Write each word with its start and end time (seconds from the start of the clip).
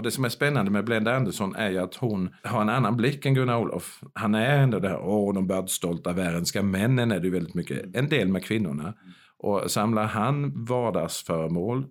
Och 0.00 0.04
det 0.04 0.10
som 0.10 0.24
är 0.24 0.28
spännande 0.28 0.70
med 0.70 0.84
Blenda 0.84 1.16
Andersson 1.16 1.54
är 1.56 1.70
ju 1.70 1.78
att 1.78 1.94
hon 1.94 2.34
har 2.44 2.62
en 2.62 2.68
annan 2.68 2.96
blick 2.96 3.26
än 3.26 3.34
Gunnar 3.34 3.58
Olof. 3.58 4.00
Han 4.14 4.34
är 4.34 4.58
ändå 4.58 4.78
det 4.78 4.88
här, 4.88 5.00
åh, 5.00 5.34
de 5.34 5.46
bördstolta 5.46 6.12
värendska 6.12 6.62
männen 6.62 7.12
är 7.12 7.20
det 7.20 7.26
ju 7.26 7.32
väldigt 7.32 7.54
mycket, 7.54 7.96
en 7.96 8.08
del 8.08 8.28
med 8.28 8.44
kvinnorna. 8.44 8.94
Och 9.36 9.70
samlar 9.70 10.06
han 10.06 10.64
vardagsföremål? 10.64 11.86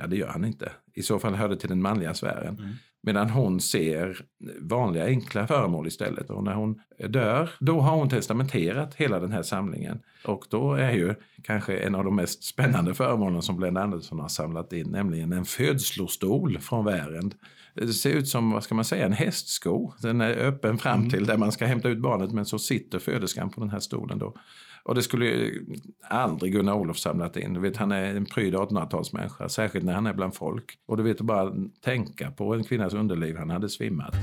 Ja, 0.00 0.06
det 0.06 0.16
gör 0.16 0.28
han 0.28 0.44
inte. 0.44 0.72
I 0.94 1.02
så 1.02 1.18
fall 1.18 1.34
hör 1.34 1.48
det 1.48 1.56
till 1.56 1.68
den 1.68 1.82
manliga 1.82 2.14
sfären. 2.14 2.58
Mm. 2.58 2.70
Medan 3.02 3.30
hon 3.30 3.60
ser 3.60 4.24
vanliga 4.60 5.04
enkla 5.04 5.46
föremål 5.46 5.86
istället. 5.86 6.30
Och 6.30 6.44
när 6.44 6.54
hon 6.54 6.80
dör, 7.08 7.50
då 7.60 7.80
har 7.80 7.96
hon 7.96 8.08
testamenterat 8.08 8.94
hela 8.94 9.20
den 9.20 9.32
här 9.32 9.42
samlingen. 9.42 9.98
Och 10.24 10.44
då 10.50 10.74
är 10.74 10.92
ju 10.92 11.14
kanske 11.42 11.76
en 11.76 11.94
av 11.94 12.04
de 12.04 12.16
mest 12.16 12.44
spännande 12.44 12.94
föremålen 12.94 13.42
som 13.42 13.56
Blenda 13.56 13.82
Andersson 13.82 14.20
har 14.20 14.28
samlat 14.28 14.72
in, 14.72 14.90
nämligen 14.90 15.32
en 15.32 15.44
födslostol 15.44 16.58
från 16.58 16.84
Värend. 16.84 17.34
Det 17.74 17.92
ser 17.92 18.10
ut 18.10 18.28
som, 18.28 18.50
vad 18.50 18.64
ska 18.64 18.74
man 18.74 18.84
säga, 18.84 19.06
en 19.06 19.12
hästsko. 19.12 19.92
Den 20.02 20.20
är 20.20 20.36
öppen 20.36 20.78
fram 20.78 20.98
mm. 20.98 21.10
till 21.10 21.26
där 21.26 21.36
man 21.36 21.52
ska 21.52 21.66
hämta 21.66 21.88
ut 21.88 21.98
barnet, 21.98 22.32
men 22.32 22.46
så 22.46 22.58
sitter 22.58 22.98
föderskan 22.98 23.50
på 23.50 23.60
den 23.60 23.70
här 23.70 23.80
stolen 23.80 24.18
då. 24.18 24.34
Och 24.84 24.94
det 24.94 25.02
skulle 25.02 25.24
ju 25.26 25.66
aldrig 26.08 26.52
Gunnar 26.52 26.74
Olof 26.74 26.98
samlat 26.98 27.36
in. 27.36 27.54
Du 27.54 27.60
vet, 27.60 27.76
han 27.76 27.92
är 27.92 28.14
en 28.14 28.24
pryd 28.24 28.54
1800-talsmänniska, 28.54 29.48
särskilt 29.48 29.84
när 29.84 29.94
han 29.94 30.06
är 30.06 30.12
bland 30.12 30.34
folk. 30.34 30.78
Och 30.86 30.96
du 30.96 31.02
vet, 31.02 31.20
att 31.20 31.26
bara 31.26 31.52
tänka 31.84 32.30
på 32.30 32.54
en 32.54 32.64
kvinnas 32.64 32.94
underliv, 32.94 33.36
han 33.36 33.50
hade 33.50 33.68
svimmat. 33.68 34.14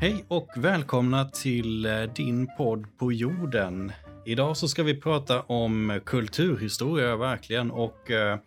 Hej 0.00 0.24
och 0.28 0.48
välkomna 0.56 1.24
till 1.24 1.86
eh, 1.86 2.02
din 2.02 2.48
podd 2.56 2.98
på 2.98 3.12
jorden. 3.12 3.92
Idag 4.26 4.56
så 4.56 4.68
ska 4.68 4.82
vi 4.82 5.00
prata 5.00 5.42
om 5.42 6.00
kulturhistoria 6.06 7.16
verkligen 7.16 7.70
och 7.70 8.10
eh, 8.10 8.38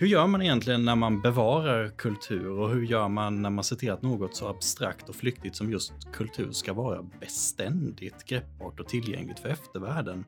hur 0.00 0.06
gör 0.06 0.26
man 0.26 0.42
egentligen 0.42 0.84
när 0.84 0.96
man 0.96 1.20
bevarar 1.20 1.88
kultur 1.88 2.50
och 2.50 2.70
hur 2.70 2.82
gör 2.82 3.08
man 3.08 3.42
när 3.42 3.50
man 3.50 3.64
ser 3.64 3.76
till 3.76 3.90
att 3.90 4.02
något 4.02 4.36
så 4.36 4.48
abstrakt 4.48 5.08
och 5.08 5.14
flyktigt 5.14 5.56
som 5.56 5.70
just 5.70 5.92
kultur 6.12 6.52
ska 6.52 6.72
vara 6.72 7.02
beständigt, 7.20 8.24
greppbart 8.24 8.80
och 8.80 8.88
tillgängligt 8.88 9.38
för 9.38 9.48
eftervärlden? 9.48 10.24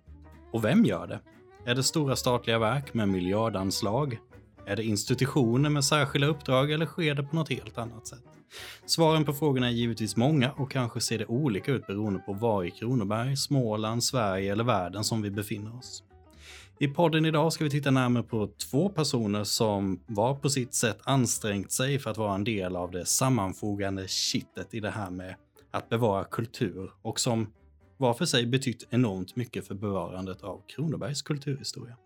Och 0.53 0.65
vem 0.65 0.85
gör 0.85 1.07
det? 1.07 1.21
Är 1.65 1.75
det 1.75 1.83
stora 1.83 2.17
statliga 2.17 2.59
verk 2.59 2.95
med 2.95 3.09
miljardanslag? 3.09 4.19
Är 4.67 4.77
det 4.77 4.85
institutioner 4.85 5.71
med 5.71 5.85
särskilda 5.85 6.27
uppdrag 6.27 6.71
eller 6.71 6.87
sker 6.87 7.15
det 7.15 7.23
på 7.23 7.37
något 7.37 7.51
helt 7.51 7.79
annat 7.79 8.07
sätt? 8.07 8.25
Svaren 8.87 9.25
på 9.25 9.33
frågorna 9.33 9.67
är 9.67 9.73
givetvis 9.73 10.17
många 10.17 10.53
och 10.53 10.71
kanske 10.71 11.01
ser 11.01 11.19
det 11.19 11.27
olika 11.27 11.73
ut 11.73 11.87
beroende 11.87 12.21
på 12.21 12.33
var 12.33 12.65
i 12.65 12.71
Kronoberg, 12.71 13.37
Småland, 13.37 14.05
Sverige 14.05 14.53
eller 14.53 14.65
världen 14.65 15.05
som 15.05 15.23
vi 15.23 15.31
befinner 15.31 15.79
oss. 15.79 16.03
I 16.83 16.89
podden 16.89 17.25
idag 17.25 17.53
ska 17.53 17.65
vi 17.65 17.71
titta 17.71 17.91
närmare 17.91 18.23
på 18.23 18.51
två 18.71 18.89
personer 18.89 19.45
som 19.45 20.01
var 20.07 20.35
på 20.35 20.51
sitt 20.51 20.75
sätt 20.75 20.99
ansträngt 21.05 21.73
sig 21.73 21.99
för 21.99 22.11
att 22.11 22.17
vara 22.17 22.35
en 22.35 22.45
del 22.45 22.77
av 22.77 22.91
det 22.91 23.05
sammanfogande 23.05 24.09
kittet 24.09 24.75
i 24.75 24.81
det 24.81 24.91
här 24.91 25.11
med 25.11 25.35
att 25.71 25.89
bevara 25.89 26.25
kultur 26.25 26.91
och 27.03 27.21
som 27.21 27.53
var 27.97 28.15
för 28.15 28.25
sig 28.25 28.47
betytt 28.47 28.87
enormt 28.91 29.37
mycket 29.37 29.67
för 29.67 29.75
bevarandet 29.75 30.43
av 30.43 30.63
Kronobergs 30.67 31.23
kulturhistoria. 31.23 31.97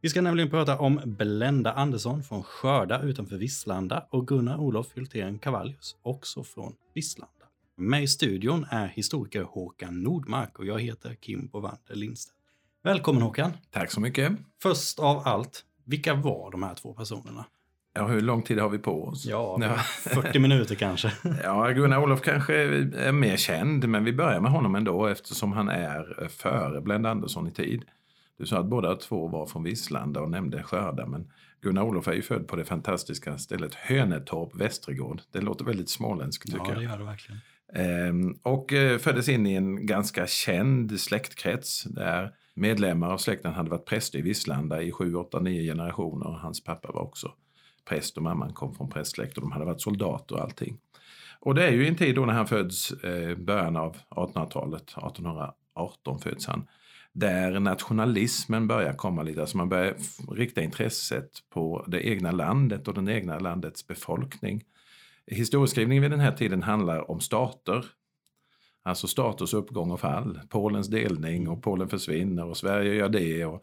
Vi 0.00 0.08
ska 0.08 0.20
nämligen 0.20 0.50
prata 0.50 0.78
om 0.78 1.00
Blenda 1.04 1.72
Andersson 1.72 2.22
från 2.22 2.42
Skörda 2.42 3.02
utanför 3.02 3.36
Visslanda 3.36 4.06
och 4.10 4.28
Gunnar 4.28 4.58
Olof 4.58 4.96
Hultén 4.96 5.38
Cavallius, 5.38 5.96
också 6.02 6.44
från 6.44 6.74
Visslanda. 6.94 7.32
Med 7.76 8.02
i 8.02 8.08
studion 8.08 8.66
är 8.70 8.86
historiker 8.86 9.42
Håkan 9.42 10.02
Nordmark 10.02 10.58
och 10.58 10.66
jag 10.66 10.80
heter 10.80 11.14
Kim 11.14 11.46
Bovander 11.46 11.94
Lindstedt. 11.94 12.37
Välkommen 12.88 13.22
Håkan. 13.22 13.52
Tack 13.70 13.90
så 13.90 14.00
mycket. 14.00 14.32
Först 14.62 14.98
av 14.98 15.22
allt, 15.24 15.64
vilka 15.84 16.14
var 16.14 16.50
de 16.50 16.62
här 16.62 16.74
två 16.74 16.94
personerna? 16.94 17.44
Ja, 17.94 18.06
hur 18.06 18.20
lång 18.20 18.42
tid 18.42 18.58
har 18.58 18.68
vi 18.68 18.78
på 18.78 19.04
oss? 19.04 19.26
Ja, 19.26 19.58
ja. 19.60 19.74
40 20.22 20.38
minuter 20.38 20.74
kanske. 20.74 21.12
ja, 21.44 21.70
Gunnar 21.70 22.02
Olof 22.02 22.20
kanske 22.20 22.54
är 22.54 23.12
mer 23.12 23.36
känd, 23.36 23.88
men 23.88 24.04
vi 24.04 24.12
börjar 24.12 24.40
med 24.40 24.50
honom 24.50 24.74
ändå 24.74 25.06
eftersom 25.06 25.52
han 25.52 25.68
är 25.68 26.28
före 26.28 26.80
Blenda 26.80 27.10
Andersson 27.10 27.48
i 27.48 27.50
tid. 27.50 27.84
Du 28.38 28.46
sa 28.46 28.58
att 28.58 28.66
båda 28.66 28.96
två 28.96 29.28
var 29.28 29.46
från 29.46 29.62
Visslanda 29.62 30.20
och 30.20 30.30
nämnde 30.30 30.62
Skörda, 30.62 31.06
men 31.06 31.32
Gunnar 31.60 31.82
Olof 31.82 32.08
är 32.08 32.12
ju 32.12 32.22
född 32.22 32.48
på 32.48 32.56
det 32.56 32.64
fantastiska 32.64 33.38
stället 33.38 33.74
Hönetorp, 33.74 34.54
Västergård. 34.54 35.20
Det 35.32 35.40
låter 35.40 35.64
väldigt 35.64 35.90
småländskt 35.90 36.46
tycker 36.46 36.58
jag. 36.58 36.68
Ja, 36.68 36.74
det 36.74 36.84
gör 36.84 36.98
det 36.98 37.04
verkligen. 37.04 37.40
Ehm, 37.74 38.38
och 38.42 38.72
eh, 38.72 38.98
föddes 38.98 39.28
in 39.28 39.46
i 39.46 39.54
en 39.54 39.86
ganska 39.86 40.26
känd 40.26 41.00
släktkrets 41.00 41.82
där 41.84 42.32
Medlemmar 42.58 43.10
av 43.10 43.18
släkten 43.18 43.52
hade 43.52 43.70
varit 43.70 43.84
präster 43.84 44.18
i 44.18 44.22
Visslanda 44.22 44.82
i 44.82 44.92
sju, 44.92 45.14
åtta, 45.14 45.40
nio 45.40 45.62
generationer. 45.62 46.30
Hans 46.30 46.64
pappa 46.64 46.92
var 46.92 47.02
också 47.02 47.32
präst 47.88 48.16
och 48.16 48.22
mamman 48.22 48.52
kom 48.52 48.74
från 48.74 48.90
prästsläkt 48.90 49.36
och 49.36 49.42
de 49.42 49.52
hade 49.52 49.64
varit 49.64 49.80
soldater 49.80 50.34
och 50.34 50.40
allting. 50.40 50.78
Och 51.40 51.54
det 51.54 51.66
är 51.68 51.72
ju 51.72 51.86
en 51.86 51.96
tid 51.96 52.14
då 52.14 52.26
när 52.26 52.32
han 52.32 52.46
föds, 52.46 52.92
eh, 52.92 53.36
början 53.36 53.76
av 53.76 53.96
1800-talet, 54.10 54.82
1818 54.82 56.18
föds 56.18 56.46
han, 56.46 56.66
där 57.12 57.60
nationalismen 57.60 58.66
börjar 58.66 58.92
komma 58.92 59.22
lite, 59.22 59.40
alltså 59.40 59.56
man 59.56 59.68
börjar 59.68 59.94
rikta 60.30 60.62
intresset 60.62 61.30
på 61.50 61.84
det 61.88 62.08
egna 62.08 62.30
landet 62.30 62.88
och 62.88 62.94
den 62.94 63.08
egna 63.08 63.38
landets 63.38 63.86
befolkning. 63.86 64.64
Historieskrivningen 65.26 66.02
vid 66.02 66.10
den 66.10 66.20
här 66.20 66.32
tiden 66.32 66.62
handlar 66.62 67.10
om 67.10 67.20
stater, 67.20 67.84
Alltså 68.88 69.06
status 69.06 69.54
uppgång 69.54 69.90
och 69.90 70.00
fall. 70.00 70.40
Polens 70.48 70.88
delning 70.88 71.48
och 71.48 71.62
Polen 71.62 71.88
försvinner 71.88 72.44
och 72.44 72.56
Sverige 72.56 72.94
gör 72.94 73.08
det 73.08 73.44
och 73.44 73.62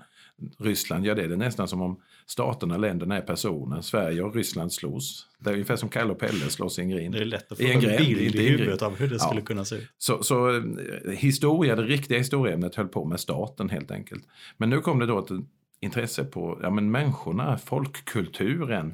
Ryssland 0.58 1.06
gör 1.06 1.16
det. 1.16 1.28
Det 1.28 1.34
är 1.34 1.38
nästan 1.38 1.68
som 1.68 1.82
om 1.82 2.00
staterna, 2.26 2.78
länderna 2.78 3.18
är 3.18 3.22
personer. 3.22 3.82
Sverige 3.82 4.24
och 4.24 4.36
Ryssland 4.36 4.74
slås. 4.74 5.28
Det 5.40 5.50
är 5.50 5.54
ungefär 5.54 5.76
som 5.76 5.90
Kalle 5.90 6.12
och 6.12 6.20
Pelle 6.20 6.50
slåss 6.50 6.80
i 6.80 6.82
en 6.82 6.90
grind. 6.90 7.14
Det 7.14 7.22
är 7.22 7.26
lätt 7.26 7.52
att 7.52 7.58
få 7.58 7.64
en, 7.64 7.90
en 7.90 7.98
bild 7.98 8.36
i 8.36 8.50
huvudet 8.50 8.82
av 8.82 8.96
hur 8.96 9.08
det 9.08 9.20
skulle 9.20 9.40
ja. 9.40 9.46
kunna 9.46 9.66
se 9.66 9.76
ut. 9.76 9.88
Så, 9.98 10.24
så 10.24 10.56
eh, 10.56 10.64
historia, 11.12 11.76
det 11.76 11.84
riktiga 11.84 12.18
historieämnet 12.18 12.76
höll 12.76 12.88
på 12.88 13.06
med 13.06 13.20
staten 13.20 13.70
helt 13.70 13.92
enkelt. 13.92 14.24
Men 14.58 14.70
nu 14.70 14.82
kom 14.82 15.00
det 15.00 15.06
då 15.06 15.20
ett 15.20 15.32
intresse 15.80 16.24
på 16.24 16.60
ja, 16.62 16.70
men 16.70 16.92
människorna, 16.92 17.58
folkkulturen, 17.58 18.94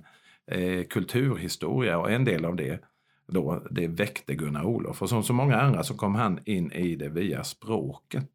eh, 0.52 0.84
kulturhistoria 0.84 1.97
och 1.97 2.12
en 2.12 2.25
del 2.25 2.46
av 2.46 2.56
det 2.56 2.80
då 3.31 3.64
det 3.72 3.88
väckte 3.88 4.36
Gunnar 4.36 4.64
Olof. 4.64 5.02
Och 5.02 5.09
som 5.09 5.24
så 5.24 5.34
många 5.34 5.62
andra 5.62 5.84
så 5.84 5.94
kom 5.94 6.16
han 6.16 6.40
in 6.46 6.72
i 6.72 6.96
det 6.96 7.09
via 7.09 7.44
språket. 7.44 8.30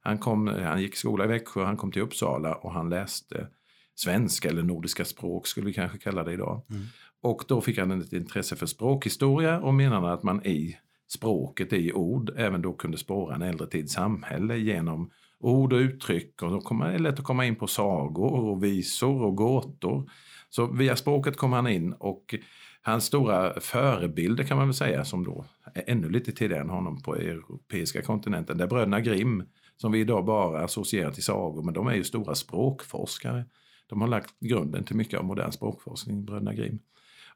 Han, 0.00 0.18
kom, 0.18 0.46
han 0.46 0.82
gick 0.82 0.96
skola 0.96 1.24
i 1.24 1.28
Växjö, 1.28 1.64
han 1.64 1.76
kom 1.76 1.92
till 1.92 2.02
Uppsala 2.02 2.54
och 2.54 2.72
han 2.72 2.90
läste 2.90 3.46
svenska 3.94 4.48
eller 4.48 4.62
nordiska 4.62 5.04
språk 5.04 5.46
skulle 5.46 5.66
vi 5.66 5.72
kanske 5.72 5.98
kalla 5.98 6.24
det 6.24 6.32
idag. 6.32 6.62
Mm. 6.70 6.82
Och 7.22 7.44
då 7.48 7.60
fick 7.60 7.78
han 7.78 8.00
ett 8.00 8.12
intresse 8.12 8.56
för 8.56 8.66
språkhistoria 8.66 9.60
och 9.60 9.74
menade 9.74 10.12
att 10.12 10.22
man 10.22 10.46
i 10.46 10.76
språket, 11.08 11.72
i 11.72 11.92
ord, 11.92 12.32
även 12.36 12.62
då 12.62 12.72
kunde 12.72 12.98
spåra 12.98 13.34
en 13.34 13.42
äldre 13.42 13.66
tids 13.66 13.92
samhälle 13.92 14.56
genom 14.56 15.10
ord 15.38 15.72
och 15.72 15.76
uttryck. 15.76 16.42
Och 16.42 16.50
då 16.50 16.60
kom 16.60 16.78
det 16.78 16.98
lätt 16.98 17.18
att 17.18 17.24
komma 17.24 17.46
in 17.46 17.56
på 17.56 17.66
sagor 17.66 18.48
och 18.48 18.64
visor 18.64 19.22
och 19.22 19.36
gåtor. 19.36 20.10
Så 20.50 20.66
via 20.66 20.96
språket 20.96 21.36
kom 21.36 21.52
han 21.52 21.68
in 21.68 21.92
och 21.92 22.34
Hans 22.82 23.04
stora 23.04 23.60
förebilder 23.60 24.44
kan 24.44 24.56
man 24.56 24.66
väl 24.66 24.74
säga, 24.74 25.04
som 25.04 25.24
då 25.24 25.44
är 25.74 25.84
ännu 25.86 26.08
lite 26.08 26.32
tidigare 26.32 26.62
än 26.62 26.70
honom 26.70 27.02
på 27.02 27.16
europeiska 27.16 28.02
kontinenten, 28.02 28.58
det 28.58 28.64
är 28.64 28.68
bröderna 28.68 29.00
Grimm, 29.00 29.42
som 29.76 29.92
vi 29.92 30.00
idag 30.00 30.24
bara 30.24 30.64
associerar 30.64 31.10
till 31.10 31.22
sagor, 31.22 31.62
men 31.62 31.74
de 31.74 31.86
är 31.86 31.94
ju 31.94 32.04
stora 32.04 32.34
språkforskare. 32.34 33.44
De 33.86 34.00
har 34.00 34.08
lagt 34.08 34.40
grunden 34.40 34.84
till 34.84 34.96
mycket 34.96 35.18
av 35.18 35.24
modern 35.24 35.52
språkforskning, 35.52 36.24
bröderna 36.24 36.54
Grimm. 36.54 36.78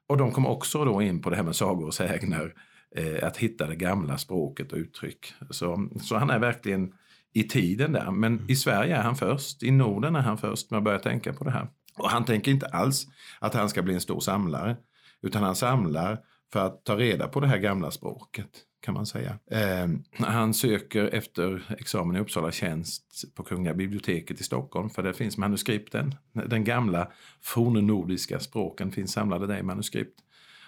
Och 0.06 0.16
de 0.16 0.32
kom 0.32 0.46
också 0.46 0.84
då 0.84 1.02
in 1.02 1.22
på 1.22 1.30
det 1.30 1.36
här 1.36 1.42
med 1.42 1.56
sagor 1.56 1.86
och 1.86 1.94
sägner, 1.94 2.54
eh, 2.96 3.26
att 3.26 3.36
hitta 3.36 3.66
det 3.66 3.76
gamla 3.76 4.18
språket 4.18 4.72
och 4.72 4.78
uttryck. 4.78 5.34
Så, 5.50 5.88
så 6.00 6.16
han 6.16 6.30
är 6.30 6.38
verkligen 6.38 6.92
i 7.32 7.42
tiden 7.42 7.92
där. 7.92 8.10
Men 8.10 8.50
i 8.50 8.56
Sverige 8.56 8.96
är 8.96 9.02
han 9.02 9.16
först, 9.16 9.62
i 9.62 9.70
Norden 9.70 10.16
är 10.16 10.20
han 10.20 10.38
först 10.38 10.70
med 10.70 10.78
att 10.78 10.84
börja 10.84 10.98
tänka 10.98 11.32
på 11.32 11.44
det 11.44 11.50
här. 11.50 11.68
Och 11.98 12.10
han 12.10 12.24
tänker 12.24 12.50
inte 12.50 12.66
alls 12.66 13.06
att 13.40 13.54
han 13.54 13.68
ska 13.68 13.82
bli 13.82 13.94
en 13.94 14.00
stor 14.00 14.20
samlare. 14.20 14.76
Utan 15.24 15.42
han 15.42 15.56
samlar 15.56 16.18
för 16.52 16.66
att 16.66 16.84
ta 16.84 16.96
reda 16.96 17.28
på 17.28 17.40
det 17.40 17.46
här 17.46 17.58
gamla 17.58 17.90
språket 17.90 18.50
kan 18.82 18.94
man 18.94 19.06
säga. 19.06 19.38
Eh, 19.50 19.88
han 20.26 20.54
söker 20.54 21.04
efter 21.04 21.74
examen 21.78 22.16
i 22.16 22.20
Uppsala 22.20 22.52
tjänst 22.52 23.24
på 23.34 23.42
Kungliga 23.42 23.74
biblioteket 23.74 24.40
i 24.40 24.44
Stockholm 24.44 24.90
för 24.90 25.02
det 25.02 25.14
finns 25.14 25.38
manuskripten. 25.38 26.14
Den 26.32 26.64
gamla 26.64 27.08
fornnordiska 27.42 28.40
språken 28.40 28.92
finns 28.92 29.12
samlade 29.12 29.46
där 29.46 29.58
i 29.58 29.62
manuskript. 29.62 30.20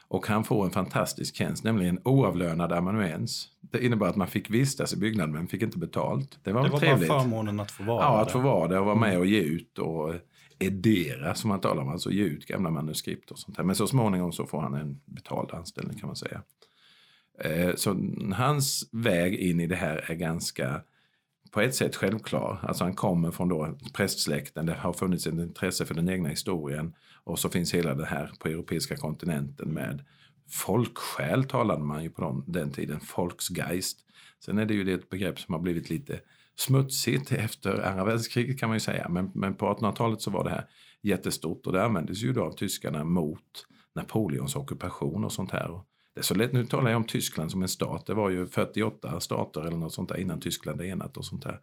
Och 0.09 0.27
han 0.27 0.45
får 0.45 0.65
en 0.65 0.71
fantastisk 0.71 1.37
tjänst, 1.37 1.65
nämligen 1.65 2.01
oavlönad 2.05 2.73
amanuens. 2.73 3.49
Det 3.61 3.85
innebar 3.85 4.09
att 4.09 4.17
man 4.17 4.29
fick 4.29 4.51
vistas 4.51 4.93
i 4.93 4.97
byggnaden 4.97 5.35
men 5.35 5.49
fick 5.49 5.63
inte 5.63 5.79
betalt. 5.79 6.39
Det 6.43 6.53
var, 6.53 6.65
det 6.65 6.69
var 6.69 6.79
trevligt. 6.79 7.09
bara 7.09 7.21
förmånen 7.21 7.61
att 7.61 7.71
få 7.71 7.83
vara 7.83 8.03
Ja, 8.03 8.21
att 8.23 8.33
få 8.33 8.39
vara 8.39 8.69
där 8.69 8.81
och 8.81 8.87
vara 8.87 8.97
med 8.97 9.19
och 9.19 9.27
ge 9.27 9.41
ut 9.41 9.79
och 9.79 10.15
edera 10.59 11.35
som 11.35 11.49
man 11.49 11.61
talar 11.61 11.83
om, 11.83 11.89
alltså 11.89 12.11
ge 12.11 12.23
ut 12.23 12.47
gamla 12.47 12.71
manuskript 12.71 13.31
och 13.31 13.39
sånt 13.39 13.57
här. 13.57 13.65
Men 13.65 13.77
så 13.77 13.87
småningom 13.87 14.33
så 14.33 14.47
får 14.47 14.61
han 14.61 14.75
en 14.75 15.01
betald 15.05 15.51
anställning 15.53 15.99
kan 15.99 16.07
man 16.07 16.17
säga. 16.17 16.43
Eh, 17.39 17.75
så 17.75 17.97
hans 18.35 18.89
väg 18.93 19.35
in 19.35 19.61
i 19.61 19.67
det 19.67 19.77
här 19.77 20.11
är 20.11 20.15
ganska 20.15 20.83
på 21.51 21.61
ett 21.61 21.75
sätt 21.75 21.97
självklar. 21.97 22.61
Alltså 22.63 22.85
han 22.85 22.95
kommer 22.95 23.31
från 23.31 23.49
då 23.49 23.79
prästsläkten, 23.93 24.67
det 24.67 24.75
har 24.75 24.93
funnits 24.93 25.27
ett 25.27 25.35
intresse 25.35 25.87
för 25.87 25.95
den 25.95 26.09
egna 26.09 26.29
historien 26.29 26.95
och 27.25 27.39
så 27.39 27.49
finns 27.49 27.75
hela 27.75 27.95
det 27.95 28.07
här 28.07 28.33
på 28.41 28.49
europeiska 28.49 28.97
kontinenten 28.97 29.69
med 29.69 30.05
folksjäl 30.51 31.45
talade 31.45 31.85
man 31.85 32.03
ju 32.03 32.11
på 32.11 32.23
den, 32.23 32.53
den 32.53 32.73
tiden, 32.73 33.01
folksgeist. 33.01 33.99
Sen 34.45 34.59
är 34.59 34.67
det 34.67 34.75
ju 34.75 34.85
det 34.85 34.93
ett 34.93 35.11
begrepp 35.11 35.41
som 35.41 35.55
har 35.55 35.61
blivit 35.61 35.91
lite 35.91 36.21
smutsigt 36.57 37.33
efter 37.33 37.83
andra 37.83 38.05
världskriget 38.05 38.59
kan 38.59 38.69
man 38.69 38.77
ju 38.77 38.81
säga. 38.81 39.09
Men, 39.09 39.31
men 39.35 39.55
på 39.55 39.67
1800-talet 39.67 40.21
så 40.21 40.31
var 40.31 40.45
det 40.45 40.51
här 40.51 40.69
jättestort 41.03 41.67
och 41.67 41.73
det 41.73 41.85
användes 41.85 42.23
ju 42.23 42.33
då 42.33 42.45
av 42.45 42.53
tyskarna 42.53 43.05
mot 43.05 43.67
Napoleons 43.95 44.57
ockupation 44.57 45.25
och 45.25 45.33
sånt 45.33 45.51
här. 45.51 45.81
Det 46.15 46.21
är 46.21 46.25
så 46.25 46.35
lätt, 46.35 46.53
nu 46.53 46.67
talar 46.67 46.91
jag 46.91 46.97
om 46.97 47.05
Tyskland 47.05 47.51
som 47.51 47.63
en 47.63 47.69
stat. 47.69 48.07
Det 48.07 48.15
var 48.15 48.31
ju 48.31 48.47
48 48.47 49.21
stater 49.21 49.61
eller 49.61 49.77
något 49.77 49.93
sånt 49.93 50.09
där 50.09 50.17
innan 50.17 50.41
Tyskland 50.41 50.81
är 50.81 50.85
enat 50.85 51.17
och 51.17 51.25
sånt 51.25 51.43
där. 51.43 51.61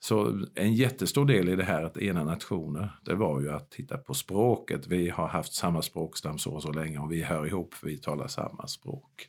Så 0.00 0.46
en 0.54 0.74
jättestor 0.74 1.24
del 1.26 1.48
i 1.48 1.56
det 1.56 1.64
här 1.64 1.82
att 1.82 1.96
ena 1.96 2.24
nationer, 2.24 2.98
det 3.04 3.14
var 3.14 3.40
ju 3.40 3.50
att 3.50 3.70
titta 3.70 3.98
på 3.98 4.14
språket. 4.14 4.86
Vi 4.86 5.08
har 5.08 5.28
haft 5.28 5.52
samma 5.52 5.82
språkstam 5.82 6.38
så 6.38 6.50
och 6.50 6.62
så 6.62 6.72
länge 6.72 6.98
och 6.98 7.12
vi 7.12 7.22
hör 7.22 7.46
ihop, 7.46 7.74
vi 7.82 7.98
talar 7.98 8.28
samma 8.28 8.66
språk. 8.66 9.28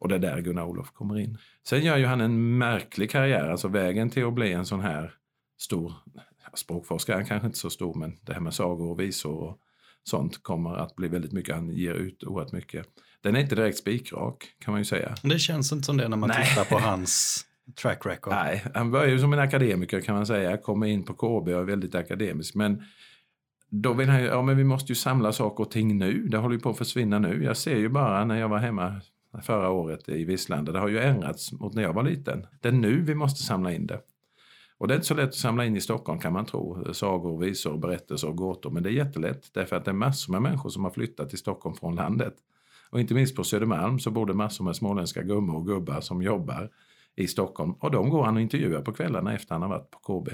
Och 0.00 0.08
det 0.08 0.14
är 0.14 0.18
där 0.18 0.40
Gunnar 0.40 0.64
Olof 0.64 0.90
kommer 0.90 1.18
in. 1.18 1.38
Sen 1.68 1.84
gör 1.84 1.96
ju 1.96 2.06
han 2.06 2.20
en 2.20 2.58
märklig 2.58 3.10
karriär, 3.10 3.48
alltså 3.48 3.68
vägen 3.68 4.10
till 4.10 4.24
att 4.24 4.34
bli 4.34 4.52
en 4.52 4.66
sån 4.66 4.80
här 4.80 5.14
stor 5.58 5.92
språkforskare, 6.54 7.16
han 7.16 7.26
kanske 7.26 7.46
inte 7.46 7.58
så 7.58 7.70
stor, 7.70 7.94
men 7.94 8.16
det 8.22 8.32
här 8.32 8.40
med 8.40 8.54
sagor 8.54 8.90
och 8.90 9.00
visor 9.00 9.32
och 9.32 9.58
sånt 10.04 10.42
kommer 10.42 10.76
att 10.76 10.96
bli 10.96 11.08
väldigt 11.08 11.32
mycket, 11.32 11.54
han 11.54 11.70
ger 11.70 11.94
ut 11.94 12.24
oerhört 12.24 12.52
mycket. 12.52 12.86
Den 13.20 13.36
är 13.36 13.40
inte 13.40 13.54
direkt 13.54 13.78
spikrak 13.78 14.44
kan 14.58 14.72
man 14.72 14.80
ju 14.80 14.84
säga. 14.84 15.14
Det 15.22 15.38
känns 15.38 15.72
inte 15.72 15.84
som 15.84 15.96
det 15.96 16.08
när 16.08 16.16
man 16.16 16.28
Nej. 16.28 16.46
tittar 16.46 16.64
på 16.64 16.78
hans 16.88 17.44
track 17.82 18.06
record. 18.06 18.32
Nej, 18.32 18.64
han 18.74 18.90
börjar 18.90 19.08
ju 19.08 19.18
som 19.18 19.32
en 19.32 19.38
akademiker 19.38 20.00
kan 20.00 20.14
man 20.14 20.26
säga, 20.26 20.56
kommer 20.56 20.86
in 20.86 21.02
på 21.02 21.14
KB 21.14 21.48
och 21.48 21.60
är 21.60 21.64
väldigt 21.64 21.94
akademisk. 21.94 22.54
Men 22.54 22.82
då 23.68 23.92
vill 23.92 24.08
han 24.08 24.20
ju, 24.20 24.26
ja 24.26 24.42
men 24.42 24.56
vi 24.56 24.64
måste 24.64 24.92
ju 24.92 24.96
samla 24.96 25.32
saker 25.32 25.64
och 25.64 25.70
ting 25.70 25.98
nu, 25.98 26.28
det 26.28 26.38
håller 26.38 26.54
ju 26.54 26.60
på 26.60 26.70
att 26.70 26.78
försvinna 26.78 27.18
nu. 27.18 27.44
Jag 27.44 27.56
ser 27.56 27.76
ju 27.76 27.88
bara 27.88 28.24
när 28.24 28.40
jag 28.40 28.48
var 28.48 28.58
hemma 28.58 29.00
förra 29.42 29.70
året 29.70 30.08
i 30.08 30.24
Vislanda, 30.24 30.72
det 30.72 30.78
har 30.78 30.88
ju 30.88 30.98
ändrats 30.98 31.52
mot 31.52 31.74
när 31.74 31.82
jag 31.82 31.92
var 31.92 32.02
liten. 32.02 32.46
Det 32.60 32.68
är 32.68 32.72
nu 32.72 33.00
vi 33.00 33.14
måste 33.14 33.42
samla 33.42 33.72
in 33.72 33.86
det. 33.86 34.00
Och 34.78 34.88
det 34.88 34.94
är 34.94 34.96
inte 34.96 35.06
så 35.06 35.14
lätt 35.14 35.28
att 35.28 35.34
samla 35.34 35.64
in 35.64 35.76
i 35.76 35.80
Stockholm 35.80 36.18
kan 36.18 36.32
man 36.32 36.46
tro, 36.46 36.94
sagor, 36.94 37.40
visor, 37.40 37.78
berättelser 37.78 38.28
och 38.28 38.36
gåtor. 38.36 38.70
Men 38.70 38.82
det 38.82 38.88
är 38.88 38.92
jättelätt 38.92 39.50
därför 39.54 39.76
att 39.76 39.84
det 39.84 39.90
är 39.90 39.94
massor 39.94 40.32
med 40.32 40.42
människor 40.42 40.70
som 40.70 40.84
har 40.84 40.90
flyttat 40.90 41.28
till 41.28 41.38
Stockholm 41.38 41.74
från 41.74 41.94
landet. 41.94 42.34
Och 42.90 43.00
inte 43.00 43.14
minst 43.14 43.36
på 43.36 43.44
Södermalm 43.44 43.98
så 43.98 44.10
bor 44.10 44.26
det 44.26 44.34
massor 44.34 44.64
med 44.64 44.76
småländska 44.76 45.22
gummor 45.22 45.56
och 45.56 45.66
gubbar 45.66 46.00
som 46.00 46.22
jobbar 46.22 46.70
i 47.16 47.26
Stockholm. 47.26 47.72
Och 47.72 47.90
de 47.90 48.10
går 48.10 48.24
han 48.24 48.36
och 48.36 48.42
intervjuar 48.42 48.82
på 48.82 48.92
kvällarna 48.92 49.34
efter 49.34 49.54
han 49.54 49.62
har 49.62 49.68
varit 49.68 49.90
på 49.90 49.98
KB. 49.98 50.28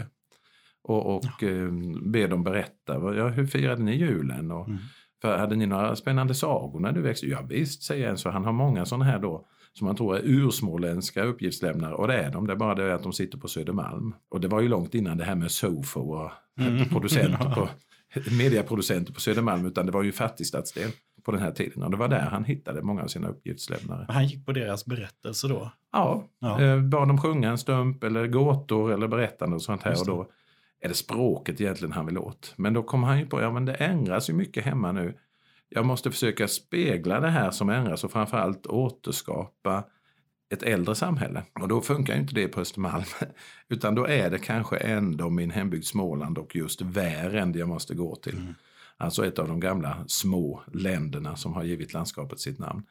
Och, 0.83 1.17
och 1.17 1.25
ja. 1.41 1.49
eh, 1.49 1.69
ber 2.03 2.29
dem 2.29 2.45
berätta, 2.45 3.15
ja, 3.15 3.29
hur 3.29 3.47
firade 3.47 3.83
ni 3.83 3.97
julen? 3.97 4.51
Och, 4.51 4.69
mm. 4.69 4.79
För, 5.23 5.39
hade 5.39 5.57
ni 5.57 5.67
några 5.67 5.97
spännande 5.97 6.35
sagor 6.35 6.81
när 6.81 6.93
du 6.93 7.03
växte 7.03 7.27
Ja 7.27 7.43
visst, 7.49 7.83
säger 7.83 8.09
en. 8.09 8.19
Så 8.19 8.31
han 8.31 8.45
har 8.45 8.53
många 8.53 8.85
sådana 8.85 9.05
här 9.05 9.19
då 9.19 9.47
som 9.73 9.87
man 9.87 9.97
tror 9.97 10.17
är 10.17 10.21
ursmåländska 10.25 11.25
uppgiftslämnare 11.25 11.95
och 11.95 12.09
det 12.09 12.15
är 12.15 12.31
de. 12.31 12.47
Det 12.47 12.53
är 12.53 12.57
bara 12.57 12.75
det 12.75 12.95
att 12.95 13.03
de 13.03 13.13
sitter 13.13 13.39
på 13.39 13.49
Södermalm. 13.49 14.15
Och 14.29 14.41
det 14.41 14.49
var 14.49 14.61
ju 14.61 14.69
långt 14.69 14.95
innan 14.95 15.19
det 15.19 15.25
här 15.25 15.35
med 15.35 15.51
Sofo 15.51 16.01
och 16.01 16.31
mm. 16.61 16.89
producenter 16.89 17.55
på, 17.55 17.69
mediaproducenter 18.39 19.13
på 19.13 19.21
Södermalm 19.21 19.67
utan 19.67 19.87
det 19.87 19.93
var 19.93 20.03
ju 20.03 20.13
fattigstadsdel 20.13 20.91
på 21.25 21.33
den 21.33 21.41
här 21.41 21.51
tiden. 21.51 21.83
Och 21.83 21.91
det 21.91 21.97
var 21.97 22.09
där 22.09 22.29
han 22.31 22.45
hittade 22.45 22.83
många 22.83 23.03
av 23.03 23.07
sina 23.07 23.29
uppgiftslämnare. 23.29 24.07
Han 24.09 24.27
gick 24.27 24.47
på 24.47 24.53
deras 24.53 24.87
berättelser 24.87 25.49
då? 25.49 25.73
Ja, 25.93 26.25
ja. 26.41 26.63
Eh, 26.63 26.81
bad 26.81 27.09
dem 27.09 27.21
sjunga 27.21 27.51
en 27.51 27.59
stump 27.59 28.05
eller 28.05 28.27
gåtor 28.27 28.93
eller 28.93 29.09
berättande 29.09 29.57
och 29.57 29.63
sånt 29.63 29.83
här. 29.83 30.01
Och 30.01 30.07
då 30.07 30.31
är 30.81 30.89
det 30.89 30.95
språket 30.95 31.61
egentligen 31.61 31.93
han 31.93 32.07
vill 32.07 32.19
åt. 32.19 32.55
Men 32.57 32.73
då 32.73 32.83
kom 32.83 33.03
han 33.03 33.19
ju 33.19 33.27
på, 33.27 33.41
ja 33.41 33.53
men 33.53 33.65
det 33.65 33.75
ändras 33.75 34.31
ju 34.31 34.35
mycket 34.35 34.65
hemma 34.65 34.93
nu. 34.93 35.19
Jag 35.69 35.87
måste 35.87 36.11
försöka 36.11 36.49
spegla 36.49 37.21
det 37.21 37.31
här 37.31 37.51
som 37.51 37.71
ändras 37.71 38.05
och 38.05 38.13
framförallt 38.13 38.67
återskapa 38.67 39.85
ett 40.51 40.63
äldre 40.63 40.95
samhälle. 40.95 41.43
Och 41.61 41.69
då 41.69 41.81
funkar 41.81 42.17
inte 42.17 42.35
det 42.35 42.49
på 42.49 42.61
Östermalm. 42.61 43.05
Utan 43.69 43.95
då 43.95 44.07
är 44.07 44.31
det 44.31 44.39
kanske 44.39 44.77
ändå 44.77 45.31
min 45.31 45.51
hembygd 45.51 45.85
Småland 45.85 46.39
och 46.39 46.57
just 46.57 46.83
Värend 46.83 47.57
jag 47.57 47.69
måste 47.69 47.95
gå 47.95 48.17
till. 48.17 48.37
Mm. 48.37 48.55
Alltså 48.97 49.27
ett 49.27 49.39
av 49.39 49.49
de 49.49 49.61
gamla 49.61 50.05
små 50.07 50.63
länderna 50.73 51.37
som 51.37 51.55
har 51.55 51.65
givit 51.65 51.93
landskapet 51.93 52.41
sitt 52.41 52.59
namn. 52.59 52.83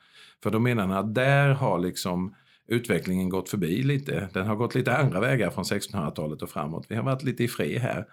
För 0.44 0.52
då 0.52 0.60
menar 0.60 0.88
han 0.88 0.98
att 0.98 1.16
där 1.16 1.50
har 1.50 1.80
liksom 1.80 2.36
utvecklingen 2.68 3.30
gått 3.30 3.50
förbi 3.50 3.84
lite. 3.84 4.30
Den 4.34 4.48
har 4.48 4.56
gått 4.56 4.76
lite 4.76 4.98
andra 4.98 5.20
vägar 5.20 5.50
från 5.50 5.64
1600-talet 5.64 6.42
och 6.42 6.50
framåt. 6.50 6.86
Vi 6.90 6.96
har 6.96 7.04
varit 7.04 7.24
lite 7.24 7.44
i 7.44 7.48
fred 7.48 7.82
här. 7.82 8.06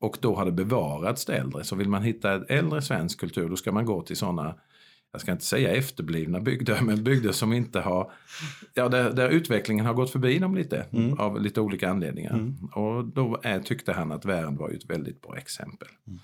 Och 0.00 0.16
då 0.20 0.34
har 0.34 0.44
det 0.44 0.52
bevarats 0.52 1.24
det 1.24 1.36
äldre. 1.36 1.64
Så 1.64 1.76
vill 1.76 1.88
man 1.88 2.02
hitta 2.02 2.34
ett 2.34 2.50
äldre 2.50 2.82
svensk 2.82 3.20
kultur 3.20 3.48
då 3.48 3.56
ska 3.56 3.72
man 3.72 3.84
gå 3.84 4.02
till 4.02 4.16
sådana 4.16 4.54
jag 5.12 5.20
ska 5.20 5.32
inte 5.32 5.44
säga 5.44 5.74
efterblivna 5.74 6.40
bygder, 6.40 6.80
men 6.84 7.04
bygder 7.04 7.32
som 7.32 7.52
inte 7.52 7.80
har, 7.80 8.12
ja 8.74 8.88
där, 8.88 9.12
där 9.12 9.28
utvecklingen 9.28 9.86
har 9.86 9.94
gått 9.94 10.10
förbi 10.10 10.38
dem 10.38 10.54
lite 10.54 10.86
mm. 10.92 11.18
av 11.18 11.40
lite 11.40 11.60
olika 11.60 11.90
anledningar. 11.90 12.34
Mm. 12.34 12.56
Och 12.74 13.04
då 13.04 13.40
är, 13.42 13.60
tyckte 13.60 13.92
han 13.92 14.12
att 14.12 14.24
Värend 14.24 14.58
var 14.58 14.70
ett 14.70 14.90
väldigt 14.90 15.22
bra 15.22 15.36
exempel. 15.36 15.88
Mm. 16.06 16.18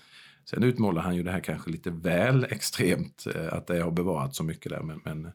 Sen 0.45 0.63
utmålar 0.63 1.03
han 1.03 1.17
ju 1.17 1.23
det 1.23 1.31
här 1.31 1.41
kanske 1.41 1.71
lite 1.71 1.91
väl 1.91 2.45
extremt, 2.51 3.27
eh, 3.35 3.53
att 3.53 3.67
det 3.67 3.81
har 3.81 3.91
bevarat 3.91 4.35
så 4.35 4.45
mycket 4.45 4.73
där, 4.73 4.83
men, 4.83 5.01
men 5.05 5.33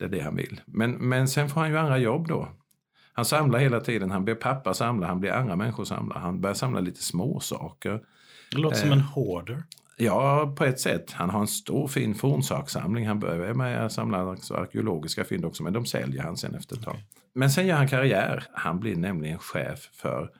det 0.00 0.06
är 0.06 0.08
det 0.08 0.20
han 0.20 0.36
vill. 0.36 0.60
Men, 0.66 0.90
men 0.90 1.28
sen 1.28 1.48
får 1.48 1.60
han 1.60 1.70
ju 1.70 1.78
andra 1.78 1.98
jobb 1.98 2.28
då. 2.28 2.48
Han 3.12 3.24
samlar 3.24 3.58
hela 3.58 3.80
tiden, 3.80 4.10
han 4.10 4.24
blir 4.24 4.34
pappa 4.34 4.74
samla, 4.74 5.06
han 5.06 5.20
blir 5.20 5.32
andra 5.32 5.56
människor 5.56 5.84
samla, 5.84 6.18
han 6.18 6.40
börjar 6.40 6.54
samla 6.54 6.80
lite 6.80 7.02
småsaker. 7.02 8.00
Det 8.50 8.58
låter 8.58 8.76
eh, 8.76 8.82
som 8.82 8.92
en 8.92 9.00
hoarder. 9.00 9.62
Ja, 9.96 10.54
på 10.58 10.64
ett 10.64 10.80
sätt. 10.80 11.12
Han 11.12 11.30
har 11.30 11.40
en 11.40 11.46
stor 11.46 11.88
fin 11.88 12.14
fornsakssamling. 12.14 13.06
Han 13.06 13.20
börjar 13.20 13.54
med 13.54 13.86
att 13.86 13.92
samla 13.92 14.18
arkeologiska 14.50 15.24
fynd 15.24 15.44
också, 15.44 15.62
men 15.62 15.72
de 15.72 15.86
säljer 15.86 16.22
han 16.22 16.36
sen 16.36 16.54
efter 16.54 16.76
ett 16.76 16.82
tag. 16.82 16.94
Okay. 16.94 17.04
Men 17.34 17.50
sen 17.50 17.66
gör 17.66 17.76
han 17.76 17.88
karriär. 17.88 18.44
Han 18.52 18.80
blir 18.80 18.96
nämligen 18.96 19.38
chef 19.38 19.88
för 19.92 20.30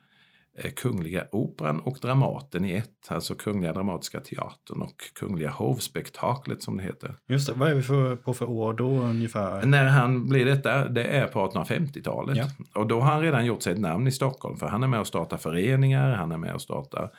Kungliga 0.75 1.25
Operan 1.31 1.79
och 1.79 1.97
Dramaten 2.01 2.65
i 2.65 2.73
ett, 2.73 3.07
alltså 3.07 3.35
Kungliga 3.35 3.73
Dramatiska 3.73 4.19
Teatern 4.19 4.81
och 4.81 4.95
Kungliga 5.13 5.49
Hovspektaklet 5.49 6.63
som 6.63 6.77
det 6.77 6.83
heter. 6.83 7.15
Just 7.27 7.47
det, 7.47 7.53
vad 7.53 7.71
är 7.71 7.75
vi 7.75 7.81
för, 7.81 8.15
på 8.15 8.33
för 8.33 8.49
år 8.49 8.73
då 8.73 8.89
ungefär? 8.89 9.65
När 9.65 9.85
han 9.85 10.29
blir 10.29 10.45
detta, 10.45 10.87
det 10.87 11.03
är 11.03 11.27
på 11.27 11.47
1850-talet. 11.47 12.37
Ja. 12.37 12.45
Och 12.81 12.87
då 12.87 12.99
har 12.99 13.11
han 13.11 13.21
redan 13.21 13.45
gjort 13.45 13.61
sig 13.61 13.73
ett 13.73 13.79
namn 13.79 14.07
i 14.07 14.11
Stockholm 14.11 14.57
för 14.57 14.67
han 14.67 14.83
är 14.83 14.87
med 14.87 14.99
och 14.99 15.07
startar 15.07 15.37
föreningar, 15.37 16.11
han 16.11 16.31
är 16.31 16.37
med 16.37 16.53
och 16.53 16.61
startar 16.61 17.09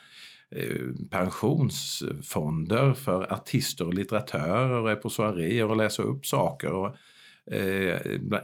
eh, 0.50 1.08
pensionsfonder 1.10 2.92
för 2.92 3.32
artister 3.32 3.86
och 3.86 3.94
litteratörer 3.94 4.70
och 4.70 4.90
är 4.90 4.96
på 4.96 5.10
soaréer 5.10 5.70
och 5.70 5.76
läser 5.76 6.02
upp 6.02 6.26
saker. 6.26 6.72
Och 6.72 6.86
Eh, 6.86 6.96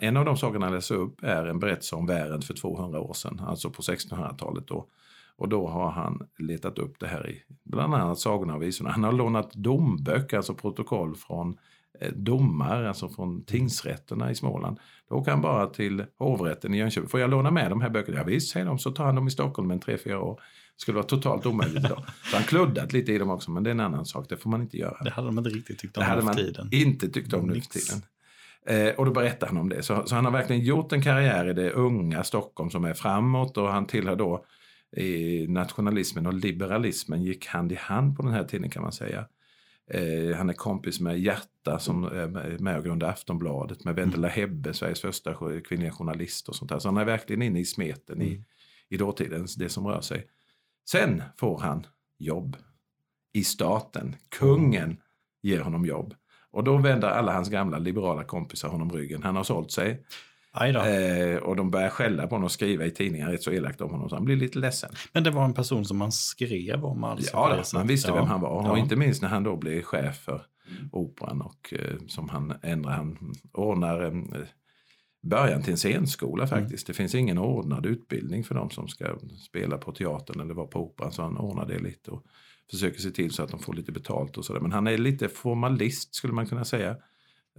en 0.01 0.17
av 0.17 0.25
de 0.25 0.37
sakerna 0.37 0.67
jag 0.67 0.75
läser 0.75 0.95
upp 0.95 1.23
är 1.23 1.47
en 1.47 1.59
berättelse 1.59 1.97
om 1.97 2.07
världen 2.07 2.43
för 2.43 2.55
200 2.55 3.01
år 3.01 3.13
sedan, 3.15 3.41
alltså 3.47 3.71
på 3.71 3.83
1600-talet. 3.83 4.67
Då. 4.67 4.87
Och 5.37 5.49
då 5.49 5.69
har 5.69 5.91
han 5.91 6.29
letat 6.39 6.79
upp 6.79 7.01
det 7.01 7.07
här 7.07 7.31
i 7.31 7.43
bland 7.65 7.95
annat 7.95 8.19
sagorna 8.19 8.55
och 8.55 8.63
visorna. 8.63 8.91
Han 8.91 9.05
har 9.05 9.13
lånat 9.13 9.53
domböcker, 9.53 10.37
alltså 10.37 10.55
protokoll 10.55 11.17
från 11.17 11.59
eh, 12.01 12.13
domar, 12.13 12.85
alltså 12.85 13.09
från 13.09 13.45
tingsrätterna 13.45 14.31
i 14.31 14.35
Småland. 14.35 14.79
Då 15.09 15.15
åker 15.15 15.31
han 15.31 15.41
bara 15.41 15.67
till 15.67 16.05
hovrätten 16.19 16.75
i 16.75 16.79
Jönköping. 16.79 17.09
Får 17.09 17.21
jag 17.21 17.31
låna 17.31 17.51
med 17.51 17.71
de 17.71 17.81
här 17.81 17.91
böckerna? 17.91 18.19
Ja, 18.19 18.25
visst, 18.25 18.51
säger 18.53 18.67
de. 18.67 18.79
Så 18.79 18.91
tar 18.91 19.05
han 19.05 19.15
dem 19.15 19.29
i 19.29 19.31
Stockholm 19.31 19.71
en 19.71 19.81
tre, 19.81 19.99
fyra 19.99 20.21
år. 20.21 20.35
Det 20.35 20.81
skulle 20.81 20.95
vara 20.95 21.07
totalt 21.07 21.47
omöjligt 21.47 21.85
idag. 21.85 22.05
Så 22.31 22.37
han 22.37 22.45
kluddat 22.45 22.93
lite 22.93 23.13
i 23.13 23.19
dem 23.19 23.31
också, 23.31 23.51
men 23.51 23.63
det 23.63 23.71
är 23.71 23.73
en 23.73 23.81
annan 23.81 24.07
sak. 24.07 24.27
Det 24.29 24.37
får 24.37 24.51
man 24.51 24.63
inte 24.63 24.77
göra. 24.77 25.05
Det 25.05 25.11
hade 25.11 25.31
man 25.31 25.47
inte 25.47 25.59
riktigt 25.59 25.79
tyckt 25.79 25.97
om 25.97 26.05
hade 26.05 26.23
man 26.23 26.37
tiden. 26.37 26.69
inte 26.73 27.09
tyckt 27.09 27.33
om 27.33 27.47
nu 27.47 27.55
för 27.55 27.71
tiden. 27.71 28.03
Eh, 28.69 28.95
och 28.95 29.05
då 29.05 29.11
berättar 29.11 29.47
han 29.47 29.57
om 29.57 29.69
det. 29.69 29.83
Så, 29.83 30.07
så, 30.07 30.15
han 30.15 30.25
har 30.25 30.33
verkligen 30.33 30.65
gjort 30.65 30.93
en 30.93 31.03
karriär 31.03 31.49
i 31.49 31.53
det 31.53 31.71
unga 31.71 32.25
Stockholm 32.25 32.71
som 32.71 32.85
är 32.85 32.95
framåt 32.95 33.57
och 33.57 33.69
han 33.69 33.87
tillhör 33.87 34.17
då 34.17 34.45
i 34.97 35.47
nationalismen 35.49 36.27
och 36.27 36.35
liberalismen 36.35 37.23
gick 37.23 37.47
hand 37.47 37.73
i 37.73 37.75
hand 37.75 38.17
på 38.17 38.23
den 38.23 38.33
här 38.33 38.45
tiden 38.45 38.71
kan 38.71 38.83
man 38.83 38.93
säga. 38.93 39.27
Eh, 39.91 40.37
han 40.37 40.49
är 40.49 40.53
kompis 40.53 41.01
med 41.01 41.21
Hjärta 41.21 41.79
som 41.79 42.05
är 42.05 42.59
med 42.59 42.79
och 42.79 42.85
grundade 42.85 43.13
Aftonbladet, 43.13 43.85
med 43.85 43.95
Vendela 43.95 44.29
Hebbe, 44.29 44.75
Sveriges 44.75 45.01
första 45.01 45.35
kvinnliga 45.69 45.93
journalist 45.93 46.49
och 46.49 46.57
sånt 46.57 46.71
där. 46.71 46.79
Så 46.79 46.89
han 46.89 46.97
är 46.97 47.05
verkligen 47.05 47.43
inne 47.43 47.61
i 47.61 47.65
smeten 47.65 48.17
mm. 48.17 48.29
i, 48.29 48.45
i 48.89 48.97
dåtidens, 48.97 49.55
det 49.55 49.69
som 49.69 49.87
rör 49.87 50.01
sig. 50.01 50.27
Sen 50.91 51.23
får 51.37 51.59
han 51.59 51.87
jobb 52.19 52.57
i 53.33 53.45
staten. 53.45 54.17
Kungen 54.29 54.97
ger 55.43 55.61
honom 55.61 55.85
jobb. 55.85 56.15
Och 56.53 56.65
då 56.65 56.77
vänder 56.77 57.09
alla 57.09 57.33
hans 57.33 57.49
gamla 57.49 57.79
liberala 57.79 58.25
kompisar 58.25 58.69
honom 58.69 58.91
ryggen. 58.91 59.23
Han 59.23 59.37
har 59.37 59.45
sålt 59.45 59.73
sig. 59.73 60.03
Eh, 60.61 61.37
och 61.37 61.57
de 61.57 61.71
börjar 61.71 61.89
skälla 61.89 62.27
på 62.27 62.35
honom 62.35 62.45
och 62.45 62.53
skriva 62.53 62.85
i 62.85 62.91
tidningar 62.91 63.31
rätt 63.31 63.43
så 63.43 63.51
elakt 63.51 63.81
om 63.81 63.91
honom 63.91 64.09
så 64.09 64.15
han 64.15 64.25
blir 64.25 64.37
lite 64.37 64.59
ledsen. 64.59 64.91
Men 65.13 65.25
det 65.25 65.31
var 65.31 65.45
en 65.45 65.55
person 65.55 65.85
som 65.85 65.97
man 65.97 66.13
skrev 66.13 66.85
om 66.85 67.05
alltså? 67.05 67.37
Ja, 67.37 67.63
man 67.75 67.87
visste 67.87 68.09
ja. 68.09 68.15
vem 68.15 68.25
han 68.25 68.41
var. 68.41 68.65
Ja. 68.65 68.71
Och 68.71 68.79
inte 68.79 68.97
minst 68.97 69.23
när 69.23 69.29
han 69.29 69.43
då 69.43 69.57
blev 69.57 69.83
chef 69.83 70.17
för 70.17 70.43
Operan 70.93 71.43
och 71.43 71.75
eh, 71.75 71.97
som 72.07 72.29
han 72.29 72.55
ändrar, 72.63 72.93
han 72.93 73.35
ordnar 73.53 74.05
eh, 74.05 74.13
början 75.23 75.63
till 75.63 75.73
en 75.73 75.77
scenskola 75.77 76.47
faktiskt. 76.47 76.89
Mm. 76.89 76.93
Det 76.93 76.97
finns 76.97 77.15
ingen 77.15 77.39
ordnad 77.39 77.87
utbildning 77.87 78.45
för 78.45 78.55
de 78.55 78.71
som 78.71 78.89
ska 78.89 79.19
spela 79.49 79.79
på 79.79 79.93
teatern 79.93 80.41
eller 80.41 80.55
vara 80.55 80.67
på 80.67 80.81
operan. 80.81 81.13
Så 81.13 81.23
han 81.23 81.37
ordnar 81.37 81.67
det 81.67 81.79
lite 81.79 82.11
och 82.11 82.25
försöker 82.71 83.01
se 83.01 83.11
till 83.11 83.31
så 83.31 83.43
att 83.43 83.51
de 83.51 83.61
får 83.61 83.75
lite 83.75 83.93
betalt 83.93 84.37
och 84.37 84.45
sådär. 84.45 84.61
Men 84.61 84.73
han 84.73 84.87
är 84.87 84.99
lite 84.99 85.29
formalist 85.29 86.15
skulle 86.15 86.33
man 86.33 86.47
kunna 86.47 86.65
säga. 86.65 86.97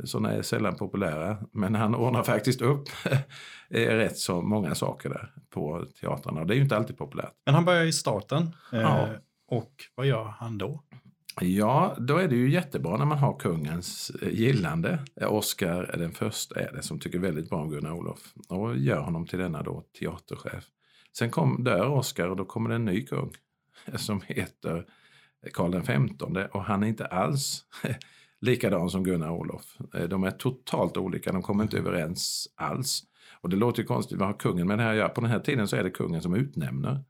Sådana 0.04 0.32
är 0.34 0.42
sällan 0.42 0.76
populära. 0.76 1.38
Men 1.52 1.76
han 1.76 1.96
ordnar 1.96 2.24
faktiskt 2.24 2.62
upp 2.62 2.90
rätt 3.70 4.18
så 4.18 4.42
många 4.42 4.76
saker 4.76 5.10
där 5.10 5.34
på 5.50 5.86
teatrarna. 6.02 6.46
Det 6.46 6.54
är 6.54 6.56
ju 6.56 6.62
inte 6.64 6.78
alltid 6.78 6.98
populärt. 6.98 7.34
Men 7.46 7.56
han 7.56 7.66
börjar 7.66 7.86
i 7.86 7.94
starten. 7.94 8.56
Ja. 8.72 9.08
Eh, 9.08 9.10
och 9.48 9.74
vad 9.96 10.06
gör 10.06 10.24
han 10.24 10.58
då? 10.58 10.84
Ja, 11.42 11.96
då 12.00 12.18
är 12.18 12.28
det 12.28 12.36
ju 12.36 12.52
jättebra 12.52 12.98
när 12.98 13.06
man 13.06 13.18
har 13.18 13.40
kungens 13.40 14.12
eh, 14.22 14.30
gillande. 14.30 15.00
Oscar 15.22 15.84
är 15.84 15.98
den 15.98 16.12
första 16.12 16.60
är 16.60 16.72
det 16.74 16.84
som 16.84 17.00
tycker 17.00 17.20
väldigt 17.20 17.50
bra 17.50 17.60
om 17.60 17.70
Gunnar 17.70 17.92
Olof 17.92 18.34
och 18.50 18.78
gör 18.78 19.00
honom 19.00 19.28
till 19.28 19.40
denna 19.40 19.64
då 19.64 19.84
teaterchef. 20.00 20.64
Sen 21.18 21.32
kom, 21.32 21.64
dör 21.64 21.90
Oscar 21.90 22.28
och 22.28 22.36
då 22.36 22.46
kommer 22.46 22.70
det 22.70 22.76
en 22.76 22.86
ny 22.86 23.06
kung 23.06 23.32
som 23.96 24.22
heter 24.28 24.86
Karl 25.54 25.82
XV 25.82 26.40
och 26.52 26.64
han 26.64 26.84
är 26.84 26.88
inte 26.88 27.06
alls 27.06 27.66
likadan 28.42 28.90
som 28.90 29.04
Gunnar 29.04 29.30
Olof. 29.30 29.78
Eh, 29.96 30.04
de 30.04 30.24
är 30.24 30.32
totalt 30.32 30.98
olika, 30.98 31.32
de 31.32 31.42
kommer 31.42 31.64
inte 31.64 31.78
överens 31.78 32.48
alls. 32.56 33.04
Och 33.42 33.50
det 33.50 33.56
låter 33.56 33.82
ju 33.82 33.88
konstigt, 33.88 34.18
vad 34.18 34.28
har 34.28 34.40
kungen 34.40 34.68
med 34.68 34.78
det 34.78 34.84
här 34.84 34.92
att 34.92 34.98
göra? 34.98 35.10
På 35.10 35.22
den 35.22 35.30
här 35.30 35.40
tiden 35.40 35.68
så 35.68 35.76
är 35.76 35.84
det 35.84 35.90
kungen 35.90 36.22
som 36.22 36.36
utnämner. 36.36 37.04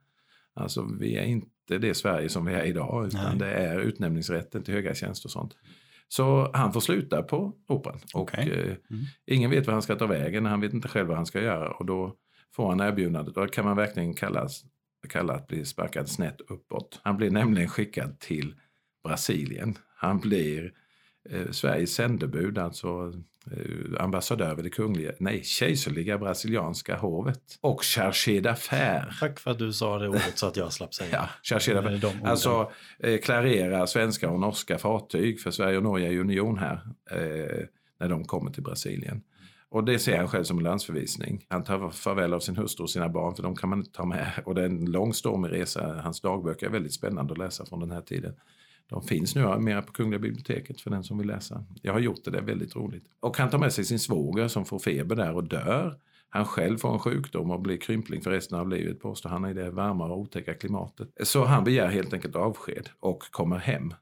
Alltså 0.53 0.89
vi 0.99 1.15
är 1.15 1.23
inte 1.23 1.77
det 1.77 1.93
Sverige 1.93 2.29
som 2.29 2.45
vi 2.45 2.53
är 2.53 2.63
idag 2.63 3.07
utan 3.07 3.37
Nej. 3.37 3.39
det 3.39 3.53
är 3.53 3.79
utnämningsrätten 3.79 4.63
till 4.63 4.73
höga 4.73 4.95
tjänster 4.95 5.27
och 5.27 5.31
sånt. 5.31 5.55
Så 6.07 6.51
han 6.53 6.73
får 6.73 6.79
sluta 6.79 7.23
på 7.23 7.53
Operan 7.67 7.99
och. 8.13 8.39
Eh, 8.39 8.47
mm. 8.47 8.77
ingen 9.25 9.51
vet 9.51 9.67
vad 9.67 9.73
han 9.73 9.81
ska 9.81 9.95
ta 9.95 10.07
vägen, 10.07 10.45
han 10.45 10.61
vet 10.61 10.73
inte 10.73 10.87
själv 10.87 11.07
vad 11.07 11.17
han 11.17 11.25
ska 11.25 11.41
göra 11.41 11.71
och 11.71 11.85
då 11.85 12.15
får 12.55 12.69
han 12.69 12.79
erbjudandet. 12.79 13.35
Då 13.35 13.47
kan 13.47 13.65
man 13.65 13.77
verkligen 13.77 14.13
kallas, 14.13 14.63
kalla 15.07 15.33
att 15.33 15.47
bli 15.47 15.65
sparkad 15.65 16.09
snett 16.09 16.41
uppåt. 16.47 16.99
Han 17.03 17.17
blir 17.17 17.31
nämligen 17.31 17.69
skickad 17.69 18.19
till 18.19 18.55
Brasilien. 19.03 19.77
Han 19.95 20.19
blir 20.19 20.73
eh, 21.29 21.51
Sveriges 21.51 21.93
sändebud, 21.93 22.57
alltså 22.57 23.13
eh, 23.51 24.03
ambassadör 24.03 24.55
vid 24.55 24.65
det 24.65 24.69
kungliga, 24.69 25.11
nej, 25.19 25.43
kejserliga 25.43 26.17
brasilianska 26.17 26.97
hovet. 26.97 27.41
Och 27.61 27.83
chargé 27.83 28.41
d'affaires. 28.41 29.19
Tack 29.19 29.39
för 29.39 29.51
att 29.51 29.59
du 29.59 29.73
sa 29.73 29.99
det 29.99 30.07
ordet 30.07 30.37
så 30.37 30.47
att 30.47 30.57
jag 30.57 30.73
slapp 30.73 30.93
säga. 30.93 31.09
ja, 31.11 31.29
chargé 31.43 31.73
d'affaires. 31.73 32.25
Alltså 32.25 32.71
eh, 32.99 33.19
klarera 33.19 33.87
svenska 33.87 34.29
och 34.29 34.39
norska 34.39 34.77
fartyg, 34.77 35.41
för 35.41 35.51
Sverige 35.51 35.77
och 35.77 35.83
Norge 35.83 36.07
är 36.07 36.11
ju 36.11 36.21
union 36.21 36.57
här, 36.57 36.81
eh, 37.11 37.65
när 37.99 38.09
de 38.09 38.25
kommer 38.25 38.51
till 38.51 38.63
Brasilien. 38.63 39.21
Och 39.71 39.83
det 39.83 39.99
ser 39.99 40.17
han 40.17 40.27
själv 40.27 40.43
som 40.43 40.57
en 40.57 40.63
landsförvisning. 40.63 41.45
Han 41.49 41.63
tar 41.63 41.89
farväl 41.89 42.33
av 42.33 42.39
sin 42.39 42.57
hustru 42.57 42.83
och 42.83 42.89
sina 42.89 43.09
barn 43.09 43.35
för 43.35 43.43
de 43.43 43.55
kan 43.55 43.69
man 43.69 43.79
inte 43.79 43.91
ta 43.91 44.05
med. 44.05 44.31
Och 44.45 44.55
det 44.55 44.61
är 44.61 44.65
en 44.65 44.85
lång 44.85 45.13
stormig 45.13 45.51
resa. 45.51 46.01
Hans 46.03 46.21
dagböcker 46.21 46.65
är 46.65 46.71
väldigt 46.71 46.93
spännande 46.93 47.31
att 47.31 47.37
läsa 47.37 47.65
från 47.65 47.79
den 47.79 47.91
här 47.91 48.01
tiden. 48.01 48.33
De 48.89 49.01
finns 49.01 49.35
nu 49.35 49.59
mer 49.59 49.81
på 49.81 49.91
Kungliga 49.91 50.19
biblioteket 50.19 50.81
för 50.81 50.89
den 50.89 51.03
som 51.03 51.17
vill 51.17 51.27
läsa. 51.27 51.65
Jag 51.81 51.93
har 51.93 51.99
gjort 51.99 52.23
det, 52.23 52.31
det 52.31 52.37
är 52.37 52.41
väldigt 52.43 52.75
roligt. 52.75 53.05
Och 53.19 53.37
han 53.37 53.49
tar 53.49 53.57
med 53.57 53.73
sig 53.73 53.85
sin 53.85 53.99
svåger 53.99 54.47
som 54.47 54.65
får 54.65 54.79
feber 54.79 55.15
där 55.15 55.35
och 55.35 55.43
dör. 55.43 55.99
Han 56.29 56.45
själv 56.45 56.77
får 56.77 56.93
en 56.93 56.99
sjukdom 56.99 57.51
och 57.51 57.61
blir 57.61 57.77
krympling 57.77 58.21
för 58.21 58.31
resten 58.31 58.59
av 58.59 58.69
livet 58.69 58.99
påstår 58.99 59.29
han 59.29 59.45
i 59.45 59.53
det 59.53 59.71
varma 59.71 60.05
och 60.05 60.17
otäcka 60.17 60.53
klimatet. 60.53 61.09
Så 61.23 61.45
han 61.45 61.63
begär 61.63 61.87
helt 61.87 62.13
enkelt 62.13 62.35
avsked 62.35 62.89
och 62.99 63.23
kommer 63.31 63.57
hem. 63.57 63.93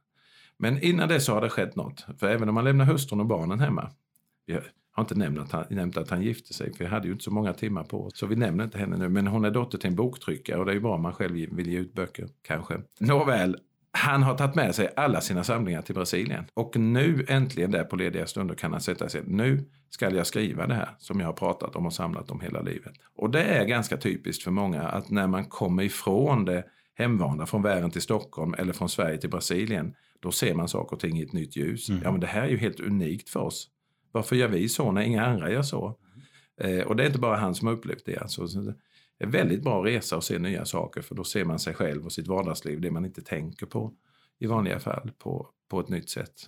Men 0.58 0.82
innan 0.84 1.10
det 1.10 1.20
så 1.20 1.34
har 1.34 1.42
det 1.42 1.50
skett 1.50 1.76
något. 1.76 2.06
För 2.20 2.28
även 2.28 2.50
om 2.50 2.56
man 2.56 2.64
lämnar 2.64 2.86
hustrun 2.86 3.20
och 3.20 3.26
barnen 3.26 3.60
hemma. 3.60 3.92
Har 4.98 5.04
inte 5.04 5.16
nämnt 5.16 5.40
att, 5.40 5.52
han, 5.52 5.66
nämnt 5.70 5.98
att 5.98 6.10
han 6.10 6.22
gifte 6.22 6.54
sig 6.54 6.74
för 6.74 6.84
jag 6.84 6.92
hade 6.92 7.08
ju 7.08 7.12
inte 7.12 7.24
så 7.24 7.32
många 7.32 7.54
timmar 7.54 7.84
på 7.84 8.06
oss. 8.06 8.18
Så 8.18 8.26
vi 8.26 8.36
nämner 8.36 8.64
inte 8.64 8.78
henne 8.78 8.98
nu. 8.98 9.10
Men 9.10 9.28
hon 9.28 9.46
är 9.46 9.52
dotter 9.52 9.78
till 9.78 9.90
en 9.90 9.96
boktryckare 9.96 10.60
och 10.60 10.66
det 10.66 10.72
är 10.72 10.74
ju 10.74 10.82
bra 10.82 10.96
om 10.96 11.02
man 11.02 11.14
själv 11.14 11.34
vill 11.34 11.68
ge 11.68 11.78
ut 11.78 11.94
böcker. 11.94 12.28
Kanske. 12.42 12.82
Nåväl, 13.00 13.58
han 13.92 14.24
har 14.24 14.38
tagit 14.38 14.56
med 14.56 14.76
sig 14.76 14.94
alla 14.96 15.22
sina 15.22 15.44
samlingar 15.44 15.82
till 15.82 15.96
Brasilien. 15.96 16.46
Och 16.54 16.76
nu 16.76 17.26
äntligen 17.28 17.72
där 17.72 17.84
på 17.84 17.96
lediga 17.96 18.28
stunder 18.28 18.56
kan 18.56 18.72
han 18.72 18.82
sätta 18.82 19.10
sig. 19.10 19.22
Nu 19.26 19.66
ska 19.90 20.10
jag 20.10 20.28
skriva 20.28 20.68
det 20.68 20.74
här 20.74 20.90
som 20.98 21.20
jag 21.20 21.28
har 21.28 21.34
pratat 21.34 21.76
om 21.76 21.86
och 21.86 21.94
samlat 21.94 22.32
om 22.32 22.40
hela 22.40 22.62
livet. 22.62 22.94
Och 23.16 23.30
det 23.30 23.44
är 23.44 23.66
ganska 23.66 23.98
typiskt 23.98 24.44
för 24.44 24.52
många 24.52 24.82
att 24.82 25.10
när 25.10 25.28
man 25.28 25.46
kommer 25.46 25.84
ifrån 25.84 26.46
det 26.46 26.64
hemvana, 26.96 27.46
från 27.46 27.62
världen 27.62 27.92
till 27.92 28.02
Stockholm 28.02 28.56
eller 28.58 28.74
från 28.74 28.90
Sverige 28.90 29.18
till 29.18 29.30
Brasilien, 29.30 29.94
då 30.20 30.32
ser 30.32 30.54
man 30.54 30.68
saker 30.68 30.96
och 30.96 31.00
ting 31.00 31.20
i 31.20 31.24
ett 31.24 31.34
nytt 31.34 31.56
ljus. 31.56 31.90
Mm. 31.90 32.02
Ja 32.04 32.12
men 32.12 32.20
det 32.20 32.28
här 32.28 32.42
är 32.42 32.50
ju 32.50 32.58
helt 32.58 32.80
unikt 32.80 33.30
för 33.30 33.40
oss. 33.40 33.70
Varför 34.12 34.36
gör 34.36 34.48
vi 34.48 34.70
så 34.70 34.92
när 34.92 35.02
inga 35.02 35.26
andra 35.26 35.52
gör 35.52 35.62
så? 35.62 35.98
Eh, 36.62 36.88
och 36.88 36.96
det 36.96 37.04
är 37.04 37.08
inte 37.08 37.20
bara 37.20 37.38
han 37.38 37.56
som 37.56 37.68
har 37.68 37.74
upplevt 37.74 38.06
det. 38.06 38.18
Alltså, 38.18 38.48
en 39.20 39.32
väldigt 39.32 39.64
bra 39.64 39.86
resa 39.86 40.18
och 40.18 40.24
se 40.24 40.40
nya 40.40 40.66
saker 40.66 41.02
för 41.02 41.16
då 41.16 41.24
ser 41.24 41.46
man 41.46 41.60
sig 41.60 41.74
själv 41.74 42.06
och 42.06 42.12
sitt 42.12 42.28
vardagsliv, 42.28 42.82
det 42.82 42.92
man 42.92 43.06
inte 43.06 43.22
tänker 43.22 43.66
på 43.66 43.94
i 44.40 44.48
vanliga 44.48 44.80
fall, 44.80 45.12
på, 45.18 45.50
på 45.70 45.80
ett 45.80 45.90
nytt 45.90 46.10
sätt. 46.10 46.46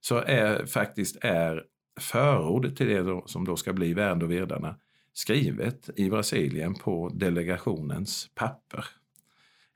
Så 0.00 0.16
är 0.16 0.66
faktiskt 0.66 1.16
är 1.20 1.64
förordet 2.00 2.76
till 2.76 2.86
det 2.86 3.02
då, 3.02 3.22
som 3.26 3.44
då 3.44 3.56
ska 3.56 3.72
bli 3.72 3.94
Värn 3.94 4.22
och 4.22 4.30
Virdarna 4.30 4.76
skrivet 5.12 5.90
i 5.96 6.10
Brasilien 6.10 6.74
på 6.74 7.08
delegationens 7.08 8.30
papper. 8.34 8.84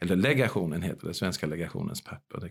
Eller 0.00 0.16
legationen 0.16 0.82
heter 0.82 1.06
det, 1.06 1.14
svenska 1.14 1.46
legationens 1.46 2.04
papper. 2.04 2.50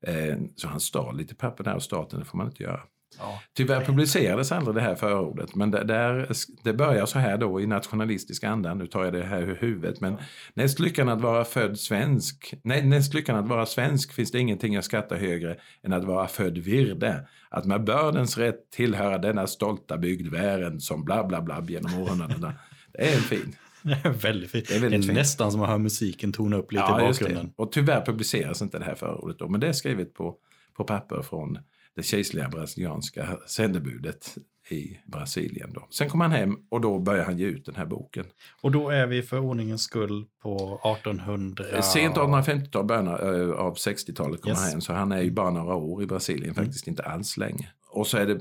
Eh, 0.00 0.38
så 0.56 0.68
han 0.68 0.80
stal 0.80 1.16
lite 1.16 1.34
papper 1.34 1.64
där 1.64 1.74
och 1.74 1.82
staten, 1.82 2.18
det 2.18 2.24
får 2.24 2.38
man 2.38 2.46
inte 2.46 2.62
göra. 2.62 2.82
Ja. 3.18 3.42
Tyvärr 3.54 3.84
publicerades 3.84 4.52
aldrig 4.52 4.74
det 4.74 4.80
här 4.80 4.94
förordet 4.94 5.54
men 5.54 5.70
det, 5.70 5.84
där, 5.84 6.28
det 6.64 6.72
börjar 6.72 7.06
så 7.06 7.18
här 7.18 7.38
då 7.38 7.60
i 7.60 7.66
nationalistisk 7.66 8.44
anda, 8.44 8.74
nu 8.74 8.86
tar 8.86 9.04
jag 9.04 9.12
det 9.12 9.22
här 9.22 9.42
ur 9.42 9.56
huvudet, 9.60 10.00
men 10.00 10.18
näst 10.54 10.78
lyckan 10.78 11.08
att 11.08 11.20
vara 11.20 11.44
född 11.44 11.78
svensk, 11.78 12.54
nej, 12.62 12.86
näst 12.86 13.14
lyckan 13.14 13.36
att 13.36 13.48
vara 13.48 13.66
svensk 13.66 14.12
finns 14.12 14.30
det 14.30 14.38
ingenting 14.38 14.74
jag 14.74 14.84
skattar 14.84 15.16
högre 15.16 15.56
än 15.82 15.92
att 15.92 16.04
vara 16.04 16.28
född 16.28 16.58
virde. 16.58 17.28
Att 17.48 17.64
med 17.64 17.84
bördens 17.84 18.38
rätt 18.38 18.70
tillhöra 18.70 19.18
denna 19.18 19.46
stolta 19.46 19.98
bygd 19.98 20.28
Vären 20.32 20.80
som 20.80 21.04
bla 21.04 21.24
bla 21.24 21.42
bla 21.42 21.64
genom 21.68 22.02
århundradena. 22.02 22.54
Det 22.92 23.12
är 23.12 23.16
en 23.16 23.22
fin. 23.22 23.56
Det 23.82 24.00
är 24.04 24.10
väldigt 24.10 24.50
fint. 24.50 24.68
Det 24.68 24.76
är, 24.76 24.90
det 24.90 24.96
är 24.96 25.14
nästan 25.14 25.52
som 25.52 25.62
att 25.62 25.68
höra 25.68 25.78
musiken 25.78 26.32
tona 26.32 26.56
upp 26.56 26.72
lite 26.72 26.84
ja, 26.88 27.00
i 27.00 27.06
bakgrunden. 27.06 27.52
Och 27.56 27.72
tyvärr 27.72 28.06
publiceras 28.06 28.62
inte 28.62 28.78
det 28.78 28.84
här 28.84 28.94
förordet 28.94 29.38
då, 29.38 29.48
men 29.48 29.60
det 29.60 29.68
är 29.68 29.72
skrivet 29.72 30.14
på, 30.14 30.36
på 30.76 30.84
papper 30.84 31.22
från 31.22 31.58
det 31.96 32.02
kejserliga 32.02 32.48
brasilianska 32.48 33.38
sändebudet 33.46 34.38
i 34.70 34.98
Brasilien. 35.04 35.72
Då. 35.72 35.86
Sen 35.90 36.08
kom 36.08 36.20
han 36.20 36.32
hem 36.32 36.56
och 36.68 36.80
då 36.80 36.98
började 36.98 37.24
han 37.24 37.38
ge 37.38 37.46
ut 37.46 37.66
den 37.66 37.74
här 37.74 37.86
boken. 37.86 38.24
Och 38.62 38.72
då 38.72 38.90
är 38.90 39.06
vi 39.06 39.22
för 39.22 39.38
ordningens 39.38 39.82
skull 39.82 40.26
på 40.42 40.80
1800? 40.96 41.64
Eh, 41.72 41.82
sent 41.82 42.16
1850-tal, 42.16 42.84
början 42.84 43.06
eh, 43.06 43.50
av 43.50 43.74
60-talet 43.74 44.42
kom 44.42 44.50
yes. 44.50 44.60
han 44.60 44.70
hem. 44.70 44.80
Så 44.80 44.92
han 44.92 45.12
är 45.12 45.22
ju 45.22 45.30
bara 45.30 45.50
några 45.50 45.74
år 45.74 46.02
i 46.02 46.06
Brasilien, 46.06 46.50
mm. 46.50 46.54
faktiskt 46.54 46.86
inte 46.86 47.02
alls 47.02 47.36
länge. 47.36 47.70
Och 47.88 48.06
så 48.06 48.16
är 48.16 48.26
det 48.26 48.40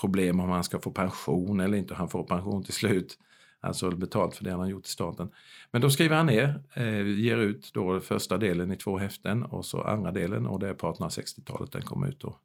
problem 0.00 0.40
om 0.40 0.50
han 0.50 0.64
ska 0.64 0.78
få 0.78 0.90
pension 0.90 1.60
eller 1.60 1.78
inte. 1.78 1.94
Han 1.94 2.08
får 2.08 2.24
pension 2.24 2.64
till 2.64 2.74
slut. 2.74 3.18
Alltså 3.64 3.90
betalt 3.90 4.36
för 4.36 4.44
det 4.44 4.50
han 4.50 4.60
har 4.60 4.66
gjort 4.66 4.86
i 4.86 4.90
staten. 4.90 5.28
Men 5.70 5.80
då 5.82 5.90
skriver 5.90 6.16
han 6.16 6.26
ner, 6.26 6.62
eh, 6.74 7.06
ger 7.06 7.36
ut 7.36 7.70
då 7.74 8.00
första 8.00 8.38
delen 8.38 8.72
i 8.72 8.76
två 8.76 8.98
häften 8.98 9.42
och 9.42 9.64
så 9.64 9.82
andra 9.82 10.12
delen 10.12 10.46
och 10.46 10.60
det 10.60 10.68
är 10.68 10.74
på 10.74 10.92
1860-talet 10.92 11.72
den 11.72 11.82
kom 11.82 12.04
ut. 12.04 12.20
Då. 12.20 12.38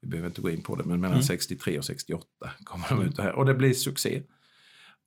Vi 0.00 0.08
behöver 0.08 0.28
inte 0.28 0.40
gå 0.40 0.50
in 0.50 0.62
på 0.62 0.76
det, 0.76 0.84
men 0.84 1.00
mellan 1.00 1.16
mm. 1.16 1.22
63 1.22 1.78
och 1.78 1.84
68 1.84 2.26
kommer 2.64 2.88
de 2.88 3.02
ut 3.02 3.16
det 3.16 3.22
här. 3.22 3.32
Och 3.32 3.46
det 3.46 3.54
blir 3.54 3.72
succé. 3.72 4.22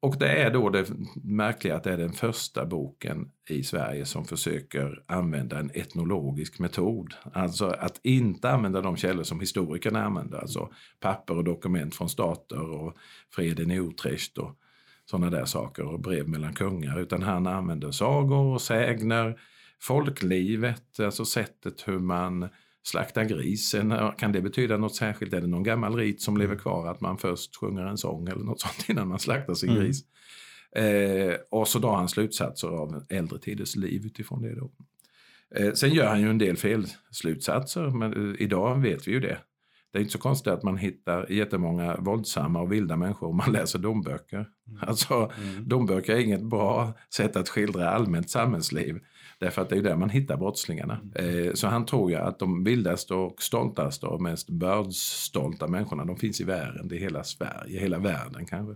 Och 0.01 0.17
det 0.19 0.29
är 0.29 0.51
då 0.51 0.69
det 0.69 0.89
märkliga 1.23 1.75
att 1.75 1.83
det 1.83 1.93
är 1.93 1.97
den 1.97 2.13
första 2.13 2.65
boken 2.65 3.31
i 3.49 3.63
Sverige 3.63 4.05
som 4.05 4.25
försöker 4.25 5.03
använda 5.05 5.59
en 5.59 5.71
etnologisk 5.73 6.59
metod. 6.59 7.13
Alltså 7.33 7.65
att 7.67 7.99
inte 8.03 8.49
använda 8.49 8.81
de 8.81 8.97
källor 8.97 9.23
som 9.23 9.39
historikerna 9.39 10.03
använder, 10.03 10.37
alltså 10.37 10.69
papper 10.99 11.37
och 11.37 11.43
dokument 11.43 11.95
från 11.95 12.09
stater 12.09 12.71
och 12.71 12.97
freden 13.29 13.71
i 13.71 13.75
Utrecht 13.75 14.37
och 14.37 14.55
sådana 15.09 15.29
där 15.29 15.45
saker 15.45 15.83
och 15.83 15.99
brev 15.99 16.27
mellan 16.27 16.53
kungar 16.53 16.99
utan 16.99 17.21
han 17.21 17.47
använder 17.47 17.91
sagor 17.91 18.53
och 18.53 18.61
sägner, 18.61 19.39
folklivet, 19.81 20.99
alltså 20.99 21.25
sättet 21.25 21.87
hur 21.87 21.99
man 21.99 22.49
slaktar 22.83 23.23
grisen. 23.23 23.93
Kan 24.17 24.31
det 24.31 24.41
betyda 24.41 24.77
något 24.77 24.95
särskilt? 24.95 25.33
Är 25.33 25.41
det 25.41 25.47
någon 25.47 25.63
gammal 25.63 25.95
rit 25.95 26.21
som 26.21 26.37
lever 26.37 26.53
mm. 26.53 26.61
kvar 26.61 26.87
att 26.87 27.01
man 27.01 27.17
först 27.17 27.55
sjunger 27.55 27.85
en 27.85 27.97
sång 27.97 28.27
eller 28.27 28.43
något 28.43 28.61
sånt 28.61 28.89
innan 28.89 29.07
man 29.07 29.19
slaktar 29.19 29.53
sin 29.53 29.69
mm. 29.69 29.83
gris? 29.83 30.01
Eh, 30.75 31.35
och 31.51 31.67
så 31.67 31.79
drar 31.79 31.95
han 31.95 32.09
slutsatser 32.09 32.67
av 32.67 33.05
äldre 33.09 33.39
tiders 33.39 33.75
liv 33.75 34.05
utifrån 34.05 34.41
det. 34.41 34.55
Då. 34.55 34.71
Eh, 35.55 35.73
sen 35.73 35.93
gör 35.93 36.07
han 36.07 36.21
ju 36.21 36.29
en 36.29 36.37
del 36.37 36.57
felslutsatser, 36.57 37.89
men 37.89 38.31
eh, 38.31 38.41
idag 38.41 38.81
vet 38.81 39.07
vi 39.07 39.11
ju 39.11 39.19
det. 39.19 39.37
Det 39.91 39.97
är 39.97 40.01
inte 40.01 40.11
så 40.11 40.19
konstigt 40.19 40.53
att 40.53 40.63
man 40.63 40.77
hittar 40.77 41.31
jättemånga 41.31 41.97
våldsamma 41.97 42.61
och 42.61 42.71
vilda 42.71 42.95
människor 42.95 43.27
om 43.27 43.37
man 43.37 43.51
läser 43.51 43.79
domböcker. 43.79 44.37
Mm. 44.37 44.79
Alltså, 44.81 45.13
mm. 45.13 45.67
Domböcker 45.67 46.13
är 46.13 46.19
inget 46.19 46.43
bra 46.43 46.93
sätt 47.13 47.35
att 47.35 47.49
skildra 47.49 47.89
allmänt 47.89 48.29
samhällsliv. 48.29 48.99
Därför 49.39 49.61
att 49.61 49.69
det 49.69 49.77
är 49.77 49.81
där 49.81 49.95
man 49.95 50.09
hittar 50.09 50.37
brottslingarna. 50.37 50.99
Eh, 51.15 51.53
så 51.53 51.67
han 51.67 51.85
tror 51.85 52.11
ju 52.11 52.17
att 52.17 52.39
de 52.39 52.63
vildaste 52.63 53.13
och 53.13 53.41
stoltaste 53.41 54.05
och 54.05 54.21
mest 54.21 54.49
bördsstolta 54.49 55.67
människorna 55.67 56.05
de 56.05 56.17
finns 56.17 56.41
i 56.41 56.43
världen. 56.43 56.87
Det 56.87 56.95
är 56.95 56.99
hela 56.99 57.23
Sverige, 57.23 57.79
hela 57.79 57.99
världen 57.99 58.45
kanske. 58.45 58.75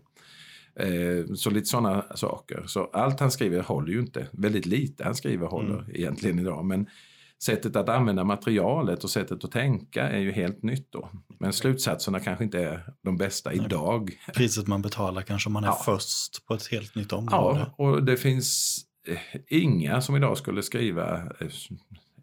Eh, 0.75 1.33
så 1.35 1.49
lite 1.49 1.65
sådana 1.65 2.05
saker. 2.15 2.63
Så 2.67 2.89
allt 2.93 3.19
han 3.19 3.31
skriver 3.31 3.61
håller 3.61 3.93
ju 3.93 3.99
inte. 3.99 4.27
Väldigt 4.31 4.65
lite 4.65 5.03
han 5.03 5.15
skriver 5.15 5.47
håller 5.47 5.79
mm. 5.79 5.91
egentligen 5.93 6.39
idag. 6.39 6.65
Men 6.65 6.87
sättet 7.43 7.75
att 7.75 7.89
använda 7.89 8.23
materialet 8.23 9.03
och 9.03 9.09
sättet 9.09 9.43
att 9.43 9.51
tänka 9.51 10.09
är 10.09 10.19
ju 10.19 10.31
helt 10.31 10.63
nytt 10.63 10.91
då. 10.91 11.09
Men 11.39 11.53
slutsatserna 11.53 12.19
kanske 12.19 12.43
inte 12.43 12.59
är 12.59 12.93
de 13.01 13.17
bästa 13.17 13.49
Nej. 13.49 13.65
idag. 13.65 14.11
Priset 14.35 14.67
man 14.67 14.81
betalar 14.81 15.21
kanske 15.21 15.49
om 15.49 15.53
man 15.53 15.63
är 15.63 15.67
ja. 15.67 15.81
först 15.85 16.45
på 16.45 16.53
ett 16.53 16.67
helt 16.67 16.95
nytt 16.95 17.13
område. 17.13 17.71
Ja, 17.77 17.85
och 17.85 18.03
det 18.03 18.17
finns 18.17 18.79
eh, 19.07 19.41
inga 19.47 20.01
som 20.01 20.15
idag 20.15 20.37
skulle 20.37 20.63
skriva 20.63 21.15
eh, 21.15 21.47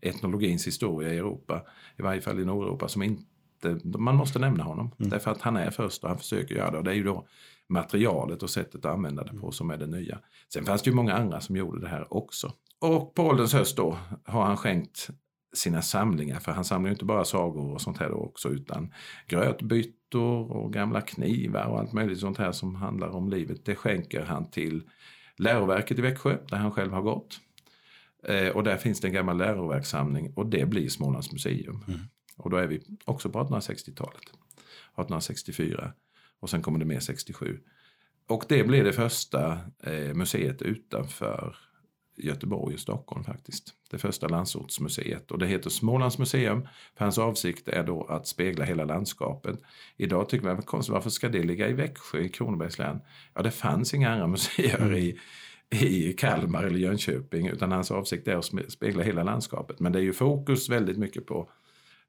etnologins 0.01 0.67
historia 0.67 1.15
i 1.15 1.19
Europa, 1.19 1.63
i 1.99 2.03
varje 2.03 2.21
fall 2.21 2.41
i 2.41 2.45
Nordeuropa, 2.45 2.89
som 2.89 3.03
inte 3.03 3.25
man 3.85 4.17
måste 4.17 4.39
nämna 4.39 4.65
honom. 4.65 4.95
Mm. 4.99 5.11
Därför 5.11 5.31
att 5.31 5.41
han 5.41 5.57
är 5.57 5.71
först 5.71 6.03
och 6.03 6.09
han 6.09 6.19
försöker 6.19 6.55
göra 6.55 6.71
det. 6.71 6.79
Och 6.79 6.85
det 6.85 6.91
är 6.91 6.95
ju 6.95 7.05
då 7.05 7.27
materialet 7.69 8.43
och 8.43 8.51
sättet 8.51 8.85
att 8.85 8.93
använda 8.93 9.23
det 9.23 9.31
på 9.31 9.37
mm. 9.37 9.53
som 9.53 9.71
är 9.71 9.77
det 9.77 9.87
nya. 9.87 10.19
Sen 10.53 10.65
fanns 10.65 10.83
det 10.83 10.91
ju 10.91 10.97
många 10.97 11.15
andra 11.15 11.41
som 11.41 11.57
gjorde 11.57 11.81
det 11.81 11.89
här 11.89 12.15
också. 12.15 12.53
Och 12.81 13.15
på 13.15 13.23
ålderns 13.23 13.53
höst 13.53 13.77
då 13.77 13.99
har 14.25 14.45
han 14.45 14.57
skänkt 14.57 15.11
sina 15.53 15.83
samlingar, 15.83 16.41
för 16.41 16.53
han 16.53 16.65
samlar 16.65 16.91
inte 16.91 17.05
bara 17.05 17.25
sagor 17.25 17.73
och 17.73 17.81
sånt 17.81 17.99
här 17.99 18.09
då 18.09 18.17
också 18.17 18.49
utan 18.49 18.95
grötbyttor 19.29 20.53
och 20.53 20.73
gamla 20.73 21.01
knivar 21.01 21.65
och 21.65 21.79
allt 21.79 21.93
möjligt 21.93 22.19
sånt 22.19 22.39
här 22.39 22.53
som 22.53 22.75
handlar 22.75 23.09
om 23.09 23.31
livet. 23.31 23.65
Det 23.65 23.75
skänker 23.75 24.25
han 24.25 24.51
till 24.51 24.83
läroverket 25.37 25.99
i 25.99 26.03
Växjö 26.03 26.39
där 26.49 26.57
han 26.57 26.73
själv 26.73 26.93
har 26.93 27.03
gått. 27.03 27.41
Eh, 28.27 28.49
och 28.49 28.65
där 28.65 28.77
finns 28.77 29.01
det 29.01 29.09
en 29.09 29.15
gammal 29.15 29.39
läroverkssamling 29.39 30.33
och 30.37 30.47
det 30.47 30.67
blir 30.67 30.89
Smålands 30.89 31.33
museum. 31.33 31.85
Mm. 31.89 32.01
Och 32.37 32.51
då 32.51 32.57
är 32.57 32.67
vi 32.67 32.83
också 33.05 33.31
på 33.31 33.39
1860-talet. 33.39 34.23
1864 34.23 35.93
och 36.41 36.51
sen 36.51 36.63
kommer 36.63 36.79
det 36.79 36.85
med 36.85 37.03
67. 37.03 37.61
Och 38.29 38.45
det 38.49 38.65
blir 38.65 38.85
det 38.85 38.93
första 38.93 39.59
eh, 39.83 40.15
museet 40.15 40.63
utanför 40.63 41.57
Göteborg 42.23 42.75
och 42.75 42.81
Stockholm 42.81 43.25
faktiskt. 43.25 43.75
Det 43.91 43.99
första 43.99 44.29
landsortsmuseet 44.29 45.31
och 45.31 45.39
det 45.39 45.47
heter 45.47 45.71
Smålands 45.71 46.19
museum. 46.19 46.69
För 46.97 47.05
hans 47.05 47.19
avsikt 47.19 47.69
är 47.69 47.85
då 47.85 48.05
att 48.05 48.27
spegla 48.27 48.65
hela 48.65 48.85
landskapet. 48.85 49.61
Idag 49.97 50.29
tycker 50.29 50.47
man, 50.47 50.63
konstigt, 50.63 50.93
varför 50.93 51.11
ska 51.11 51.29
det 51.29 51.43
ligga 51.43 51.69
i 51.69 51.73
Växjö 51.73 52.19
i 52.19 52.29
Kronobergs 52.29 52.79
län? 52.79 53.01
Ja, 53.35 53.43
det 53.43 53.51
fanns 53.51 53.95
inga 53.95 54.11
andra 54.11 54.27
museer 54.27 54.95
i, 54.95 55.19
i 55.71 56.13
Kalmar 56.13 56.65
eller 56.65 56.79
Jönköping 56.79 57.47
utan 57.47 57.73
hans 57.73 57.91
avsikt 57.91 58.29
är 58.29 58.37
att 58.37 58.73
spegla 58.73 59.03
hela 59.03 59.23
landskapet. 59.23 59.81
Men 59.81 59.93
det 59.93 59.99
är 59.99 60.03
ju 60.03 60.13
fokus 60.13 60.69
väldigt 60.69 60.99
mycket 60.99 61.27
på 61.27 61.51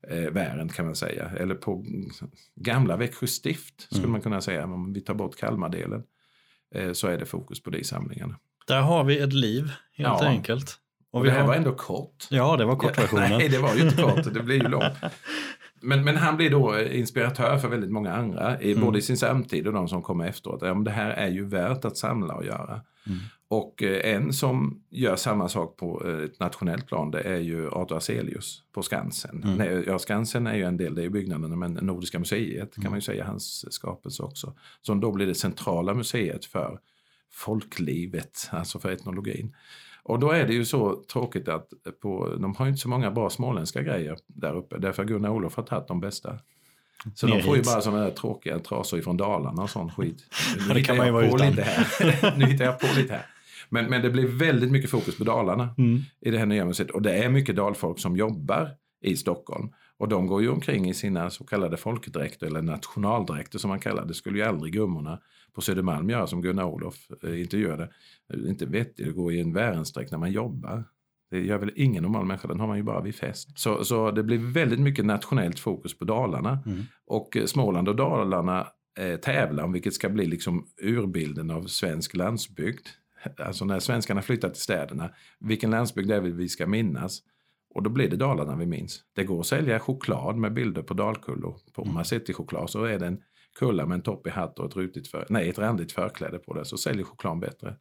eh, 0.07 0.31
Vären 0.31 0.69
kan 0.69 0.85
man 0.85 0.95
säga. 0.95 1.29
Eller 1.29 1.55
på 1.55 1.85
gamla 2.55 2.97
Växjö 2.97 3.27
stift 3.27 3.81
skulle 3.81 3.99
mm. 3.99 4.11
man 4.11 4.21
kunna 4.21 4.41
säga. 4.41 4.65
Om 4.65 4.93
vi 4.93 5.01
tar 5.01 5.13
bort 5.13 5.37
Kalmardelen 5.37 6.03
eh, 6.75 6.93
så 6.93 7.07
är 7.07 7.17
det 7.17 7.25
fokus 7.25 7.63
på 7.63 7.69
det 7.69 7.77
i 7.77 7.83
samlingarna. 7.83 8.39
Där 8.71 8.81
har 8.81 9.03
vi 9.03 9.19
ett 9.19 9.33
liv 9.33 9.71
helt 9.97 10.21
ja. 10.21 10.27
enkelt. 10.27 10.77
Och, 11.11 11.19
och 11.19 11.25
det 11.25 11.31
här 11.31 11.39
har... 11.39 11.47
var 11.47 11.55
ändå 11.55 11.71
kort. 11.71 12.27
Ja, 12.29 12.57
det 12.57 12.65
var 12.65 12.75
kortversionen. 12.75 13.31
Nej, 13.31 13.49
det 13.49 13.57
var 13.57 13.75
ju 13.75 13.81
inte 13.81 14.01
kort. 14.01 14.33
Det 14.33 14.43
blir 14.43 14.55
ju 14.55 14.67
långt. 14.69 14.93
Men, 15.81 16.03
men 16.03 16.17
han 16.17 16.37
blir 16.37 16.49
då 16.49 16.81
inspiratör 16.81 17.57
för 17.57 17.67
väldigt 17.67 17.91
många 17.91 18.13
andra, 18.13 18.57
mm. 18.57 18.81
både 18.81 18.99
i 18.99 19.01
sin 19.01 19.17
samtid 19.17 19.67
och 19.67 19.73
de 19.73 19.87
som 19.87 20.01
kommer 20.01 20.27
efteråt. 20.27 20.59
Ja, 20.61 20.73
det 20.73 20.91
här 20.91 21.09
är 21.09 21.27
ju 21.27 21.45
värt 21.45 21.85
att 21.85 21.97
samla 21.97 22.33
och 22.33 22.45
göra. 22.45 22.81
Mm. 23.07 23.19
Och 23.47 23.83
eh, 23.83 24.15
en 24.15 24.33
som 24.33 24.83
gör 24.89 25.15
samma 25.15 25.49
sak 25.49 25.77
på 25.77 26.03
eh, 26.05 26.23
ett 26.23 26.39
nationellt 26.39 26.87
plan 26.87 27.11
det 27.11 27.21
är 27.21 27.39
ju 27.39 27.69
Arthur 27.69 27.97
Aselius 27.97 28.63
på 28.73 28.83
Skansen. 28.83 29.43
Mm. 29.43 29.55
Nej, 29.55 29.83
ja, 29.87 29.99
Skansen 29.99 30.47
är 30.47 30.55
ju 30.55 30.63
en 30.63 30.77
del, 30.77 30.95
det 30.95 31.03
är 31.03 31.09
byggnaden, 31.09 31.59
men 31.59 31.73
Nordiska 31.73 32.19
museet 32.19 32.75
kan 32.75 32.81
mm. 32.81 32.91
man 32.91 32.97
ju 32.97 33.01
säga 33.01 33.25
hans 33.25 33.73
skapelse 33.73 34.23
också. 34.23 34.53
Som 34.81 34.99
då 34.99 35.11
blir 35.11 35.27
det 35.27 35.35
centrala 35.35 35.93
museet 35.93 36.45
för 36.45 36.79
folklivet, 37.31 38.49
alltså 38.51 38.79
för 38.79 38.91
etnologin. 38.91 39.55
Och 40.03 40.19
då 40.19 40.31
är 40.31 40.47
det 40.47 40.53
ju 40.53 40.65
så 40.65 41.03
tråkigt 41.11 41.47
att 41.47 41.69
på, 42.01 42.35
de 42.39 42.55
har 42.55 42.67
inte 42.67 42.79
så 42.79 42.89
många 42.89 43.11
bra 43.11 43.29
småländska 43.29 43.81
grejer 43.81 44.17
där 44.27 44.55
uppe, 44.55 44.77
därför 44.77 45.03
Gunnar 45.03 45.29
Olof 45.29 45.55
har 45.55 45.63
tagit 45.63 45.87
de 45.87 45.99
bästa. 45.99 46.39
Så 47.15 47.27
Ner 47.27 47.35
de 47.35 47.43
får 47.43 47.55
hit. 47.55 47.65
ju 47.65 47.71
bara 47.71 47.81
sådana 47.81 48.03
där 48.03 48.11
tråkiga 48.11 48.59
trasor 48.59 49.01
från 49.01 49.17
Dalarna 49.17 49.61
och 49.61 49.69
sån 49.69 49.91
skit. 49.91 50.25
Nu 50.67 50.73
det 50.73 50.83
kan 50.83 50.97
man 50.97 51.05
ju 51.05 51.11
vara 51.11 51.25
utan. 51.25 51.49
Lite 51.49 51.61
här. 51.61 52.33
nu 52.37 52.45
hittar 52.45 52.65
jag 52.65 52.79
på 52.79 52.87
lite 52.95 53.13
här. 53.13 53.25
Men, 53.69 53.85
men 53.85 54.01
det 54.01 54.09
blir 54.09 54.27
väldigt 54.27 54.71
mycket 54.71 54.89
fokus 54.89 55.17
på 55.17 55.23
Dalarna 55.23 55.75
mm. 55.77 56.01
i 56.21 56.31
det 56.31 56.37
här 56.37 56.45
nya 56.45 56.65
museet. 56.65 56.91
Och 56.91 57.01
det 57.01 57.13
är 57.13 57.29
mycket 57.29 57.55
dalfolk 57.55 57.99
som 57.99 58.15
jobbar 58.15 58.69
i 59.01 59.17
Stockholm. 59.17 59.69
Och 59.97 60.07
de 60.07 60.27
går 60.27 60.41
ju 60.41 60.49
omkring 60.49 60.89
i 60.89 60.93
sina 60.93 61.29
så 61.29 61.43
kallade 61.43 61.77
folkdräkter 61.77 62.47
eller 62.47 62.61
nationaldräkter 62.61 63.59
som 63.59 63.69
man 63.69 63.79
kallar 63.79 64.01
det. 64.01 64.07
Det 64.07 64.13
skulle 64.13 64.37
ju 64.37 64.43
aldrig 64.43 64.73
gummorna 64.73 65.19
på 65.55 65.61
Södermalm 65.61 66.09
göra 66.09 66.27
som 66.27 66.41
Gunnar 66.41 66.63
Olof 66.63 66.95
eh, 67.23 67.41
intervjuade. 67.41 67.89
Det 68.27 68.33
är 68.33 68.49
inte 68.49 68.65
vettigt 68.65 69.07
att 69.07 69.15
gå 69.15 69.31
i 69.31 69.41
en 69.41 69.53
Wärensdräkt 69.53 70.11
när 70.11 70.17
man 70.17 70.31
jobbar. 70.31 70.83
Det 71.31 71.39
gör 71.39 71.57
väl 71.57 71.71
ingen 71.75 72.03
normal 72.03 72.25
människa, 72.25 72.47
den 72.47 72.59
har 72.59 72.67
man 72.67 72.77
ju 72.77 72.83
bara 72.83 73.01
vid 73.01 73.15
fest. 73.15 73.59
Så, 73.59 73.83
så 73.83 74.11
det 74.11 74.23
blir 74.23 74.37
väldigt 74.37 74.79
mycket 74.79 75.05
nationellt 75.05 75.59
fokus 75.59 75.97
på 75.97 76.05
Dalarna. 76.05 76.59
Mm. 76.65 76.83
Och 77.05 77.37
eh, 77.37 77.45
Småland 77.45 77.89
och 77.89 77.95
Dalarna 77.95 78.67
eh, 78.99 79.15
tävlar 79.15 79.63
om 79.63 79.71
vilket 79.71 79.93
ska 79.93 80.09
bli 80.09 80.25
liksom 80.25 80.67
urbilden 80.81 81.51
av 81.51 81.63
svensk 81.63 82.15
landsbygd. 82.15 82.87
Alltså 83.37 83.65
när 83.65 83.79
svenskarna 83.79 84.21
flyttar 84.21 84.49
till 84.49 84.61
städerna, 84.61 85.09
vilken 85.39 85.71
landsbygd 85.71 86.11
är 86.11 86.21
det 86.21 86.29
vi 86.29 86.49
ska 86.49 86.67
minnas? 86.67 87.21
Och 87.73 87.83
då 87.83 87.89
blir 87.89 88.09
det 88.09 88.15
Dalarna 88.15 88.55
vi 88.55 88.65
minns. 88.65 89.03
Det 89.15 89.23
går 89.23 89.39
att 89.39 89.47
sälja 89.47 89.79
choklad 89.79 90.37
med 90.37 90.53
bilder 90.53 90.81
på 90.81 90.93
dalkullor. 90.93 91.55
På 91.73 91.81
mm. 91.81 91.93
Marsetti-choklad 91.93 92.69
så 92.69 92.83
är 92.83 92.99
det 92.99 93.07
en 93.07 93.21
kulla 93.59 93.85
med 93.85 93.95
en 93.95 94.01
toppig 94.01 94.31
hatt 94.31 94.59
och 94.59 94.65
ett, 94.65 94.75
rutigt 94.75 95.07
för, 95.07 95.25
nej, 95.29 95.49
ett 95.49 95.59
randigt 95.59 95.91
förkläde 95.91 96.39
på 96.39 96.53
det 96.53 96.65
så 96.65 96.77
säljer 96.77 97.03
chokladen 97.03 97.39
bättre. 97.39 97.75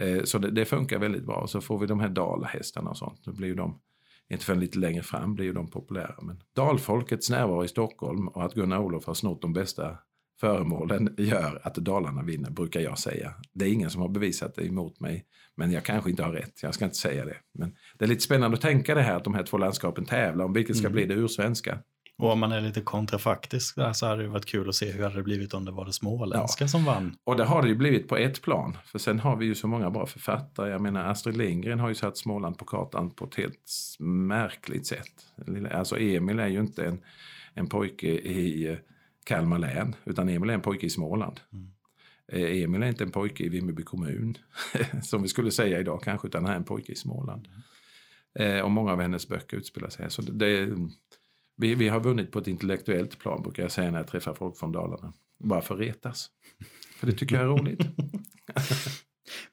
Eh, 0.00 0.22
så 0.24 0.38
det, 0.38 0.50
det, 0.50 0.64
funkar 0.64 0.98
väldigt 0.98 1.26
bra. 1.26 1.46
Så 1.46 1.60
får 1.60 1.78
vi 1.78 1.86
de 1.86 2.00
här 2.00 2.08
dalahästarna 2.08 2.90
och 2.90 2.96
sånt. 2.96 3.24
Då 3.24 3.32
blir 3.32 3.54
de, 3.54 3.80
inte 4.28 4.44
förrän 4.44 4.60
lite 4.60 4.78
längre 4.78 5.02
fram 5.02 5.34
blir 5.34 5.44
ju 5.44 5.52
de 5.52 5.70
populära. 5.70 6.14
Men 6.22 6.42
dalfolkets 6.52 7.30
närvaro 7.30 7.64
i 7.64 7.68
Stockholm 7.68 8.28
och 8.28 8.44
att 8.44 8.54
Gunnar 8.54 8.78
Olof 8.78 9.06
har 9.06 9.14
snott 9.14 9.42
de 9.42 9.52
bästa 9.52 9.98
föremålen 10.40 11.14
gör 11.18 11.60
att 11.62 11.74
Dalarna 11.74 12.22
vinner, 12.22 12.50
brukar 12.50 12.80
jag 12.80 12.98
säga. 12.98 13.34
Det 13.52 13.64
är 13.64 13.72
ingen 13.72 13.90
som 13.90 14.02
har 14.02 14.08
bevisat 14.08 14.54
det 14.54 14.66
emot 14.66 15.00
mig, 15.00 15.26
men 15.54 15.72
jag 15.72 15.84
kanske 15.84 16.10
inte 16.10 16.22
har 16.22 16.32
rätt. 16.32 16.62
Jag 16.62 16.74
ska 16.74 16.84
inte 16.84 16.96
säga 16.96 17.24
det. 17.24 17.36
Men 17.52 17.76
det 17.98 18.04
är 18.04 18.08
lite 18.08 18.22
spännande 18.22 18.54
att 18.54 18.60
tänka 18.60 18.94
det 18.94 19.02
här 19.02 19.16
att 19.16 19.24
de 19.24 19.34
här 19.34 19.42
två 19.42 19.58
landskapen 19.58 20.04
tävlar 20.04 20.44
om 20.44 20.52
vilket 20.52 20.76
ska 20.76 20.86
mm. 20.86 20.92
bli 20.92 21.06
det 21.06 21.14
ursvenska. 21.14 21.78
Och 22.18 22.32
om 22.32 22.38
man 22.38 22.52
är 22.52 22.60
lite 22.60 22.80
kontrafaktisk 22.80 23.78
så 23.94 24.06
hade 24.06 24.22
det 24.22 24.28
varit 24.28 24.46
kul 24.46 24.68
att 24.68 24.74
se 24.74 24.90
hur 24.90 24.98
det 24.98 25.08
hade 25.08 25.22
blivit 25.22 25.54
om 25.54 25.64
det 25.64 25.72
var 25.72 25.84
det 25.84 25.92
småländska 25.92 26.64
ja. 26.64 26.68
som 26.68 26.84
vann. 26.84 27.16
Och 27.24 27.36
det 27.36 27.44
har 27.44 27.62
det 27.62 27.68
ju 27.68 27.74
blivit 27.74 28.08
på 28.08 28.16
ett 28.16 28.42
plan. 28.42 28.78
För 28.84 28.98
sen 28.98 29.18
har 29.18 29.36
vi 29.36 29.46
ju 29.46 29.54
så 29.54 29.68
många 29.68 29.90
bra 29.90 30.06
författare. 30.06 30.70
Jag 30.70 30.80
menar 30.80 31.04
Astrid 31.04 31.36
Lindgren 31.36 31.80
har 31.80 31.88
ju 31.88 31.94
satt 31.94 32.16
Småland 32.16 32.58
på 32.58 32.64
kartan 32.64 33.10
på 33.10 33.24
ett 33.24 33.34
helt 33.34 33.96
märkligt 33.98 34.86
sätt. 34.86 35.12
Alltså 35.72 35.98
Emil 35.98 36.38
är 36.38 36.46
ju 36.46 36.60
inte 36.60 36.86
en, 36.86 37.00
en 37.54 37.68
pojke 37.68 38.08
i 38.08 38.78
Kalmar 39.24 39.58
län, 39.58 39.94
utan 40.04 40.28
Emil 40.28 40.50
är 40.50 40.54
en 40.54 40.60
pojke 40.60 40.86
i 40.86 40.90
Småland. 40.90 41.40
Mm. 41.52 41.70
Eh, 42.32 42.62
Emil 42.62 42.82
är 42.82 42.86
inte 42.86 43.04
en 43.04 43.10
pojke 43.10 43.44
i 43.44 43.48
Vimmerby 43.48 43.82
kommun, 43.82 44.38
som 45.02 45.22
vi 45.22 45.28
skulle 45.28 45.50
säga 45.50 45.80
idag 45.80 46.02
kanske, 46.02 46.28
utan 46.28 46.44
han 46.44 46.52
är 46.52 46.56
en 46.56 46.64
pojke 46.64 46.92
i 46.92 46.96
Småland. 46.96 47.48
Mm. 48.34 48.64
Och 48.64 48.70
många 48.70 48.92
av 48.92 49.00
hennes 49.00 49.28
böcker 49.28 49.56
utspelar 49.56 49.88
sig 49.88 50.02
här. 50.02 50.10
Så 50.10 50.22
det, 50.22 50.68
vi, 51.58 51.74
vi 51.74 51.88
har 51.88 52.00
vunnit 52.00 52.32
på 52.32 52.38
ett 52.38 52.48
intellektuellt 52.48 53.18
plan, 53.18 53.42
brukar 53.42 53.62
jag 53.62 53.72
säga 53.72 53.90
när 53.90 53.98
jag 53.98 54.06
träffar 54.06 54.34
folk 54.34 54.56
från 54.56 54.72
Dalarna. 54.72 55.12
Bara 55.44 55.60
för 55.60 55.76
retas. 55.76 56.30
För 56.96 57.06
det 57.06 57.12
tycker 57.12 57.36
jag 57.36 57.44
är 57.44 57.48
roligt. 57.48 57.80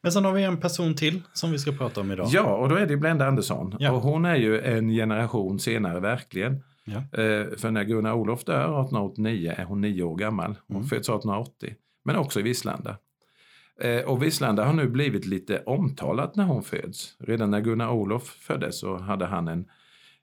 Men 0.01 0.11
sen 0.11 0.25
har 0.25 0.33
vi 0.33 0.43
en 0.43 0.57
person 0.57 0.95
till 0.95 1.21
som 1.33 1.51
vi 1.51 1.59
ska 1.59 1.71
prata 1.71 2.01
om 2.01 2.11
idag. 2.11 2.27
Ja, 2.31 2.55
och 2.55 2.69
då 2.69 2.75
är 2.75 2.85
det 2.85 2.97
Blenda 2.97 3.27
Andersson. 3.27 3.75
Ja. 3.79 3.91
Och 3.91 4.01
hon 4.01 4.25
är 4.25 4.35
ju 4.35 4.61
en 4.61 4.89
generation 4.89 5.59
senare 5.59 5.99
verkligen. 5.99 6.63
Ja. 6.85 7.21
Eh, 7.21 7.47
för 7.57 7.71
när 7.71 7.83
Gunnar 7.83 8.13
Olof 8.13 8.43
dör 8.43 8.63
1889 8.63 9.53
är 9.57 9.65
hon 9.65 9.81
nio 9.81 10.03
år 10.03 10.15
gammal. 10.15 10.55
Hon 10.67 10.77
mm. 10.77 10.87
föds 10.87 11.09
1880. 11.09 11.73
Men 12.05 12.15
också 12.15 12.39
i 12.39 12.43
Vislanda. 12.43 12.97
Eh, 13.81 14.01
och 14.01 14.23
Vislanda 14.23 14.65
har 14.65 14.73
nu 14.73 14.87
blivit 14.87 15.25
lite 15.25 15.63
omtalat 15.65 16.35
när 16.35 16.43
hon 16.43 16.63
föds. 16.63 17.15
Redan 17.19 17.51
när 17.51 17.61
Gunnar 17.61 17.91
Olof 17.91 18.23
föddes 18.23 18.79
så 18.79 18.97
hade 18.97 19.25
han 19.25 19.47
en 19.47 19.65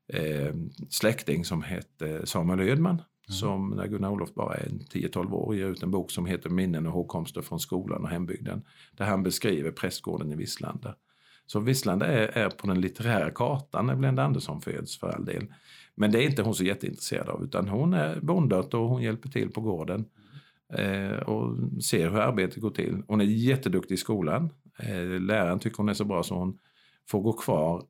eh, 0.09 0.55
släkting 0.91 1.45
som 1.45 1.62
hette 1.62 2.27
Samuel 2.27 2.61
Ödman. 2.61 3.03
Mm. 3.29 3.37
Som 3.38 3.71
när 3.71 3.87
Gunnar 3.87 4.11
Olof 4.11 4.35
bara 4.35 4.55
är 4.55 4.69
10-12 4.69 5.33
år 5.33 5.57
ger 5.57 5.67
ut 5.67 5.83
en 5.83 5.91
bok 5.91 6.11
som 6.11 6.27
heter 6.27 6.51
Minnen 6.51 6.87
och 6.87 6.93
hågkomster 6.93 7.43
från 7.43 7.61
skolan 7.61 8.03
och 8.03 8.09
hembygden. 8.09 8.65
Där 8.93 9.05
han 9.05 9.23
beskriver 9.23 9.71
prästgården 9.71 10.33
i 10.33 10.37
Vislanda. 10.37 10.95
Så 11.47 11.61
Vislanda 11.61 12.07
är, 12.07 12.29
är 12.29 12.51
på 12.51 12.67
den 12.67 12.81
litterära 12.81 13.31
kartan 13.31 13.87
när 13.87 13.97
Blenda 13.97 14.23
Andersson 14.25 14.61
föds 14.61 14.99
för 14.99 15.09
all 15.09 15.25
del. 15.25 15.47
Men 15.95 16.12
det 16.12 16.19
är 16.19 16.29
inte 16.29 16.43
hon 16.43 16.55
så 16.55 16.65
jätteintresserad 16.65 17.29
av 17.29 17.45
utan 17.45 17.69
hon 17.69 17.95
är 17.95 18.21
bondat 18.21 18.75
och 18.75 18.88
hon 18.88 19.03
hjälper 19.03 19.29
till 19.29 19.51
på 19.51 19.61
gården. 19.61 20.05
Eh, 20.73 21.17
och 21.17 21.57
ser 21.83 22.11
hur 22.11 22.19
arbetet 22.19 22.62
går 22.62 22.71
till. 22.71 23.03
Hon 23.09 23.21
är 23.21 23.25
jätteduktig 23.25 23.95
i 23.95 23.99
skolan. 23.99 24.51
Eh, 24.79 25.21
läraren 25.21 25.59
tycker 25.59 25.77
hon 25.77 25.88
är 25.88 25.95
så 25.95 26.05
bra 26.05 26.23
så 26.23 26.35
hon 26.35 26.59
får 27.09 27.21
gå 27.21 27.33
kvar 27.33 27.85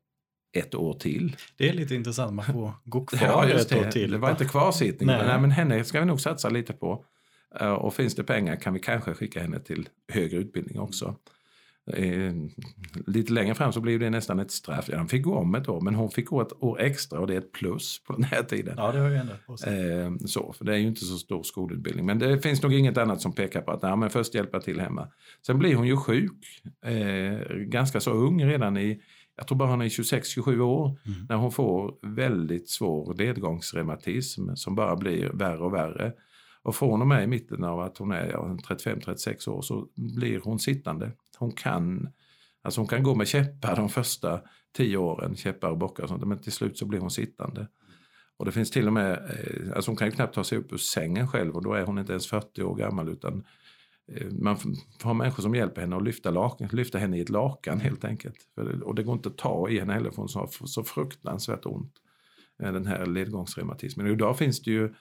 ett 0.53 0.75
år 0.75 0.93
till. 0.93 1.35
Det 1.57 1.69
är 1.69 1.73
lite 1.73 1.95
intressant, 1.95 2.33
man 2.33 2.45
får 2.45 2.71
gå 2.83 3.05
kvar 3.05 3.27
Ja, 3.27 3.49
ett 3.49 3.69
det. 3.69 3.79
år 3.79 3.91
till. 3.91 4.11
Det 4.11 4.17
var 4.17 4.31
inte 4.31 4.45
kvarsittning. 4.45 5.07
Nej. 5.07 5.17
Men, 5.17 5.27
nej, 5.27 5.41
men 5.41 5.51
henne 5.51 5.83
ska 5.83 5.99
vi 5.99 6.05
nog 6.05 6.21
satsa 6.21 6.49
lite 6.49 6.73
på. 6.73 7.05
Eh, 7.59 7.73
Och 7.73 7.93
finns 7.93 8.15
det 8.15 8.23
pengar 8.23 8.55
kan 8.55 8.73
vi 8.73 8.79
kanske 8.79 9.13
skicka 9.13 9.41
henne 9.41 9.59
till 9.59 9.89
högre 10.13 10.37
utbildning 10.37 10.79
också. 10.79 11.15
Eh, 11.93 12.33
lite 13.07 13.33
längre 13.33 13.55
fram 13.55 13.73
så 13.73 13.81
blir 13.81 13.99
det 13.99 14.09
nästan 14.09 14.39
ett 14.39 14.51
straff. 14.51 14.85
Ja, 14.91 14.97
de 14.97 15.07
fick 15.07 15.23
gå 15.23 15.35
om 15.35 15.55
ett 15.55 15.69
år, 15.69 15.81
men 15.81 15.95
hon 15.95 16.11
fick 16.11 16.25
gå 16.25 16.41
ett 16.41 16.63
år 16.63 16.81
extra 16.81 17.19
och 17.19 17.27
det 17.27 17.33
är 17.33 17.37
ett 17.37 17.51
plus 17.51 18.03
på 18.03 18.13
den 18.13 18.23
här 18.23 18.43
tiden. 18.43 18.73
Ja, 18.77 18.91
det 18.91 18.99
har 18.99 19.09
ju 19.09 19.15
ändrat 19.15 19.45
på 19.45 19.57
sig. 19.57 19.91
Eh, 19.99 20.11
så, 20.25 20.53
för 20.53 20.65
det 20.65 20.73
är 20.73 20.77
ju 20.77 20.87
inte 20.87 21.05
så 21.05 21.17
stor 21.17 21.43
skolutbildning. 21.43 22.05
Men 22.05 22.19
det 22.19 22.39
finns 22.41 22.61
nog 22.63 22.73
inget 22.73 22.97
annat 22.97 23.21
som 23.21 23.31
pekar 23.33 23.61
på 23.61 23.71
att 23.71 23.81
nej, 23.81 23.95
men 23.97 24.09
först 24.09 24.35
hjälpa 24.35 24.59
till 24.59 24.79
hemma. 24.79 25.07
Sen 25.45 25.59
blir 25.59 25.75
hon 25.75 25.87
ju 25.87 25.97
sjuk, 25.97 26.31
ganska 27.67 27.99
så 27.99 28.11
ung 28.11 28.45
redan 28.45 28.77
i, 28.77 29.01
jag 29.35 29.47
tror 29.47 29.57
bara 29.57 29.69
hon 29.69 29.81
är 29.81 29.85
26-27 29.89 30.59
år, 30.61 30.99
Mm. 31.05 31.25
när 31.29 31.35
hon 31.35 31.51
får 31.51 31.93
väldigt 32.01 32.69
svår 32.69 33.13
ledgångsreumatism 33.13 34.55
som 34.55 34.75
bara 34.75 34.95
blir 34.95 35.29
värre 35.33 35.63
och 35.63 35.73
värre. 35.73 36.13
Och 36.63 36.75
från 36.75 37.01
och 37.01 37.07
med 37.07 37.23
i 37.23 37.27
mitten 37.27 37.63
av 37.63 37.79
att 37.79 37.97
hon 37.97 38.11
är 38.11 38.29
ja, 38.31 38.57
35-36 38.67 39.49
år 39.49 39.61
så 39.61 39.87
blir 39.95 40.39
hon 40.43 40.59
sittande. 40.59 41.11
Hon 41.37 41.51
kan, 41.51 42.09
alltså 42.61 42.81
hon 42.81 42.87
kan 42.87 43.03
gå 43.03 43.15
med 43.15 43.27
käppar 43.27 43.75
de 43.75 43.89
första 43.89 44.41
tio 44.77 44.97
åren, 44.97 45.35
käppar 45.35 45.69
och 45.69 45.77
bockar 45.77 46.03
och 46.03 46.09
sånt, 46.09 46.27
men 46.27 46.39
till 46.41 46.51
slut 46.51 46.77
så 46.77 46.85
blir 46.85 46.99
hon 46.99 47.11
sittande. 47.11 47.67
Och 48.37 48.45
det 48.45 48.51
finns 48.51 48.71
till 48.71 48.87
och 48.87 48.93
med, 48.93 49.11
eh, 49.11 49.75
alltså 49.75 49.91
hon 49.91 49.95
kan 49.97 50.07
ju 50.07 50.11
knappt 50.11 50.35
ta 50.35 50.43
sig 50.43 50.57
upp 50.57 50.73
ur 50.73 50.77
sängen 50.77 51.27
själv 51.27 51.55
och 51.55 51.63
då 51.63 51.73
är 51.73 51.83
hon 51.85 51.97
inte 51.99 52.11
ens 52.13 52.27
40 52.27 52.63
år 52.63 52.75
gammal 52.75 53.09
utan 53.09 53.43
man 54.31 54.53
f- 54.55 54.63
får 54.99 55.09
ha 55.09 55.13
människor 55.13 55.43
som 55.43 55.55
hjälper 55.55 55.81
henne 55.81 55.95
att 55.95 56.03
lyfta, 56.03 56.31
lakan, 56.31 56.69
lyfta 56.71 56.97
henne 56.97 57.17
i 57.17 57.21
ett 57.21 57.29
lakan 57.29 57.79
helt 57.79 58.05
enkelt. 58.05 58.35
Och 58.83 58.95
det 58.95 59.03
går 59.03 59.13
inte 59.13 59.29
att 59.29 59.37
ta 59.37 59.69
i 59.69 59.79
henne 59.79 59.93
heller 59.93 60.09
för 60.09 60.17
hon 60.17 60.27
har 60.35 60.67
så 60.67 60.83
fruktansvärt 60.83 61.65
ont. 61.65 61.93
eh, 62.63 62.73
Den 62.73 62.85
här 62.85 63.05
ledgångsreumatismen. 63.05 64.05
Och 64.05 64.11
idag 64.11 64.37
finns 64.37 64.61
det 64.61 64.71
ju, 64.71 64.93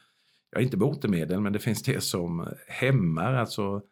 ja 0.51 0.61
inte 0.61 0.77
botemedel, 0.77 1.41
men 1.41 1.53
det 1.53 1.59
finns 1.59 1.83
det 1.83 2.03
som 2.03 2.49
hämmar 2.69 3.35
alltså 3.35 3.83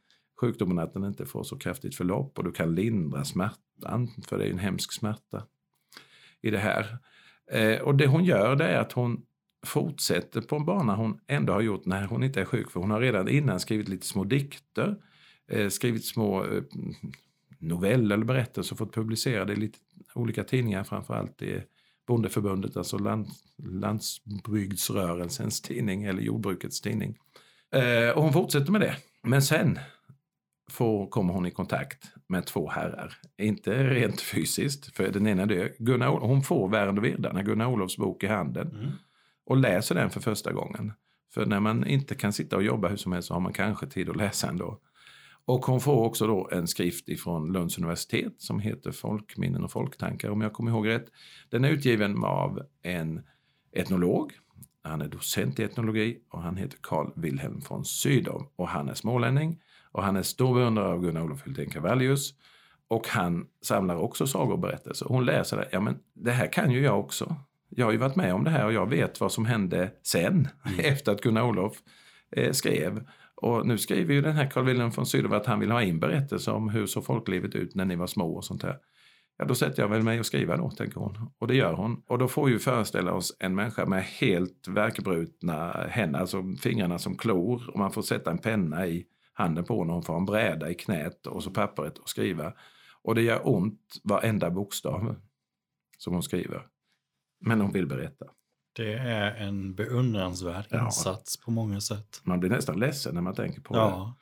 sjukdomen 0.41 0.79
att 0.79 0.93
den 0.93 1.05
inte 1.05 1.27
får 1.27 1.43
så 1.45 1.59
kraftigt 1.59 1.95
förlopp 1.95 2.39
och 2.39 2.45
du 2.45 2.53
kan 2.53 2.75
lindra 2.75 3.25
smärtan, 3.25 4.09
för 4.29 4.39
det 4.39 4.45
är 4.45 4.51
en 4.51 4.59
hemsk 4.59 4.93
smärta 4.93 5.47
i 6.41 6.51
det 6.51 6.59
här. 6.59 6.99
Eh, 7.53 7.81
och 7.81 7.95
det 7.95 8.07
hon 8.07 8.25
gör 8.25 8.57
det 8.57 8.65
är 8.69 8.79
att 8.81 8.93
hon 8.93 9.23
fortsätter 9.67 10.41
på 10.41 10.57
en 10.57 10.65
bana 10.65 10.97
hon 10.97 11.21
ändå 11.27 11.53
har 11.53 11.61
gjort 11.61 11.87
när 11.87 12.07
hon 12.07 12.23
inte 12.23 12.41
är 12.41 12.45
sjuk. 12.45 12.71
För 12.71 12.81
hon 12.81 12.91
har 12.91 13.01
redan 13.01 13.29
innan 13.29 13.61
skrivit 13.61 13.89
lite 13.89 14.07
små 14.07 14.25
dikter, 14.25 14.97
eh, 15.51 15.69
skrivit 15.69 16.05
små 16.05 16.45
eh, 16.45 16.63
noveller 17.59 18.15
eller 18.15 18.25
berättelser 18.25 18.75
och 18.75 18.79
fått 18.79 18.95
publicera 18.95 19.45
det 19.45 19.53
i 19.53 19.57
lite 19.57 19.79
olika 20.15 20.45
tidningar, 20.45 20.85
framförallt 20.85 21.43
i 21.43 21.63
Bondeförbundet, 22.07 22.77
alltså 22.77 22.99
land, 22.99 23.27
landsbygdsrörelsens 23.59 25.63
tidning 25.63 26.05
eller 26.05 26.23
jordbrukets 26.23 26.81
tidning. 26.81 27.19
Eh, 27.75 28.17
och 28.17 28.23
hon 28.23 28.33
fortsätter 28.33 28.73
med 28.73 28.81
det. 28.81 28.97
Men 29.23 29.43
sen 29.43 29.79
får, 30.71 31.07
kommer 31.07 31.35
hon 31.35 31.47
i 31.47 31.51
kontakt 31.51 32.13
med 32.29 32.47
två 32.47 32.69
herrar. 32.69 33.15
Inte 33.39 33.85
rent 33.85 34.21
fysiskt, 34.21 34.97
för 34.97 35.11
den 35.11 35.27
ena 35.27 35.43
är 35.43 35.47
död. 35.47 35.71
Gunnar, 35.79 36.09
hon 36.09 36.43
får 36.43 36.69
Värn 36.69 36.99
och 36.99 37.05
Virdarna, 37.05 37.43
Gunnar 37.43 37.67
Olofs 37.67 37.97
bok 37.97 38.25
i 38.25 38.27
handen 38.27 38.69
Mm 38.69 38.91
och 39.51 39.57
läser 39.57 39.95
den 39.95 40.11
för 40.11 40.21
första 40.21 40.53
gången. 40.53 40.93
För 41.35 41.47
när 41.47 41.61
man 41.61 41.87
inte 41.87 42.15
kan 42.15 42.33
sitta 42.33 42.57
och 42.57 42.63
jobba 42.63 42.89
hur 42.89 42.97
som 42.97 43.13
helst 43.13 43.29
så 43.29 43.35
har 43.35 43.41
man 43.41 43.53
kanske 43.53 43.87
tid 43.87 44.11
att 44.11 44.17
läsa 44.17 44.49
ändå. 44.49 44.81
Och 45.45 45.67
hon 45.67 45.81
får 45.81 46.05
också 46.05 46.27
då 46.27 46.49
en 46.53 46.67
skrift 46.67 47.09
ifrån 47.09 47.53
Lunds 47.53 47.79
universitet 47.79 48.35
som 48.39 48.61
heter 48.61 48.93
Folkminnen 48.93 49.65
och 49.65 49.73
folktankar 49.73 50.31
om 50.31 50.41
jag 50.41 50.53
kommer 50.53 50.71
ihåg 50.71 50.89
rätt. 50.89 51.07
Den 51.49 51.65
är 51.65 51.69
utgiven 51.71 52.25
av 52.25 52.61
en 52.83 53.23
etnolog. 53.73 54.33
Han 54.83 55.01
är 55.01 55.09
docent 55.09 55.61
i 55.61 55.63
etnologi 55.63 56.19
och 56.31 56.43
han 56.43 56.57
heter 56.57 56.79
Carl 56.81 57.13
Wilhelm 57.17 57.61
von 57.69 57.85
Sydow 57.85 58.53
och 58.57 58.69
han 58.69 58.89
är 58.89 58.95
smålänning 58.95 59.61
och 59.93 60.03
han 60.03 60.17
är 60.17 60.23
stor 60.23 60.55
beundrare 60.55 60.93
av 60.93 61.01
Gunnar 61.01 61.23
Olof 61.23 61.47
Hultén 61.47 61.71
Cavallius 61.71 62.35
och 62.89 63.09
han 63.09 63.47
samlar 63.63 63.97
också 63.97 64.27
sagor 64.27 64.53
och 64.53 64.59
berättelser. 64.59 65.07
Hon 65.07 65.25
läser 65.25 65.57
det, 65.57 65.69
ja 65.73 65.81
men 65.81 65.99
det 66.15 66.33
här 66.33 66.53
kan 66.53 66.71
ju 66.71 66.81
jag 66.81 67.01
också. 67.01 67.37
Jag 67.71 67.87
har 67.87 67.93
ju 67.93 67.99
varit 67.99 68.17
med 68.17 68.35
om 68.35 68.45
det 68.45 68.51
här 68.51 68.67
och 68.67 68.73
jag 68.73 68.89
vet 68.89 69.21
vad 69.21 69.33
som 69.33 69.45
hände 69.45 69.93
sen 70.03 70.49
efter 70.79 71.13
att 71.13 71.21
Gunnar 71.21 71.43
Olof 71.43 71.77
eh, 72.37 72.53
skrev. 72.53 73.07
Och 73.35 73.67
nu 73.67 73.79
skriver 73.79 74.15
ju 74.15 74.23
den 74.23 74.37
här 74.37 74.51
Carl 74.51 74.65
Wilhelm 74.65 74.91
von 74.91 75.07
Sydow 75.07 75.35
att 75.35 75.47
han 75.47 75.61
vill 75.61 75.71
ha 75.71 75.83
in 75.83 76.01
berättelser 76.01 76.53
om 76.53 76.69
hur 76.69 76.87
såg 76.87 77.05
folklivet 77.05 77.55
ut 77.55 77.75
när 77.75 77.85
ni 77.85 77.97
var 77.97 78.07
små 78.07 78.37
och 78.37 78.45
sånt 78.45 78.63
här. 78.63 78.77
Ja, 79.39 79.45
då 79.45 79.55
sätter 79.55 79.83
jag 79.83 79.89
väl 79.89 80.03
mig 80.03 80.21
och 80.21 80.27
skriva 80.27 80.57
då, 80.57 80.71
tänker 80.71 81.01
hon. 81.01 81.31
Och 81.39 81.47
det 81.47 81.55
gör 81.55 81.73
hon. 81.73 82.03
Och 82.07 82.19
då 82.19 82.29
får 82.29 82.47
vi 82.47 82.53
ju 82.53 82.59
föreställa 82.59 83.13
oss 83.13 83.37
en 83.39 83.55
människa 83.55 83.87
med 83.87 84.05
helt 84.05 84.69
värkbrutna 84.69 85.87
händer, 85.89 86.21
alltså 86.21 86.43
fingrarna 86.63 86.99
som 86.99 87.17
klor. 87.17 87.71
Och 87.71 87.79
man 87.79 87.91
får 87.91 88.03
sätta 88.03 88.31
en 88.31 88.39
penna 88.39 88.87
i 88.87 89.07
handen 89.33 89.65
på 89.65 89.79
och 89.79 89.87
hon 89.87 90.03
får 90.03 90.17
en 90.17 90.25
bräda 90.25 90.71
i 90.71 90.75
knät 90.75 91.27
och 91.27 91.43
så 91.43 91.51
pappret 91.51 91.99
och 91.99 92.09
skriva. 92.09 92.53
Och 93.03 93.15
det 93.15 93.23
gör 93.23 93.49
ont 93.49 93.81
varenda 94.05 94.51
bokstav 94.51 95.17
som 95.99 96.13
hon 96.13 96.23
skriver. 96.23 96.67
Men 97.41 97.61
hon 97.61 97.73
vill 97.73 97.87
berätta. 97.87 98.25
Det 98.73 98.93
är 98.95 99.35
en 99.35 99.75
beundransvärd 99.75 100.65
Ja. 100.71 100.85
insats 100.85 101.37
på 101.41 101.51
många 101.51 101.81
sätt. 101.81 102.21
Man 102.25 102.41
blir 102.41 102.51
nästan 102.51 102.79
ledsen 102.81 103.15
när 103.15 103.23
man 103.23 103.35
tänker 103.35 103.61
på 103.61 103.75
det. 103.75 103.81
Ja, 103.81 104.17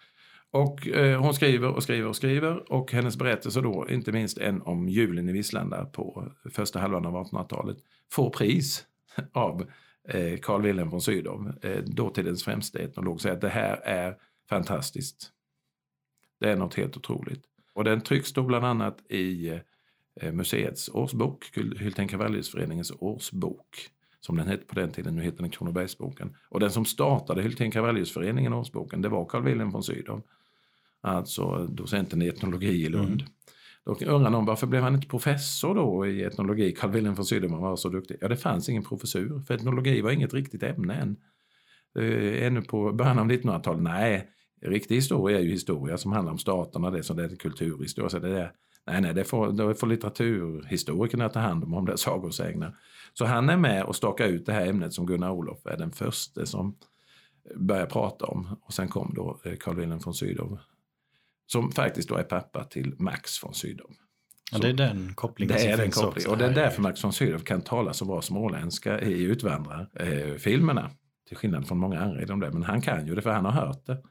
Och 0.50 0.88
eh, 0.88 1.20
hon 1.22 1.34
skriver 1.34 1.68
och 1.68 1.82
skriver 1.82 2.08
och 2.08 2.16
skriver 2.16 2.72
och 2.72 2.92
hennes 2.92 3.16
berättelse 3.16 3.60
då, 3.60 3.86
inte 3.90 4.12
minst 4.12 4.38
en 4.38 4.62
om 4.62 4.88
julen 4.88 5.28
i 5.28 5.32
Visslanda 5.32 5.84
på 5.84 6.32
första 6.50 6.78
halvan 6.80 7.06
av 7.06 7.14
1800-talet, 7.14 7.76
får 8.12 8.30
pris 8.30 8.86
av 9.32 9.70
eh, 10.08 10.38
Carl 10.38 10.62
Wilhelm 10.62 10.88
von 10.90 11.00
Sydow, 11.00 11.52
eh, 11.62 11.82
dåtidens 11.84 12.44
främste 12.44 12.78
etnolog, 12.78 13.20
säger 13.20 13.34
att 13.34 13.40
det 13.40 13.48
här 13.48 13.76
är 13.84 14.16
fantastiskt. 14.48 15.32
Det 16.40 16.50
är 16.50 16.56
något 16.56 16.74
helt 16.74 16.96
otroligt. 16.96 17.42
Och 17.74 17.84
den 17.84 18.00
trycks 18.00 18.32
då 18.32 18.42
bland 18.42 18.64
annat 18.66 19.10
i 19.10 19.48
eh, 19.48 19.58
museets 20.32 20.88
årsbok, 20.88 21.44
Hylten 21.54 22.08
Cavalliusföreningens 22.08 22.92
årsbok, 22.98 23.88
som 24.20 24.36
den 24.36 24.48
hette 24.48 24.66
på 24.66 24.74
den 24.74 24.90
tiden, 24.90 25.16
nu 25.16 25.22
heter 25.22 25.42
den 25.42 25.50
Kronobergsboken. 25.50 26.36
Och 26.48 26.60
den 26.60 26.70
som 26.70 26.84
startade 26.84 27.42
Hylten 27.42 27.70
Cavalliusföreningen, 27.70 28.52
årsboken, 28.52 29.02
det 29.02 29.08
var 29.08 29.24
Carl 29.24 29.42
Wilhelm 29.42 29.70
von 29.70 29.82
Sydow. 29.82 30.22
Alltså 31.00 31.66
docenten 31.66 32.22
i 32.22 32.26
etnologi 32.28 32.84
i 32.84 32.88
Lund. 32.88 33.22
Då 33.84 33.94
undrar 34.06 34.30
någon 34.30 34.44
varför 34.44 34.66
blev 34.66 34.82
han 34.82 34.94
inte 34.94 35.08
professor 35.08 35.74
då 35.74 36.06
i 36.06 36.22
etnologi? 36.22 36.72
Carl 36.72 36.90
Wilhelm 36.90 37.14
von 37.14 37.24
Sydow 37.24 37.50
var 37.50 37.76
så 37.76 37.88
duktig. 37.88 38.16
Ja, 38.20 38.28
det 38.28 38.36
fanns 38.36 38.68
ingen 38.68 38.84
professur, 38.84 39.40
för 39.46 39.54
etnologi 39.54 40.00
var 40.00 40.10
inget 40.10 40.34
riktigt 40.34 40.62
ämne 40.62 40.94
än. 40.94 41.16
Eh, 41.98 42.46
ännu 42.46 42.62
på 42.62 42.92
början 42.92 43.18
av 43.18 43.26
1900-talet, 43.26 43.82
nej, 43.82 44.28
riktig 44.62 44.94
historia 44.94 45.38
är 45.38 45.42
ju 45.42 45.50
historia 45.50 45.98
som 45.98 46.12
handlar 46.12 46.32
om 46.32 46.38
staterna, 46.38 46.90
det 46.90 47.02
som 47.02 47.16
det 47.16 47.24
är 47.24 47.36
kulturhistoria. 47.36 48.10
Så 48.10 48.18
det 48.18 48.40
är, 48.40 48.52
nej, 48.90 49.00
nej, 49.00 49.14
det 49.14 49.24
får, 49.24 49.52
det 49.52 49.74
får 49.74 49.86
litteraturhistorikerna 49.86 51.28
ta 51.28 51.40
hand 51.40 51.64
om, 51.64 51.74
om 51.74 51.86
det 51.86 51.92
är 51.92 51.96
sagosägner. 51.96 52.76
Så 53.14 53.24
han 53.24 53.48
är 53.48 53.56
med 53.56 53.84
och 53.84 53.96
stakar 53.96 54.26
ut 54.26 54.46
det 54.46 54.52
här 54.52 54.66
ämnet 54.66 54.92
som 54.92 55.06
Gunnar 55.06 55.30
Olof 55.30 55.66
är 55.66 55.76
den 55.76 55.90
första 55.90 56.46
som 56.46 56.76
börjar 57.56 57.86
prata 57.86 58.24
om. 58.26 58.56
Och 58.62 58.72
sen 58.74 58.88
kom 58.88 59.12
då 59.16 59.40
eh, 59.44 59.56
Carl 59.56 59.76
Wilhelm 59.76 60.00
von 60.04 60.14
Sydow 60.14 60.58
som 61.46 61.72
faktiskt 61.72 62.08
då 62.08 62.14
är 62.14 62.22
pappa 62.22 62.64
till 62.64 62.94
Max 62.98 63.44
von 63.44 63.54
Sydow. 63.54 63.90
ja 64.52 64.58
det 64.58 64.68
är 64.68 64.72
den 64.72 65.14
kopplingen 65.14 65.54
Det 65.54 65.60
som 65.60 65.68
är 65.72 65.76
den 65.76 65.84
finns 65.84 65.94
kopplingen. 65.94 66.16
också. 66.16 66.30
Och 66.30 66.38
det 66.38 66.44
är 66.44 66.64
därför 66.64 66.82
Max 66.82 67.04
von 67.04 67.12
Sydow 67.12 67.38
kan 67.38 67.60
tala 67.60 67.92
så 67.92 68.04
bra 68.04 68.22
småländska 68.22 69.00
i 69.00 69.22
Utvandrarfilmerna. 69.22 70.90
Till 71.28 71.36
skillnad 71.36 71.68
från 71.68 71.78
många 71.78 72.00
andra 72.00 72.22
i 72.22 72.24
de 72.24 72.40
där. 72.40 72.50
Men 72.50 72.62
han 72.62 72.80
kan 72.80 73.06
ju 73.06 73.14
det 73.14 73.22
för 73.22 73.30
han 73.30 73.44
har 73.44 73.52
hört 73.52 73.86
det. 73.86 74.02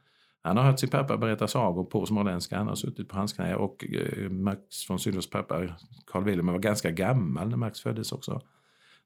Han 0.48 0.58
har 0.58 0.64
hört 0.64 0.80
sin 0.80 0.90
pappa 0.90 1.18
berätta 1.18 1.48
sagor 1.48 1.84
på 1.84 2.06
småländska. 2.06 2.58
Han 2.58 2.68
har 2.68 2.76
suttit 2.76 3.10
på 3.10 3.16
hans 3.18 3.34
knä. 3.34 3.56
Och 3.56 3.86
eh, 3.94 4.30
Max 4.30 4.90
von 4.90 5.00
Sydows 5.00 5.30
pappa 5.30 5.62
Carl 6.12 6.24
Wilhelm 6.24 6.48
var 6.48 6.60
ganska 6.60 6.92
gammal 6.92 7.50
när 7.50 7.58
Max 7.58 7.82
föddes 7.82 8.12
också. 8.12 8.42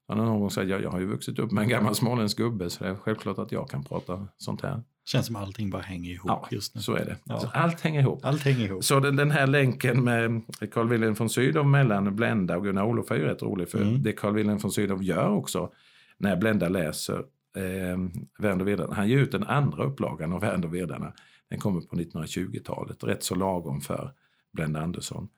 Han 0.08 0.18
har 0.18 0.26
någon 0.26 0.40
gång 0.40 0.50
sagt 0.50 0.68
jag, 0.68 0.82
jag 0.82 0.90
har 0.90 1.00
ju 1.00 1.06
vuxit 1.06 1.38
upp 1.38 1.52
med 1.52 1.62
en 1.62 1.68
gammal 1.68 1.94
småländsk 1.94 2.36
gubbe 2.38 2.70
så 2.70 2.84
det 2.84 2.90
är 2.90 2.94
självklart 2.94 3.38
att 3.38 3.52
jag 3.52 3.70
kan 3.70 3.84
prata 3.84 4.28
sånt 4.36 4.62
här. 4.62 4.82
Känns 5.04 5.26
som 5.26 5.36
allting 5.36 5.70
bara 5.70 5.82
hänger 5.82 6.10
ihop 6.10 6.28
Ja, 6.28 6.48
just 6.50 6.74
nu. 6.74 6.80
så 6.80 6.94
är 6.94 7.04
det. 7.04 7.16
Ja. 7.24 7.32
Alltså, 7.34 7.48
allt 7.54 7.80
hänger 7.80 8.00
ihop. 8.00 8.24
Allt 8.24 8.42
hänger 8.42 8.64
ihop. 8.66 8.84
Så 8.84 9.00
den, 9.00 9.16
den 9.16 9.30
här 9.30 9.46
länken 9.46 10.04
med 10.04 10.42
Carl 10.72 10.88
Wilhelm 10.88 11.14
von 11.14 11.28
Sydow 11.28 11.66
mellan 11.66 12.16
Blenda 12.16 12.56
och 12.56 12.64
Gunnar 12.64 12.84
Olof 12.84 13.10
är 13.10 13.14
ju 13.16 13.24
rätt 13.24 13.42
rolig. 13.42 13.68
För 13.68 13.82
Mm. 13.82 14.02
det 14.02 14.12
Carl 14.12 14.34
Wilhelm 14.34 14.58
von 14.58 14.70
Sydow 14.72 15.02
gör 15.02 15.28
också 15.30 15.70
när 16.18 16.36
Blenda 16.36 16.68
läser 16.68 17.22
eh, 17.56 18.50
och 18.60 18.68
Virdarna. 18.68 18.94
Han 18.94 19.08
ger 19.08 19.18
ut 19.18 19.32
den 19.32 19.44
andra 19.44 19.84
upplagan 19.84 20.32
av 20.32 20.40
Värn 20.40 20.64
och 20.64 20.74
Virdarna. 20.74 21.12
Den 21.52 21.60
kommer 21.60 21.80
på 21.80 21.96
1920-talet, 21.96 23.04
rätt 23.04 23.22
så 23.22 23.34
lagom 23.34 23.80
för 23.80 24.12
Blenda 24.52 24.80
Andersson. 24.80 25.28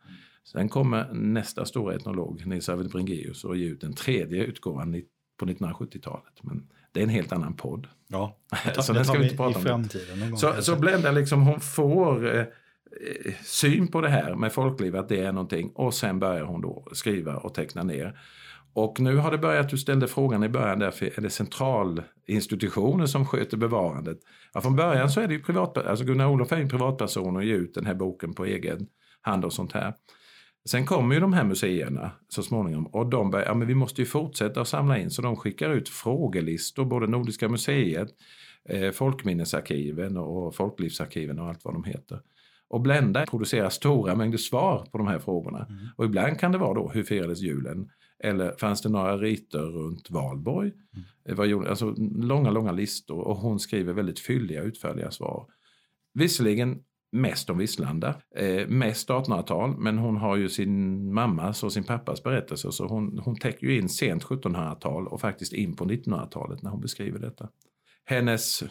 Sen 0.44 0.68
kommer 0.68 1.12
nästa 1.12 1.64
stora 1.64 1.94
etnolog, 1.94 2.46
Nils 2.46 2.68
Arvid 2.68 2.90
Bringeus, 2.90 3.44
och 3.44 3.56
ger 3.56 3.70
ut 3.70 3.80
den 3.80 3.94
tredje 3.94 4.44
utgåvan 4.44 5.02
på 5.38 5.46
1970-talet. 5.46 6.42
Men 6.42 6.68
det 6.92 7.00
är 7.00 7.04
en 7.04 7.10
helt 7.10 7.32
annan 7.32 7.54
podd. 7.56 7.86
Ja, 8.08 8.36
Så 8.80 8.92
det 8.92 8.98
den 8.98 9.04
ska 9.04 9.12
tar 9.14 9.20
vi 9.20 9.24
inte 9.24 9.36
prata 9.36 9.58
om. 9.58 9.64
framtiden 9.64 10.18
någon 10.18 10.30
gång. 10.30 10.38
Så, 10.38 10.62
så 10.62 10.76
Blenda 10.76 11.10
liksom, 11.10 11.42
hon 11.42 11.60
får 11.60 12.34
eh, 12.34 12.40
eh, 12.40 13.34
syn 13.44 13.88
på 13.88 14.00
det 14.00 14.08
här 14.08 14.34
med 14.34 14.52
folkliv, 14.52 14.96
att 14.96 15.08
det 15.08 15.20
är 15.20 15.32
någonting 15.32 15.70
och 15.74 15.94
sen 15.94 16.18
börjar 16.18 16.44
hon 16.44 16.60
då 16.60 16.88
skriva 16.92 17.36
och 17.36 17.54
teckna 17.54 17.82
ner. 17.82 18.18
Och 18.74 19.00
nu 19.00 19.16
har 19.16 19.30
det 19.30 19.38
börjat, 19.38 19.68
du 19.68 19.78
ställde 19.78 20.08
frågan 20.08 20.44
i 20.44 20.48
början, 20.48 20.78
därför 20.78 21.06
är 21.06 21.20
det 21.20 21.30
centralinstitutioner 21.30 23.06
som 23.06 23.26
sköter 23.26 23.56
bevarandet. 23.56 24.18
Ja, 24.52 24.60
från 24.60 24.76
början 24.76 25.10
så 25.10 25.20
är 25.20 25.28
det 25.28 25.34
ju 25.34 25.42
privat, 25.42 25.78
alltså 25.78 26.04
Gunnar 26.04 26.26
Olof 26.26 26.52
är 26.52 26.56
en 26.56 26.68
privatperson 26.68 27.36
och 27.36 27.44
ger 27.44 27.54
ut 27.54 27.74
den 27.74 27.86
här 27.86 27.94
boken 27.94 28.34
på 28.34 28.44
egen 28.44 28.86
hand 29.20 29.44
och 29.44 29.52
sånt 29.52 29.72
här. 29.72 29.94
Sen 30.68 30.86
kommer 30.86 31.14
ju 31.14 31.20
de 31.20 31.32
här 31.32 31.44
museerna 31.44 32.10
så 32.28 32.42
småningom 32.42 32.86
och 32.86 33.06
de 33.06 33.30
börjar, 33.30 33.46
ja 33.46 33.54
men 33.54 33.68
vi 33.68 33.74
måste 33.74 34.02
ju 34.02 34.06
fortsätta 34.06 34.60
att 34.60 34.68
samla 34.68 34.98
in 34.98 35.10
så 35.10 35.22
de 35.22 35.36
skickar 35.36 35.70
ut 35.70 35.88
frågelistor, 35.88 36.84
både 36.84 37.06
Nordiska 37.06 37.48
museet, 37.48 38.08
eh, 38.68 38.90
Folkminnesarkiven 38.90 40.16
och 40.16 40.54
Folklivsarkiven 40.54 41.38
och 41.38 41.48
allt 41.48 41.64
vad 41.64 41.74
de 41.74 41.84
heter. 41.84 42.20
Och 42.68 42.80
Blenda 42.80 43.26
producerar 43.26 43.68
stora 43.68 44.14
mängder 44.14 44.38
svar 44.38 44.88
på 44.92 44.98
de 44.98 45.06
här 45.06 45.18
frågorna. 45.18 45.66
Mm. 45.68 45.86
Och 45.96 46.04
ibland 46.04 46.40
kan 46.40 46.52
det 46.52 46.58
vara 46.58 46.74
då, 46.74 46.88
hur 46.94 47.02
firades 47.02 47.40
julen? 47.40 47.90
Eller 48.22 48.56
fanns 48.56 48.82
det 48.82 48.88
några 48.88 49.16
riter 49.16 49.58
runt 49.58 50.10
Valborg? 50.10 50.72
Mm. 50.72 51.36
Vad 51.36 51.46
gjorde, 51.46 51.70
alltså, 51.70 51.94
långa, 52.16 52.50
långa 52.50 52.72
listor 52.72 53.20
och 53.20 53.36
hon 53.36 53.60
skriver 53.60 53.92
väldigt 53.92 54.20
fylliga, 54.20 54.62
utförliga 54.62 55.10
svar. 55.10 55.46
Visserligen 56.14 56.82
mest 57.14 57.50
om 57.50 57.58
Visslanda, 57.58 58.14
eh, 58.36 58.68
mest 58.68 59.08
1800-tal, 59.08 59.76
men 59.78 59.98
hon 59.98 60.16
har 60.16 60.36
ju 60.36 60.48
sin 60.48 61.12
mammas 61.14 61.62
och 61.62 61.72
sin 61.72 61.84
pappas 61.84 62.22
berättelser 62.22 62.70
så 62.70 62.86
hon, 62.86 63.18
hon 63.18 63.36
täcker 63.36 63.66
ju 63.66 63.78
in 63.78 63.88
sent 63.88 64.24
1700-tal 64.24 65.08
och 65.08 65.20
faktiskt 65.20 65.52
in 65.52 65.76
på 65.76 65.84
1900-talet 65.84 66.62
när 66.62 66.70
hon 66.70 66.80
beskriver 66.80 67.18
detta. 67.18 67.48
Hennes 68.04 68.64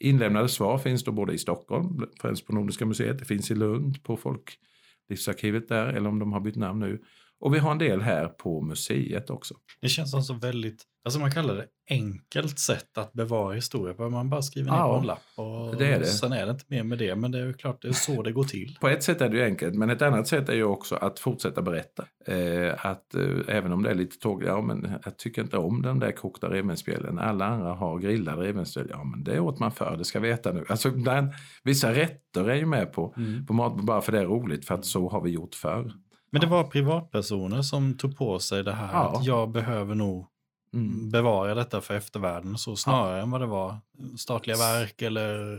inlämnade 0.00 0.48
svar 0.48 0.78
finns 0.78 1.04
då 1.04 1.12
både 1.12 1.32
i 1.32 1.38
Stockholm, 1.38 2.06
främst 2.20 2.46
på 2.46 2.54
Nordiska 2.54 2.86
museet, 2.86 3.18
det 3.18 3.24
finns 3.24 3.50
i 3.50 3.54
Lund 3.54 4.02
på 4.02 4.16
Folklivsarkivet 4.16 5.68
där, 5.68 5.86
eller 5.86 6.08
om 6.08 6.18
de 6.18 6.32
har 6.32 6.40
bytt 6.40 6.56
namn 6.56 6.80
nu. 6.80 7.02
Och 7.40 7.54
vi 7.54 7.58
har 7.58 7.70
en 7.70 7.78
del 7.78 8.00
här 8.00 8.28
på 8.28 8.60
museet 8.60 9.30
också. 9.30 9.54
Det 9.80 9.88
känns 9.88 10.10
som 10.10 10.22
så 10.22 10.34
väldigt, 10.34 10.82
alltså 11.04 11.20
man 11.20 11.30
kallar 11.30 11.54
det 11.54 11.66
enkelt 11.90 12.58
sätt 12.58 12.98
att 12.98 13.12
bevara 13.12 13.54
historia 13.54 13.94
på. 13.94 14.10
Man 14.10 14.30
bara 14.30 14.42
skriver 14.42 14.70
ner 14.70 14.78
ja, 14.78 14.94
på 14.94 15.00
en 15.00 15.06
lapp 15.06 15.22
och 15.34 15.76
det 15.76 15.86
är 15.86 15.98
det. 15.98 16.06
sen 16.06 16.32
är 16.32 16.46
det 16.46 16.52
inte 16.52 16.64
mer 16.68 16.82
med 16.82 16.98
det. 16.98 17.14
Men 17.14 17.32
det 17.32 17.38
är 17.38 17.46
ju 17.46 17.52
klart, 17.52 17.82
det 17.82 17.88
är 17.88 17.92
så 17.92 18.22
det 18.22 18.32
går 18.32 18.44
till. 18.44 18.78
På 18.80 18.88
ett 18.88 19.02
sätt 19.02 19.20
är 19.20 19.28
det 19.28 19.36
ju 19.36 19.44
enkelt, 19.44 19.74
men 19.74 19.90
ett 19.90 20.02
annat 20.02 20.28
sätt 20.28 20.48
är 20.48 20.54
ju 20.54 20.64
också 20.64 20.94
att 20.94 21.18
fortsätta 21.18 21.62
berätta. 21.62 22.04
Eh, 22.26 22.86
att 22.86 23.14
eh, 23.14 23.56
även 23.56 23.72
om 23.72 23.82
det 23.82 23.90
är 23.90 23.94
lite 23.94 24.18
tåg, 24.18 24.44
ja 24.44 24.60
men 24.60 24.92
jag 25.04 25.18
tycker 25.18 25.42
inte 25.42 25.56
om 25.56 25.82
den 25.82 25.98
där 25.98 26.12
kokta 26.12 26.50
revbensspjällen. 26.50 27.18
Alla 27.18 27.46
andra 27.46 27.72
har 27.72 27.98
grillade 27.98 28.42
revbensspjäll. 28.42 28.86
Ja 28.90 29.04
men 29.04 29.24
det 29.24 29.40
åt 29.40 29.58
man 29.58 29.72
för, 29.72 29.96
det 29.96 30.04
ska 30.04 30.20
vi 30.20 30.30
äta 30.30 30.52
nu. 30.52 30.64
Alltså 30.68 30.90
den, 30.90 31.32
vissa 31.64 31.94
rätter 31.94 32.50
är 32.50 32.56
ju 32.56 32.66
med 32.66 32.92
på, 32.92 33.14
mm. 33.16 33.46
på 33.46 33.52
mat 33.52 33.76
bara 33.76 34.00
för 34.00 34.12
det 34.12 34.18
är 34.18 34.26
roligt, 34.26 34.66
för 34.66 34.74
att 34.74 34.84
så 34.84 35.08
har 35.08 35.20
vi 35.20 35.30
gjort 35.30 35.54
förr. 35.54 35.92
Men 36.30 36.40
det 36.40 36.46
var 36.46 36.64
privatpersoner 36.64 37.62
som 37.62 37.96
tog 37.96 38.16
på 38.16 38.38
sig 38.38 38.64
det 38.64 38.72
här 38.72 38.92
ja. 38.92 39.16
att 39.16 39.24
jag 39.24 39.50
behöver 39.50 39.94
nog 39.94 40.26
mm. 40.74 41.10
bevara 41.10 41.54
detta 41.54 41.80
för 41.80 41.94
eftervärlden 41.94 42.58
så 42.58 42.76
snarare 42.76 43.16
ja. 43.16 43.22
än 43.22 43.30
vad 43.30 43.40
det 43.40 43.46
var 43.46 43.76
statliga 44.18 44.56
verk 44.56 45.02
eller 45.02 45.56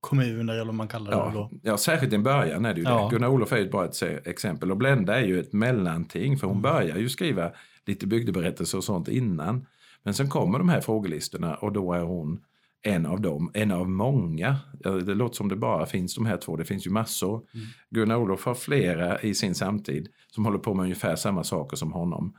kommuner 0.00 0.54
eller 0.54 0.64
vad 0.64 0.74
man 0.74 0.88
kallar 0.88 1.10
det 1.10 1.16
ja. 1.16 1.30
då. 1.34 1.50
Ja, 1.62 1.76
särskilt 1.76 2.12
i 2.12 2.18
början 2.18 2.64
är 2.64 2.74
det 2.74 2.80
ju 2.80 2.86
ja. 2.86 3.04
det. 3.04 3.16
Gunnar 3.16 3.28
Olof 3.28 3.52
är 3.52 3.58
ju 3.58 3.70
bara 3.70 3.84
ett 3.84 4.26
exempel 4.26 4.70
och 4.70 4.76
Blenda 4.76 5.18
är 5.18 5.24
ju 5.24 5.40
ett 5.40 5.52
mellanting 5.52 6.38
för 6.38 6.46
hon 6.46 6.58
mm. 6.58 6.62
börjar 6.62 6.96
ju 6.96 7.08
skriva 7.08 7.50
lite 7.86 8.06
bygdeberättelser 8.06 8.78
och 8.78 8.84
sånt 8.84 9.08
innan. 9.08 9.66
Men 10.02 10.14
sen 10.14 10.28
kommer 10.28 10.58
de 10.58 10.68
här 10.68 10.80
frågelistorna 10.80 11.54
och 11.54 11.72
då 11.72 11.92
är 11.92 12.02
hon 12.02 12.40
en 12.82 13.06
av 13.06 13.20
dem, 13.20 13.50
en 13.54 13.70
av 13.70 13.90
många. 13.90 14.56
Det 14.82 15.14
låter 15.14 15.36
som 15.36 15.48
det 15.48 15.56
bara 15.56 15.86
finns 15.86 16.14
de 16.14 16.26
här 16.26 16.36
två, 16.36 16.56
det 16.56 16.64
finns 16.64 16.86
ju 16.86 16.90
massor. 16.90 17.42
Mm. 17.54 17.66
Gunnar 17.90 18.16
Olof 18.16 18.44
har 18.44 18.54
flera 18.54 19.20
i 19.20 19.34
sin 19.34 19.54
samtid 19.54 20.08
som 20.28 20.44
håller 20.44 20.58
på 20.58 20.74
med 20.74 20.82
ungefär 20.82 21.16
samma 21.16 21.44
saker 21.44 21.76
som 21.76 21.92
honom. 21.92 22.34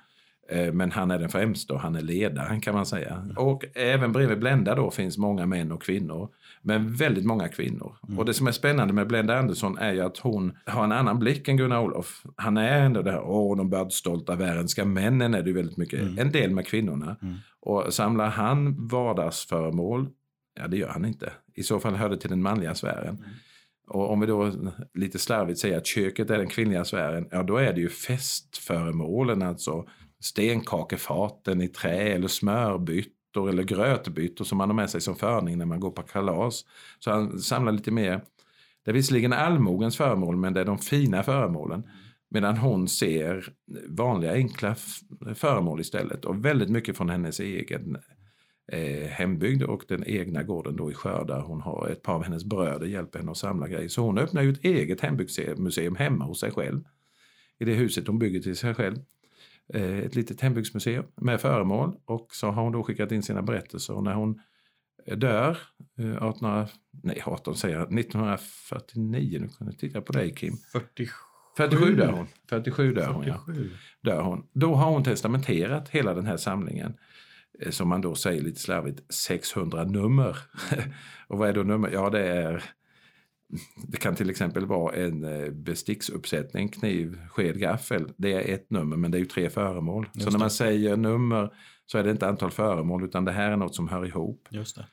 Eh, 0.51 0.73
men 0.73 0.91
han 0.91 1.11
är 1.11 1.19
den 1.19 1.29
främsta 1.29 1.73
och 1.73 1.79
han 1.79 1.95
är 1.95 2.01
ledaren 2.01 2.61
kan 2.61 2.75
man 2.75 2.85
säga. 2.85 3.15
Mm. 3.15 3.37
Och 3.37 3.65
även 3.73 4.11
bredvid 4.11 4.39
Blenda 4.39 4.75
då 4.75 4.91
finns 4.91 5.17
många 5.17 5.45
män 5.45 5.71
och 5.71 5.83
kvinnor. 5.83 6.29
Men 6.61 6.93
väldigt 6.93 7.25
många 7.25 7.47
kvinnor. 7.47 7.95
Mm. 8.07 8.19
Och 8.19 8.25
det 8.25 8.33
som 8.33 8.47
är 8.47 8.51
spännande 8.51 8.93
med 8.93 9.07
Blenda 9.07 9.39
Andersson 9.39 9.77
är 9.77 9.93
ju 9.93 10.01
att 10.01 10.17
hon 10.17 10.57
har 10.65 10.83
en 10.83 10.91
annan 10.91 11.19
blick 11.19 11.47
än 11.47 11.57
Gunnar 11.57 11.81
Olof. 11.81 12.23
Han 12.35 12.57
är 12.57 12.81
ändå 12.81 13.01
det 13.01 13.11
här, 13.11 13.21
åh 13.23 13.57
de 13.57 13.69
bördstolta 13.69 14.35
värendska 14.35 14.85
männen 14.85 15.33
är 15.33 15.41
det 15.41 15.49
ju 15.49 15.55
väldigt 15.55 15.77
mycket. 15.77 16.01
Mm. 16.01 16.19
En 16.19 16.31
del 16.31 16.51
med 16.51 16.67
kvinnorna. 16.67 17.15
Mm. 17.21 17.35
Och 17.59 17.93
samlar 17.93 18.29
han 18.29 18.87
vardagsföremål 18.87 20.07
Ja, 20.53 20.67
det 20.67 20.77
gör 20.77 20.89
han 20.89 21.05
inte. 21.05 21.33
I 21.55 21.63
så 21.63 21.79
fall 21.79 21.95
hör 21.95 22.09
det 22.09 22.17
till 22.17 22.29
den 22.29 22.41
manliga 22.41 22.75
sfären. 22.75 23.17
Mm. 23.17 23.29
Och 23.87 24.11
om 24.11 24.19
vi 24.19 24.27
då 24.27 24.51
lite 24.93 25.19
slarvigt 25.19 25.59
säger 25.59 25.77
att 25.77 25.87
köket 25.87 26.29
är 26.29 26.37
den 26.37 26.47
kvinnliga 26.47 26.85
sfären, 26.85 27.27
ja 27.31 27.43
då 27.43 27.57
är 27.57 27.73
det 27.73 27.81
ju 27.81 27.89
festföremålen, 27.89 29.41
alltså 29.41 29.87
stenkakefaten 30.19 31.61
i 31.61 31.67
trä 31.67 32.13
eller 32.13 32.27
smörbyttor 32.27 33.49
eller 33.49 33.63
grötbyttor 33.63 34.45
som 34.45 34.57
man 34.57 34.69
har 34.69 34.75
med 34.75 34.89
sig 34.89 35.01
som 35.01 35.15
förning 35.15 35.57
när 35.57 35.65
man 35.65 35.79
går 35.79 35.91
på 35.91 36.01
kalas. 36.01 36.65
Så 36.99 37.11
han 37.11 37.39
samlar 37.39 37.71
lite 37.71 37.91
mer, 37.91 38.21
det 38.85 38.91
är 38.91 38.95
visserligen 38.95 39.33
allmogens 39.33 39.97
föremål 39.97 40.35
men 40.35 40.53
det 40.53 40.61
är 40.61 40.65
de 40.65 40.77
fina 40.77 41.23
föremålen. 41.23 41.83
Medan 42.29 42.57
hon 42.57 42.87
ser 42.87 43.53
vanliga 43.87 44.33
enkla 44.33 44.75
föremål 45.35 45.79
istället 45.81 46.25
och 46.25 46.45
väldigt 46.45 46.69
mycket 46.69 46.97
från 46.97 47.09
hennes 47.09 47.39
egen 47.39 47.97
eh, 48.71 49.07
hembygd 49.07 49.63
och 49.63 49.83
den 49.87 50.03
egna 50.07 50.43
gården 50.43 50.75
då 50.75 50.91
i 50.91 50.93
Skörda. 50.93 51.41
Hon 51.41 51.61
har 51.61 51.87
ett 51.87 52.01
par 52.01 52.13
av 52.13 52.23
hennes 52.23 52.45
bröder 52.45 52.87
hjälper 52.87 53.19
henne 53.19 53.31
att 53.31 53.37
samla 53.37 53.67
grejer. 53.67 53.87
Så 53.87 54.01
hon 54.01 54.17
öppnar 54.17 54.41
ju 54.41 54.51
ett 54.51 54.65
eget 54.65 55.01
hembygdsmuseum 55.01 55.95
hemma 55.95 56.25
hos 56.25 56.39
sig 56.39 56.51
själv. 56.51 56.83
I 57.59 57.65
det 57.65 57.73
huset 57.73 58.07
hon 58.07 58.19
bygger 58.19 58.39
till 58.39 58.55
sig 58.55 58.73
själv. 58.73 58.97
Eh, 59.73 59.99
ett 59.99 60.15
litet 60.15 60.41
hembygdsmuseum 60.41 61.05
med 61.15 61.41
föremål 61.41 61.95
och 62.05 62.27
så 62.31 62.47
har 62.47 62.63
hon 62.63 62.71
då 62.71 62.83
skickat 62.83 63.11
in 63.11 63.23
sina 63.23 63.41
berättelser 63.41 63.93
och 63.93 64.03
när 64.03 64.13
hon 64.13 64.41
dör 65.15 65.57
eh, 65.99 66.23
18, 66.23 66.65
nej 67.03 67.21
18 67.25 67.55
säger 67.55 67.75
jag, 67.75 67.99
1949, 67.99 69.39
nu 69.41 69.47
kan 69.47 69.67
jag 69.67 69.77
titta 69.77 70.01
på 70.01 70.13
dig 70.13 70.35
Kim. 70.35 70.57
47. 70.71 71.11
47 71.57 71.95
dör 71.95 72.11
hon. 72.11 72.27
47 72.49 72.93
dör 72.93 73.07
hon, 73.07 73.23
47. 73.23 73.69
ja. 74.03 74.11
Dör 74.11 74.21
hon. 74.21 74.47
Då 74.53 74.75
har 74.75 74.91
hon 74.91 75.03
testamenterat 75.03 75.89
hela 75.89 76.13
den 76.13 76.25
här 76.25 76.37
samlingen. 76.37 76.93
Eh, 77.61 77.71
som 77.71 77.89
man 77.89 78.01
då 78.01 78.15
säger 78.15 78.41
lite 78.41 78.59
slarvigt, 78.59 79.13
600 79.13 79.83
nummer. 79.83 80.37
och 81.27 81.37
vad 81.37 81.49
är 81.49 81.53
då 81.53 81.63
nummer? 81.63 81.89
Ja, 81.93 82.09
det 82.09 82.27
är 82.27 82.63
det 83.87 83.97
kan 83.97 84.15
till 84.15 84.29
exempel 84.29 84.65
vara 84.65 84.95
en 84.95 85.23
eh, 85.23 85.49
besticksuppsättning, 85.49 86.69
kniv, 86.69 87.19
sked, 87.29 87.59
gaffel. 87.59 88.13
Det 88.17 88.33
är 88.33 88.55
ett 88.55 88.69
nummer 88.69 88.97
men 88.97 89.11
det 89.11 89.17
är 89.17 89.19
ju 89.19 89.25
tre 89.25 89.49
föremål. 89.49 90.09
Just 90.13 90.25
så 90.25 90.31
när 90.31 90.39
man 90.39 90.51
säger 90.51 90.97
nummer 90.97 91.53
så 91.85 91.97
är 91.97 92.03
det 92.03 92.11
inte 92.11 92.27
antal 92.27 92.51
föremål 92.51 93.03
utan 93.03 93.25
det 93.25 93.31
här 93.31 93.51
är 93.51 93.57
något 93.57 93.75
som 93.75 93.87
hör 93.87 94.05
ihop. 94.05 94.47
Just. 94.49 94.77
Eh, 94.77 94.85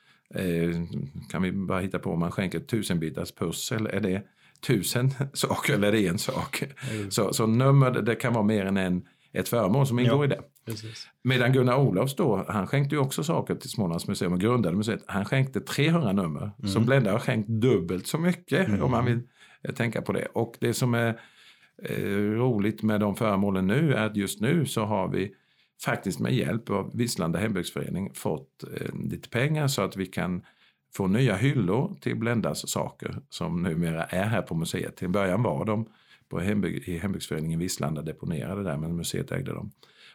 kan 1.29 1.41
vi 1.41 1.51
bara 1.51 1.79
hitta 1.79 1.99
på 1.99 2.11
om 2.11 2.19
man 2.19 2.31
skänker 2.31 2.59
tusenbitars 2.59 3.31
pussel, 3.31 3.85
är 3.85 3.99
det 3.99 4.23
tusen 4.67 5.11
saker 5.33 5.73
eller 5.73 5.87
är 5.87 5.91
det 5.91 6.07
en 6.07 6.19
sak? 6.19 6.63
Mm. 6.91 7.11
Så, 7.11 7.33
så 7.33 7.47
nummer, 7.47 7.91
det 7.91 8.15
kan 8.15 8.33
vara 8.33 8.43
mer 8.43 8.65
än 8.65 8.77
en, 8.77 9.07
ett 9.33 9.49
föremål 9.49 9.87
som 9.87 9.99
ingår 9.99 10.17
ja. 10.17 10.25
i 10.25 10.27
det. 10.27 10.41
Precis. 10.69 11.07
Medan 11.23 11.53
Gunnar 11.53 11.77
Olofs 11.77 12.15
då, 12.15 12.45
han 12.47 12.67
skänkte 12.67 12.95
ju 12.95 13.01
också 13.01 13.23
saker 13.23 13.55
till 13.55 13.69
Smålands 13.69 14.07
museum 14.07 14.33
och 14.33 14.39
grundade 14.39 14.77
museet. 14.77 15.03
Han 15.07 15.25
skänkte 15.25 15.61
300 15.61 16.11
nummer. 16.11 16.51
Mm. 16.59 16.71
Så 16.71 16.79
Blenda 16.79 17.11
har 17.11 17.19
skänkt 17.19 17.49
dubbelt 17.49 18.07
så 18.07 18.17
mycket 18.17 18.67
mm. 18.67 18.83
om 18.83 18.91
man 18.91 19.05
vill 19.05 19.21
eh, 19.63 19.73
tänka 19.73 20.01
på 20.01 20.13
det. 20.13 20.25
Och 20.25 20.55
det 20.59 20.73
som 20.73 20.93
är 20.93 21.19
eh, 21.83 22.05
roligt 22.15 22.83
med 22.83 22.99
de 22.99 23.15
föremålen 23.15 23.67
nu 23.67 23.93
är 23.93 24.05
att 24.05 24.15
just 24.15 24.41
nu 24.41 24.65
så 24.65 24.85
har 24.85 25.07
vi 25.07 25.35
faktiskt 25.85 26.19
med 26.19 26.33
hjälp 26.33 26.69
av 26.69 26.91
Visslanda 26.97 27.39
hembygdsförening 27.39 28.13
fått 28.13 28.63
eh, 28.63 29.09
lite 29.09 29.29
pengar 29.29 29.67
så 29.67 29.81
att 29.81 29.97
vi 29.97 30.05
kan 30.05 30.41
få 30.93 31.07
nya 31.07 31.35
hyllor 31.35 31.95
till 32.01 32.15
Blendas 32.15 32.69
saker 32.69 33.15
som 33.29 33.63
numera 33.63 34.03
är 34.03 34.23
här 34.23 34.41
på 34.41 34.55
museet. 34.55 34.95
Till 34.95 35.09
början 35.09 35.43
var 35.43 35.65
de 35.65 35.85
på 36.29 36.39
hembygd, 36.39 36.89
i 36.89 36.97
hembygdsföreningen 36.97 37.59
Visslanda 37.59 38.01
deponerade 38.01 38.63
där 38.63 38.77
men 38.77 38.95
museet 38.95 39.31
ägde 39.31 39.53
dem. 39.53 39.71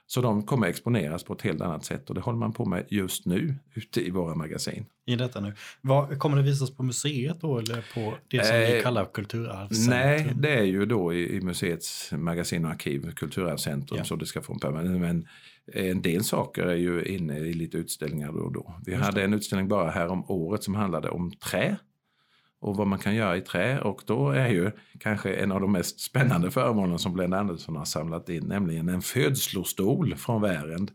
Så 0.06 0.20
de 0.20 0.42
kommer 0.42 0.66
exponeras 0.66 1.24
på 1.24 1.32
ett 1.32 1.42
helt 1.42 1.60
annat 1.60 1.84
sätt 1.84 2.08
och 2.08 2.14
det 2.14 2.20
håller 2.20 2.38
man 2.38 2.52
på 2.52 2.64
med 2.64 2.86
just 2.88 3.26
nu 3.26 3.54
ute 3.74 4.06
i 4.06 4.10
våra 4.10 4.34
magasin. 4.34 4.86
I 5.06 5.16
detta 5.16 5.40
nu. 5.40 5.52
Vad, 5.80 6.18
kommer 6.18 6.36
det 6.36 6.42
visas 6.42 6.76
på 6.76 6.82
museet 6.82 7.40
då 7.40 7.58
eller 7.58 7.84
på 7.94 8.14
det 8.28 8.46
som 8.46 8.56
eh, 8.56 8.74
vi 8.74 8.82
kallar 8.82 9.04
kulturarvscentrum? 9.04 10.00
Nej, 10.00 10.32
det 10.36 10.58
är 10.58 10.64
ju 10.64 10.86
då 10.86 11.14
i, 11.14 11.36
i 11.36 11.40
museets 11.40 12.12
magasin 12.12 12.64
och 12.64 12.70
arkiv, 12.70 13.12
kulturarvscentrum, 13.12 13.98
ja. 13.98 14.04
så 14.04 14.16
det 14.16 14.26
ska 14.26 14.42
få 14.42 14.52
en 14.52 14.58
permanent. 14.58 15.00
Men 15.00 15.26
en 15.72 16.02
del 16.02 16.24
saker 16.24 16.62
är 16.62 16.76
ju 16.76 17.04
inne 17.04 17.38
i 17.38 17.52
lite 17.52 17.76
utställningar 17.76 18.32
då 18.32 18.38
och 18.38 18.52
då. 18.52 18.74
Vi 18.86 18.92
just 18.92 19.04
hade 19.04 19.20
det. 19.20 19.24
en 19.24 19.34
utställning 19.34 19.68
bara 19.68 19.90
här 19.90 20.08
om 20.08 20.30
året 20.30 20.62
som 20.62 20.74
handlade 20.74 21.08
om 21.08 21.32
trä 21.32 21.76
och 22.64 22.76
vad 22.76 22.86
man 22.86 22.98
kan 22.98 23.14
göra 23.14 23.36
i 23.36 23.40
trä. 23.40 23.80
Och 23.80 24.02
då 24.06 24.30
är 24.30 24.48
ju 24.48 24.70
kanske 25.00 25.34
en 25.34 25.52
av 25.52 25.60
de 25.60 25.72
mest 25.72 26.00
spännande 26.00 26.50
föremålen 26.50 26.98
som 26.98 27.12
Blenda 27.12 27.38
Andersson 27.38 27.76
har 27.76 27.84
samlat 27.84 28.28
in, 28.28 28.44
nämligen 28.46 28.88
en 28.88 29.02
födslostol 29.02 30.16
från 30.16 30.42
Värend. 30.42 30.90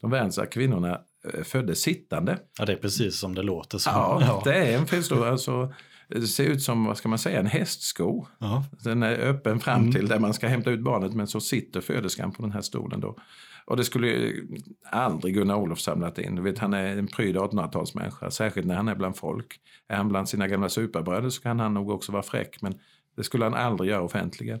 De 0.00 0.10
värendska 0.10 0.46
kvinnorna 0.46 1.00
eh, 1.34 1.42
föddes 1.42 1.80
sittande. 1.80 2.38
Ja, 2.58 2.64
det 2.64 2.72
är 2.72 2.76
precis 2.76 3.18
som 3.18 3.34
det 3.34 3.42
låter. 3.42 3.78
Som. 3.78 3.92
Ja, 3.92 4.18
ja. 4.20 4.42
det 4.44 4.54
är 4.54 4.78
en 4.78 4.86
födslostol. 4.86 5.28
Alltså, 5.28 5.72
det 6.08 6.26
ser 6.26 6.44
ut 6.44 6.62
som, 6.62 6.84
vad 6.84 6.96
ska 6.96 7.08
man 7.08 7.18
säga, 7.18 7.40
en 7.40 7.46
hästsko. 7.46 8.26
Ja. 8.38 8.64
Den 8.84 9.02
är 9.02 9.18
öppen 9.18 9.60
fram 9.60 9.80
mm. 9.80 9.92
till 9.92 10.08
där 10.08 10.18
man 10.18 10.34
ska 10.34 10.48
hämta 10.48 10.70
ut 10.70 10.80
barnet 10.80 11.14
men 11.14 11.26
så 11.26 11.40
sitter 11.40 11.80
föderskan 11.80 12.32
på 12.32 12.42
den 12.42 12.52
här 12.52 12.60
stolen 12.60 13.00
då. 13.00 13.16
Och 13.72 13.78
det 13.78 13.84
skulle 13.84 14.06
ju 14.06 14.46
aldrig 14.90 15.34
Gunnar 15.34 15.54
Olof 15.54 15.80
samlat 15.80 16.18
in. 16.18 16.34
Du 16.34 16.42
vet, 16.42 16.58
han 16.58 16.74
är 16.74 16.96
en 16.96 17.06
pryd 17.06 17.36
1800-talsmänniska, 17.36 18.30
särskilt 18.30 18.66
när 18.66 18.74
han 18.74 18.88
är 18.88 18.94
bland 18.94 19.16
folk. 19.16 19.60
Är 19.88 19.96
han 19.96 20.08
bland 20.08 20.28
sina 20.28 20.48
gamla 20.48 20.68
superbröder 20.68 21.30
så 21.30 21.42
kan 21.42 21.60
han 21.60 21.74
nog 21.74 21.90
också 21.90 22.12
vara 22.12 22.22
fräck, 22.22 22.62
men 22.62 22.74
det 23.16 23.24
skulle 23.24 23.44
han 23.44 23.54
aldrig 23.54 23.90
göra 23.90 24.02
offentligen. 24.02 24.60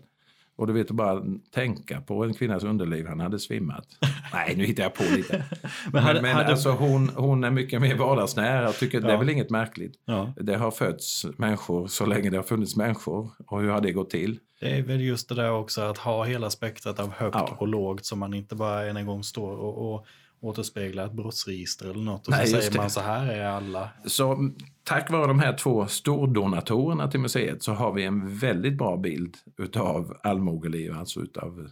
Och 0.56 0.66
du 0.66 0.72
vet 0.72 0.90
att 0.90 0.96
bara 0.96 1.22
tänka 1.54 2.00
på 2.00 2.24
en 2.24 2.34
kvinnas 2.34 2.64
underliv, 2.64 3.06
han 3.06 3.20
hade 3.20 3.38
svimmat. 3.38 3.86
Nej, 4.32 4.54
nu 4.56 4.64
hittar 4.64 4.82
jag 4.82 4.94
på 4.94 5.02
lite. 5.16 5.44
men 5.92 6.02
hade, 6.02 6.22
men 6.22 6.34
hade... 6.34 6.48
Alltså, 6.48 6.70
hon, 6.70 7.08
hon 7.08 7.44
är 7.44 7.50
mycket 7.50 7.80
mer 7.80 7.94
vardagsnära 7.94 8.68
och 8.68 8.74
tycker 8.74 9.00
ja. 9.00 9.06
det 9.06 9.12
är 9.12 9.18
väl 9.18 9.30
inget 9.30 9.50
märkligt. 9.50 9.94
Ja. 10.04 10.34
Det 10.36 10.54
har 10.54 10.70
fötts 10.70 11.26
människor 11.36 11.86
så 11.86 12.06
länge 12.06 12.30
det 12.30 12.36
har 12.36 12.44
funnits 12.44 12.76
människor. 12.76 13.30
Och 13.46 13.60
hur 13.60 13.70
har 13.70 13.80
det 13.80 13.92
gått 13.92 14.10
till? 14.10 14.38
Det 14.60 14.78
är 14.78 14.82
väl 14.82 15.00
just 15.00 15.28
det 15.28 15.34
där 15.34 15.52
också 15.52 15.80
att 15.80 15.98
ha 15.98 16.24
hela 16.24 16.50
spektrat 16.50 17.00
av 17.00 17.12
högt 17.12 17.34
ja. 17.34 17.56
och 17.58 17.68
lågt 17.68 18.06
så 18.06 18.16
man 18.16 18.34
inte 18.34 18.54
bara 18.54 18.86
en 18.86 19.06
gång 19.06 19.24
står 19.24 19.56
och, 19.56 19.94
och 19.94 20.06
återspeglar 20.42 21.06
ett 21.06 21.12
brottsregister 21.12 21.90
eller 21.90 22.02
något 22.02 22.26
och 22.26 22.30
Nej, 22.30 22.46
så 22.46 22.56
säger 22.56 22.76
man 22.76 22.90
så 22.90 23.00
här 23.00 23.26
är 23.26 23.44
alla. 23.44 23.90
Så 24.06 24.50
tack 24.84 25.10
vare 25.10 25.26
de 25.26 25.38
här 25.38 25.56
två 25.56 25.86
stordonatorerna 25.86 27.08
till 27.08 27.20
museet 27.20 27.62
så 27.62 27.72
har 27.72 27.92
vi 27.92 28.04
en 28.04 28.38
väldigt 28.38 28.78
bra 28.78 28.96
bild 28.96 29.36
utav 29.58 30.16
allmogeliv, 30.22 30.92
alltså 30.92 31.20
utav 31.20 31.68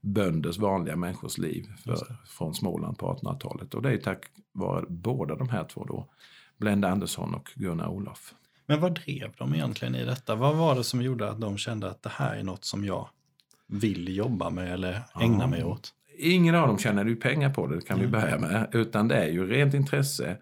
bönders 0.00 0.58
vanliga 0.58 0.96
människors 0.96 1.38
liv 1.38 1.66
för, 1.84 2.16
från 2.26 2.54
Småland 2.54 2.98
på 2.98 3.14
1800-talet. 3.14 3.74
Och 3.74 3.82
det 3.82 3.92
är 3.92 3.96
tack 3.98 4.26
vare 4.52 4.84
båda 4.88 5.34
de 5.34 5.48
här 5.48 5.64
två 5.64 5.84
då, 5.84 6.08
Blenda 6.56 6.88
Andersson 6.88 7.34
och 7.34 7.50
Gunnar 7.54 7.88
Olof. 7.88 8.34
Men 8.66 8.80
vad 8.80 8.94
drev 8.94 9.32
de 9.38 9.54
egentligen 9.54 9.94
i 9.94 10.04
detta? 10.04 10.34
Vad 10.34 10.56
var 10.56 10.74
det 10.74 10.84
som 10.84 11.02
gjorde 11.02 11.30
att 11.30 11.40
de 11.40 11.58
kände 11.58 11.90
att 11.90 12.02
det 12.02 12.12
här 12.12 12.36
är 12.36 12.42
något 12.42 12.64
som 12.64 12.84
jag 12.84 13.08
vill 13.66 14.16
jobba 14.16 14.50
med 14.50 14.72
eller 14.72 15.02
ägna 15.20 15.44
ja. 15.44 15.46
mig 15.46 15.64
åt? 15.64 15.92
Ingen 16.16 16.54
av 16.54 16.68
dem 16.68 16.78
tjänar 16.78 17.04
ju 17.04 17.16
pengar 17.16 17.50
på 17.50 17.66
det, 17.66 17.74
det 17.74 17.86
kan 17.86 17.98
mm. 17.98 18.10
vi 18.10 18.20
börja 18.20 18.38
med. 18.38 18.68
Utan 18.72 19.08
det 19.08 19.16
är 19.16 19.28
ju 19.28 19.46
rent 19.46 19.74
intresse 19.74 20.36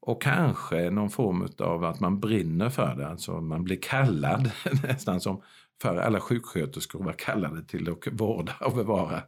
och 0.00 0.22
kanske 0.22 0.90
någon 0.90 1.10
form 1.10 1.48
av 1.58 1.84
att 1.84 2.00
man 2.00 2.20
brinner 2.20 2.70
för 2.70 2.94
det. 2.94 3.08
Alltså 3.08 3.40
man 3.40 3.64
blir 3.64 3.78
kallad, 3.82 4.50
nästan 4.82 5.20
som 5.20 5.42
för 5.82 5.96
alla 5.96 6.20
sjuksköterskor 6.20 7.04
var 7.04 7.12
kallade 7.12 7.64
till 7.64 7.90
att 7.90 8.20
vårda 8.20 8.52
och 8.60 8.74
bevara 8.76 9.22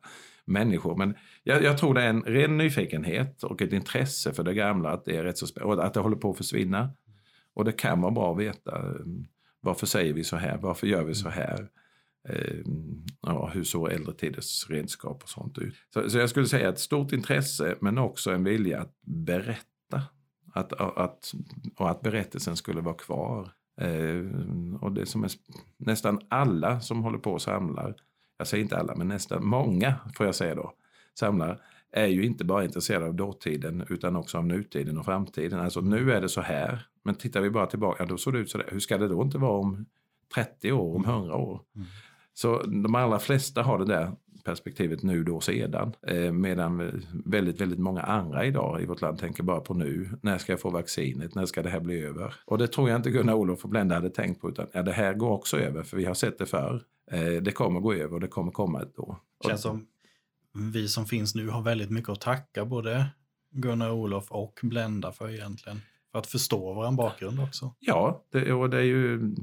människor. 0.44 0.96
Men 0.96 1.14
jag, 1.42 1.62
jag, 1.62 1.78
tror 1.78 1.94
det 1.94 2.02
är 2.02 2.08
en 2.08 2.22
ren 2.22 2.56
nyfikenhet 2.56 3.42
och 3.42 3.62
ett 3.62 3.72
intresse 3.72 4.32
för 4.32 4.42
det 4.42 4.54
gamla, 4.54 4.90
att 4.90 5.04
det 5.04 5.16
är 5.16 5.24
rätt 5.24 5.38
så 5.38 5.46
och 5.62 5.84
att 5.84 5.94
det 5.94 6.00
håller 6.00 6.16
på 6.16 6.30
att 6.30 6.36
försvinna. 6.36 6.90
Och 7.54 7.64
det 7.64 7.72
kan 7.72 8.00
vara 8.00 8.12
bra 8.12 8.32
att 8.32 8.38
veta. 8.38 8.76
Eh, 8.76 9.06
varför 9.60 9.86
säger 9.86 10.12
vi 10.12 10.24
så 10.24 10.36
här? 10.36 10.58
Varför 10.58 10.86
gör 10.86 11.04
vi 11.04 11.14
så 11.14 11.28
här? 11.28 11.68
Eh, 12.28 12.56
ja, 13.20 13.50
hur 13.54 13.64
såg 13.64 13.92
äldre 13.92 14.14
tiders 14.14 14.70
redskap 14.70 15.22
och 15.22 15.28
sånt 15.28 15.58
ut? 15.58 15.74
Så, 15.94 16.10
så, 16.10 16.18
jag 16.18 16.30
skulle 16.30 16.46
säga 16.46 16.68
ett 16.68 16.78
stort 16.78 17.12
intresse 17.12 17.76
men 17.80 17.98
också 17.98 18.30
en 18.30 18.44
vilja 18.44 18.80
att 18.80 18.96
berätta. 19.06 20.02
Att, 20.54 20.72
att, 20.72 21.34
och 21.76 21.90
att 21.90 22.00
berättelsen 22.00 22.56
skulle 22.56 22.80
vara 22.80 22.94
kvar. 22.94 23.50
Eh, 23.80 24.26
och 24.80 24.92
det 24.92 25.06
som 25.06 25.24
är 25.24 25.30
nästan 25.76 26.20
alla 26.28 26.80
som 26.80 27.02
håller 27.02 27.18
på 27.18 27.32
och 27.32 27.42
samlar, 27.42 27.96
jag 28.38 28.46
säger 28.46 28.62
inte 28.62 28.76
alla 28.76 28.94
men 28.94 29.08
nästan 29.08 29.46
många 29.46 29.94
får 30.16 30.26
jag 30.26 30.34
säga 30.34 30.54
då, 30.54 30.72
samlar 31.18 31.60
är 31.92 32.06
ju 32.06 32.24
inte 32.24 32.44
bara 32.44 32.64
intresserade 32.64 33.06
av 33.06 33.14
dåtiden 33.14 33.84
utan 33.88 34.16
också 34.16 34.38
av 34.38 34.46
nutiden 34.46 34.98
och 34.98 35.04
framtiden. 35.04 35.60
Alltså 35.60 35.80
nu 35.80 36.12
är 36.12 36.20
det 36.20 36.28
så 36.28 36.40
här, 36.40 36.86
men 37.02 37.14
tittar 37.14 37.40
vi 37.40 37.50
bara 37.50 37.66
tillbaka, 37.66 38.06
då 38.06 38.18
såg 38.18 38.32
det 38.32 38.38
ut 38.38 38.50
så 38.50 38.58
där. 38.58 38.68
Hur 38.70 38.80
ska 38.80 38.98
det 38.98 39.08
då 39.08 39.22
inte 39.22 39.38
vara 39.38 39.58
om 39.58 39.86
30 40.34 40.72
år, 40.72 40.96
om 40.96 41.04
100 41.04 41.34
år? 41.34 41.60
Mm. 41.74 41.86
Så 42.34 42.62
de 42.62 42.94
allra 42.94 43.18
flesta 43.18 43.62
har 43.62 43.78
det 43.78 43.84
där 43.84 44.12
perspektivet 44.44 45.02
nu 45.02 45.24
då 45.24 45.40
sedan. 45.40 45.94
Eh, 46.06 46.32
medan 46.32 47.02
väldigt, 47.24 47.60
väldigt 47.60 47.78
många 47.78 48.02
andra 48.02 48.44
idag 48.46 48.82
i 48.82 48.86
vårt 48.86 49.00
land 49.00 49.18
tänker 49.18 49.42
bara 49.42 49.60
på 49.60 49.74
nu. 49.74 50.10
När 50.22 50.38
ska 50.38 50.52
jag 50.52 50.60
få 50.60 50.70
vaccinet? 50.70 51.34
När 51.34 51.46
ska 51.46 51.62
det 51.62 51.70
här 51.70 51.80
bli 51.80 52.00
över? 52.00 52.34
Och 52.44 52.58
det 52.58 52.68
tror 52.68 52.88
jag 52.88 52.96
inte 52.98 53.10
Gunnar 53.10 53.34
Olof 53.34 53.64
och 53.64 53.70
Blenda 53.70 53.94
hade 53.94 54.10
tänkt 54.10 54.40
på 54.40 54.50
utan 54.50 54.66
ja, 54.72 54.82
det 54.82 54.92
här 54.92 55.14
går 55.14 55.30
också 55.30 55.58
över 55.58 55.82
för 55.82 55.96
vi 55.96 56.04
har 56.04 56.14
sett 56.14 56.38
det 56.38 56.46
förr. 56.46 56.82
Eh, 57.10 57.42
det 57.42 57.52
kommer 57.52 57.80
gå 57.80 57.94
över 57.94 58.14
och 58.14 58.20
det 58.20 58.28
kommer 58.28 58.52
komma 58.52 58.82
ett 58.82 58.96
då. 58.96 59.18
Det 59.42 59.48
känns 59.48 59.62
som 59.62 59.86
vi 60.54 60.88
som 60.88 61.06
finns 61.06 61.34
nu 61.34 61.48
har 61.48 61.62
väldigt 61.62 61.90
mycket 61.90 62.08
att 62.08 62.20
tacka 62.20 62.64
både 62.64 63.06
Gunnar 63.50 63.90
Olof 63.90 64.30
och 64.30 64.60
Blenda 64.62 65.12
för 65.12 65.30
egentligen. 65.30 65.80
För 66.12 66.18
att 66.18 66.26
förstå 66.26 66.74
vår 66.74 66.96
bakgrund 66.96 67.40
också. 67.40 67.74
Ja, 67.78 68.24
det, 68.32 68.52
och 68.52 68.70
det 68.70 68.76
är 68.76 68.82
ju 68.82 69.34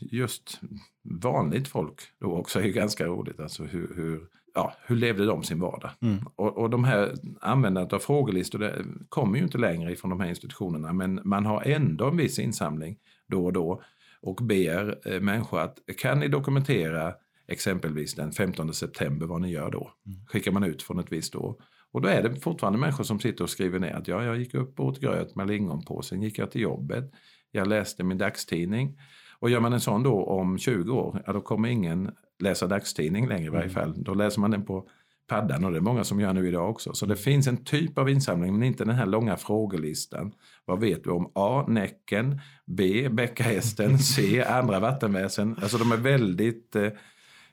just 0.00 0.60
vanligt 1.02 1.68
folk 1.68 2.00
då 2.20 2.36
också 2.36 2.60
är 2.60 2.64
ju 2.64 2.72
ganska 2.72 3.06
roligt. 3.06 3.40
Alltså 3.40 3.64
hur, 3.64 3.92
hur, 3.96 4.20
ja, 4.54 4.74
hur 4.86 4.96
levde 4.96 5.26
de 5.26 5.42
sin 5.42 5.60
vardag? 5.60 5.90
Mm. 6.00 6.18
Och, 6.36 6.58
och 6.58 6.70
de 6.70 6.84
här 6.84 7.14
användandet 7.40 7.92
av 7.92 7.98
frågelistor 7.98 8.58
det 8.58 8.84
kommer 9.08 9.38
ju 9.38 9.44
inte 9.44 9.58
längre 9.58 9.92
ifrån 9.92 10.10
de 10.10 10.20
här 10.20 10.28
institutionerna 10.28 10.92
men 10.92 11.20
man 11.24 11.46
har 11.46 11.62
ändå 11.62 12.08
en 12.08 12.16
viss 12.16 12.38
insamling 12.38 12.96
då 13.26 13.44
och 13.44 13.52
då 13.52 13.82
och 14.22 14.36
ber 14.36 14.98
eh, 15.04 15.20
människor 15.20 15.60
att 15.60 15.78
kan 15.98 16.20
ni 16.20 16.28
dokumentera 16.28 17.14
exempelvis 17.48 18.14
den 18.14 18.32
15 18.32 18.74
september 18.74 19.26
vad 19.26 19.40
ni 19.40 19.50
gör 19.50 19.70
då? 19.70 19.92
Mm. 20.06 20.26
Skickar 20.26 20.52
man 20.52 20.64
ut 20.64 20.82
från 20.82 20.98
ett 20.98 21.12
visst 21.12 21.34
år. 21.34 21.56
Och 21.92 22.00
då 22.00 22.08
är 22.08 22.22
det 22.22 22.40
fortfarande 22.40 22.78
människor 22.78 23.04
som 23.04 23.20
sitter 23.20 23.44
och 23.44 23.50
skriver 23.50 23.78
ner 23.78 23.94
att 23.94 24.08
ja, 24.08 24.24
jag 24.24 24.38
gick 24.38 24.54
upp 24.54 24.80
och 24.80 24.86
åt 24.86 25.00
gröt 25.00 25.34
med 25.34 25.46
lingon 25.46 25.84
på, 25.84 26.02
sen 26.02 26.22
gick 26.22 26.38
jag 26.38 26.50
till 26.50 26.60
jobbet, 26.60 27.12
jag 27.50 27.66
läste 27.66 28.04
min 28.04 28.18
dagstidning. 28.18 28.98
Och 29.38 29.50
gör 29.50 29.60
man 29.60 29.72
en 29.72 29.80
sån 29.80 30.02
då 30.02 30.24
om 30.24 30.58
20 30.58 30.92
år, 30.92 31.22
ja, 31.26 31.32
då 31.32 31.40
kommer 31.40 31.68
ingen 31.68 32.10
läsa 32.38 32.66
dagstidning 32.66 33.28
längre 33.28 33.46
i 33.46 33.48
varje 33.48 33.62
mm. 33.62 33.74
fall. 33.74 33.94
Då 33.96 34.14
läser 34.14 34.40
man 34.40 34.50
den 34.50 34.64
på 34.64 34.88
paddan 35.26 35.64
och 35.64 35.70
det 35.72 35.78
är 35.78 35.80
många 35.80 36.04
som 36.04 36.20
gör 36.20 36.32
nu 36.32 36.48
idag 36.48 36.70
också. 36.70 36.94
Så 36.94 37.06
det 37.06 37.16
finns 37.16 37.46
en 37.46 37.64
typ 37.64 37.98
av 37.98 38.10
insamling 38.10 38.52
men 38.52 38.62
inte 38.62 38.84
den 38.84 38.94
här 38.94 39.06
långa 39.06 39.36
frågelistan. 39.36 40.32
Vad 40.64 40.80
vet 40.80 41.04
du 41.04 41.10
om 41.10 41.32
A. 41.34 41.64
Näcken, 41.68 42.40
B. 42.66 43.08
Bäckahästen, 43.08 43.98
C. 43.98 44.44
Andra 44.44 44.80
vattenväsen. 44.80 45.56
Alltså 45.62 45.78
de 45.78 45.92
är 45.92 45.96
väldigt 45.96 46.76
eh, 46.76 46.88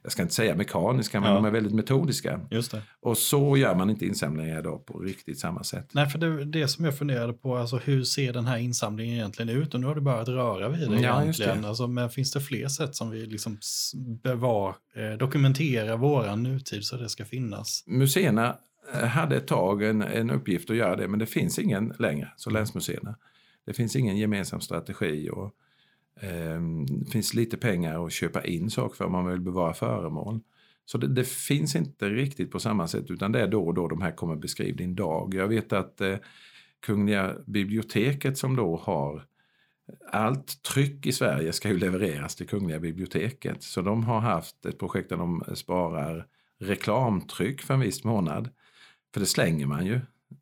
jag 0.03 0.11
ska 0.11 0.21
inte 0.21 0.33
säga 0.33 0.55
mekaniska, 0.55 1.19
men 1.19 1.29
ja. 1.29 1.35
de 1.35 1.45
är 1.45 1.51
väldigt 1.51 1.73
metodiska. 1.73 2.39
Just 2.51 2.71
det. 2.71 2.81
Och 3.01 3.17
så 3.17 3.57
gör 3.57 3.75
man 3.75 3.89
inte 3.89 4.05
insamlingar 4.05 4.59
idag 4.59 4.85
på 4.85 4.99
riktigt 4.99 5.39
samma 5.39 5.63
sätt. 5.63 5.89
Nej, 5.91 6.09
för 6.09 6.19
det, 6.19 6.45
det 6.45 6.67
som 6.67 6.85
jag 6.85 6.97
funderade 6.97 7.33
på, 7.33 7.57
alltså 7.57 7.77
hur 7.77 8.03
ser 8.03 8.33
den 8.33 8.45
här 8.45 8.57
insamlingen 8.57 9.15
egentligen 9.15 9.49
ut? 9.49 9.73
Och 9.73 9.79
nu 9.79 9.87
har 9.87 9.95
du 9.95 10.01
börjat 10.01 10.27
röra 10.27 10.69
vid 10.69 10.89
det 10.89 10.99
ja, 10.99 11.21
egentligen. 11.21 11.61
Det. 11.61 11.67
Alltså, 11.67 11.87
men 11.87 12.09
finns 12.09 12.31
det 12.31 12.41
fler 12.41 12.67
sätt 12.67 12.95
som 12.95 13.09
vi 13.09 13.25
liksom 13.25 13.57
bevar, 14.23 14.75
eh, 14.95 15.17
dokumenterar 15.17 15.97
våran 15.97 16.43
nutid 16.43 16.83
så 16.83 16.95
det 16.95 17.09
ska 17.09 17.25
finnas? 17.25 17.83
Museerna 17.87 18.57
eh, 18.93 19.07
hade 19.07 19.35
ett 19.37 19.47
tag 19.47 19.83
en, 19.83 20.01
en 20.01 20.29
uppgift 20.29 20.69
att 20.69 20.75
göra 20.75 20.95
det, 20.95 21.07
men 21.07 21.19
det 21.19 21.25
finns 21.25 21.59
ingen 21.59 21.93
längre, 21.99 22.31
så 22.35 22.49
länsmuseerna. 22.49 23.15
Det 23.65 23.73
finns 23.73 23.95
ingen 23.95 24.17
gemensam 24.17 24.61
strategi. 24.61 25.29
och 25.29 25.53
Ehm, 26.19 26.85
det 26.85 27.11
finns 27.11 27.33
lite 27.33 27.57
pengar 27.57 28.05
att 28.05 28.11
köpa 28.11 28.45
in 28.45 28.69
saker 28.69 28.95
för 28.95 29.05
om 29.05 29.11
man 29.11 29.27
vill 29.27 29.41
bevara 29.41 29.73
föremål. 29.73 30.39
Så 30.85 30.97
det, 30.97 31.07
det, 31.07 31.27
finns 31.27 31.75
inte 31.75 32.09
riktigt 32.09 32.51
på 32.51 32.59
samma 32.59 32.87
sätt 32.87 33.11
utan 33.11 33.31
det 33.31 33.41
är 33.41 33.47
då 33.47 33.67
och 33.67 33.73
då 33.73 33.87
de 33.87 34.01
här 34.01 34.11
kommer 34.11 34.35
beskrivna 34.35 34.81
i 34.81 34.85
en 34.85 34.95
dag. 34.95 35.33
Jag 35.33 35.47
vet 35.47 35.73
att 35.73 36.01
eh, 36.01 36.17
Kungliga 36.79 37.35
biblioteket 37.45 38.37
som 38.37 38.55
då 38.55 38.77
har 38.77 39.15
eh, 39.15 40.21
allt 40.21 40.63
tryck 40.63 41.05
i 41.05 41.11
Sverige 41.11 41.53
ska 41.53 41.69
ju 41.69 41.77
levereras 41.77 42.35
till 42.35 42.47
Kungliga 42.47 42.79
biblioteket. 42.79 43.63
Så 43.63 43.81
de 43.81 44.03
har 44.03 44.19
haft 44.19 44.65
ett 44.65 44.79
projekt 44.79 45.09
där 45.09 45.17
de 45.17 45.43
sparar 45.53 46.27
reklamtryck 46.59 47.61
för 47.61 47.73
en 47.73 47.79
viss 47.79 48.03
månad. 48.03 48.49
För 49.13 49.19
det 49.19 49.25
slänger 49.25 49.65
man 49.65 49.85
ju. 49.85 49.99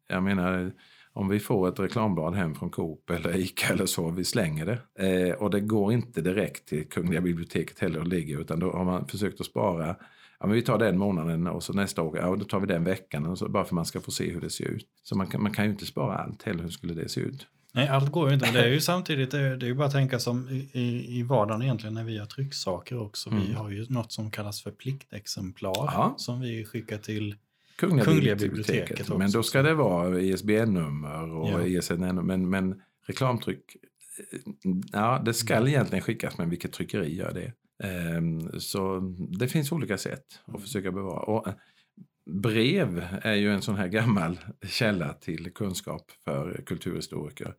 Jag 0.07 0.23
menar, 0.23 0.71
om 1.17 1.29
vi 1.29 1.39
får 1.39 1.67
ett 1.67 1.79
reklamblad 1.79 2.35
hem 2.35 2.55
från 2.55 2.69
Coop 2.69 3.09
eller 3.09 3.35
Ica 3.37 3.73
eller 3.73 3.85
så, 3.85 4.09
vi 4.09 4.23
slänger 4.23 4.65
det. 4.65 4.79
Eh, 5.07 5.35
och 5.35 5.49
det 5.49 5.59
går 5.59 5.93
inte 5.93 6.21
direkt 6.21 6.67
till 6.67 6.89
Kungliga 6.89 7.21
biblioteket 7.21 7.79
heller 7.79 7.99
och 7.99 8.07
ligger 8.07 8.41
utan 8.41 8.59
då 8.59 8.71
har 8.71 8.85
man 8.85 9.07
försökt 9.07 9.39
att 9.41 9.47
spara 9.47 9.95
Ja, 10.39 10.47
men 10.47 10.55
vi 10.55 10.61
tar 10.61 10.77
den 10.77 10.97
månaden 10.97 11.47
och 11.47 11.63
så 11.63 11.73
nästa 11.73 12.01
år, 12.01 12.17
ja, 12.17 12.35
då 12.35 12.45
tar 12.45 12.59
vi 12.59 12.67
den 12.67 12.83
veckan. 12.83 13.25
Och 13.25 13.37
så, 13.37 13.49
bara 13.49 13.63
för 13.63 13.69
att 13.69 13.71
man 13.71 13.85
ska 13.85 14.01
få 14.01 14.11
se 14.11 14.31
hur 14.31 14.41
det 14.41 14.49
ser 14.49 14.65
ut. 14.65 14.85
Så 15.03 15.17
man 15.17 15.27
kan, 15.27 15.43
man 15.43 15.53
kan 15.53 15.65
ju 15.65 15.71
inte 15.71 15.85
spara 15.85 16.17
allt 16.17 16.43
heller. 16.43 16.63
Hur 16.63 16.69
skulle 16.69 16.93
det 16.93 17.09
se 17.09 17.21
ut? 17.21 17.47
Nej, 17.73 17.87
allt 17.87 18.11
går 18.11 18.27
ju 18.27 18.33
inte. 18.33 18.45
Men 18.45 18.53
det 18.53 18.63
är 18.63 18.69
ju 18.69 18.81
samtidigt, 18.81 19.31
det 19.31 19.39
är, 19.39 19.63
ju 19.63 19.73
bara 19.73 19.87
att 19.87 19.93
tänka 19.93 20.19
som 20.19 20.49
i, 20.71 21.19
i 21.19 21.23
vardagen 21.23 21.61
egentligen 21.61 21.93
när 21.93 22.03
vi 22.03 22.15
gör 22.15 22.25
trycksaker 22.25 23.01
också. 23.01 23.29
Mm. 23.29 23.43
Vi 23.47 23.53
har 23.53 23.69
ju 23.69 23.85
något 23.89 24.11
som 24.11 24.31
kallas 24.31 24.61
för 24.63 24.71
pliktexemplar 24.71 25.91
ja. 25.93 26.13
som 26.17 26.41
vi 26.41 26.65
skickar 26.65 26.97
till 26.97 27.35
Kungliga, 27.77 28.05
Kungliga 28.05 28.35
biblioteket. 28.35 28.87
biblioteket 28.87 29.17
men 29.17 29.31
då 29.31 29.43
ska 29.43 29.61
det 29.61 29.73
vara 29.73 30.19
ISBN-nummer 30.19 31.35
och 31.35 31.49
ja. 31.49 31.65
ISNN. 31.65 32.25
Men, 32.25 32.49
men 32.49 32.81
reklamtryck, 33.07 33.77
ja 34.91 35.21
det 35.25 35.33
ska 35.33 35.55
mm. 35.55 35.67
egentligen 35.67 36.03
skickas 36.03 36.37
men 36.37 36.49
vilket 36.49 36.73
tryckeri 36.73 37.15
gör 37.15 37.33
det? 37.33 37.53
Um, 38.17 38.59
så 38.59 38.99
det 39.39 39.47
finns 39.47 39.71
olika 39.71 39.97
sätt 39.97 40.25
att 40.45 40.61
försöka 40.61 40.91
bevara. 40.91 41.19
Och, 41.19 41.47
eh, 41.47 41.53
brev 42.29 43.07
är 43.21 43.33
ju 43.33 43.53
en 43.53 43.61
sån 43.61 43.75
här 43.75 43.87
gammal 43.87 44.39
källa 44.67 45.13
till 45.13 45.53
kunskap 45.53 46.11
för 46.25 46.63
kulturhistoriker. 46.65 47.53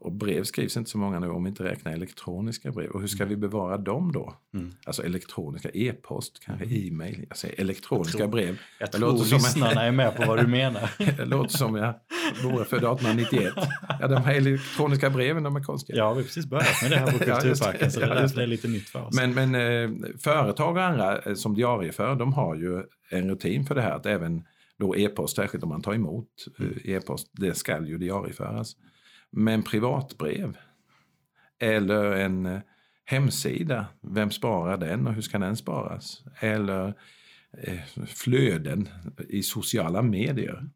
Och 0.00 0.12
brev 0.12 0.44
skrivs 0.44 0.76
inte 0.76 0.90
så 0.90 0.98
många 0.98 1.18
nu 1.20 1.28
om 1.28 1.44
vi 1.44 1.48
inte 1.50 1.64
räknar 1.64 1.92
elektroniska 1.92 2.70
brev. 2.72 2.90
Och 2.90 3.00
hur 3.00 3.08
ska 3.08 3.24
vi 3.24 3.36
bevara 3.36 3.76
dem 3.78 4.12
då? 4.12 4.34
Mm. 4.54 4.70
Alltså 4.86 5.02
elektroniska 5.04 5.68
e-post, 5.74 6.40
kanske 6.46 6.64
e-mail. 6.66 7.24
Jag 7.28 7.36
säger 7.38 7.60
elektroniska 7.60 8.18
Jag 8.18 8.30
tror- 8.32 8.40
brev. 8.40 8.58
Jag 8.80 8.92
tror 8.92 9.00
låter 9.12 9.24
som 9.24 9.36
lyssnarna 9.38 9.82
är 9.82 9.92
med 9.92 10.16
på 10.16 10.24
vad 10.26 10.38
du 10.38 10.46
menar. 10.60 10.90
Det 11.16 11.24
låter 11.24 11.56
som 11.58 11.74
jag 11.76 11.94
vore 12.44 12.64
född 12.64 12.78
1891. 12.84 13.52
Ja, 14.00 14.08
de 14.08 14.22
här 14.22 14.34
elektroniska 14.34 15.10
breven, 15.10 15.42
de 15.42 15.56
är 15.56 15.60
konstiga. 15.62 15.98
Ja, 15.98 16.12
vi 16.12 16.16
har 16.16 16.22
precis 16.24 16.46
börjat 16.46 16.82
med 16.82 16.90
det 16.90 16.96
här 16.96 17.06
på 17.06 17.24
Ja. 17.26 17.40
Kulturparken, 17.40 17.90
så 17.90 18.00
det 18.00 18.06
är 18.06 18.14
Ja, 18.16 18.22
det. 18.22 18.34
det 18.34 18.42
är 18.42 18.46
lite 18.46 18.68
nytt 18.68 18.88
för 18.88 19.06
oss. 19.06 19.14
Men, 19.16 19.34
men 19.34 19.54
eh, 19.54 19.90
företag 20.18 20.76
och 20.76 20.82
andra 20.84 21.18
eh, 21.18 21.34
som 21.34 21.54
diarieför, 21.54 22.14
de 22.14 22.32
har 22.32 22.54
ju 22.56 22.82
en 23.10 23.30
rutin 23.30 23.66
för 23.66 23.74
det 23.74 23.82
här 23.82 23.92
att 23.92 24.06
även 24.06 24.42
då 24.78 24.96
e-post, 24.96 25.36
särskilt 25.36 25.62
om 25.64 25.68
man 25.70 25.82
tar 25.82 25.94
emot 25.94 26.28
eh, 26.60 26.90
e-post, 26.94 27.30
det 27.32 27.54
ska 27.54 27.86
ju 27.86 27.98
diarieföras. 27.98 28.72
Men 29.30 29.62
privatbrev 29.62 30.56
eller 31.58 32.12
en 32.12 32.46
eh, 32.46 32.60
hemsida, 33.04 33.86
vem 34.00 34.30
sparar 34.30 34.76
den 34.76 35.06
och 35.06 35.14
hur 35.14 35.22
ska 35.22 35.38
den 35.38 35.56
sparas? 35.56 36.22
Eller 36.40 36.94
eh, 37.58 37.80
flöden 38.06 38.88
i 39.28 39.42
sociala 39.42 40.02
medier. 40.02 40.70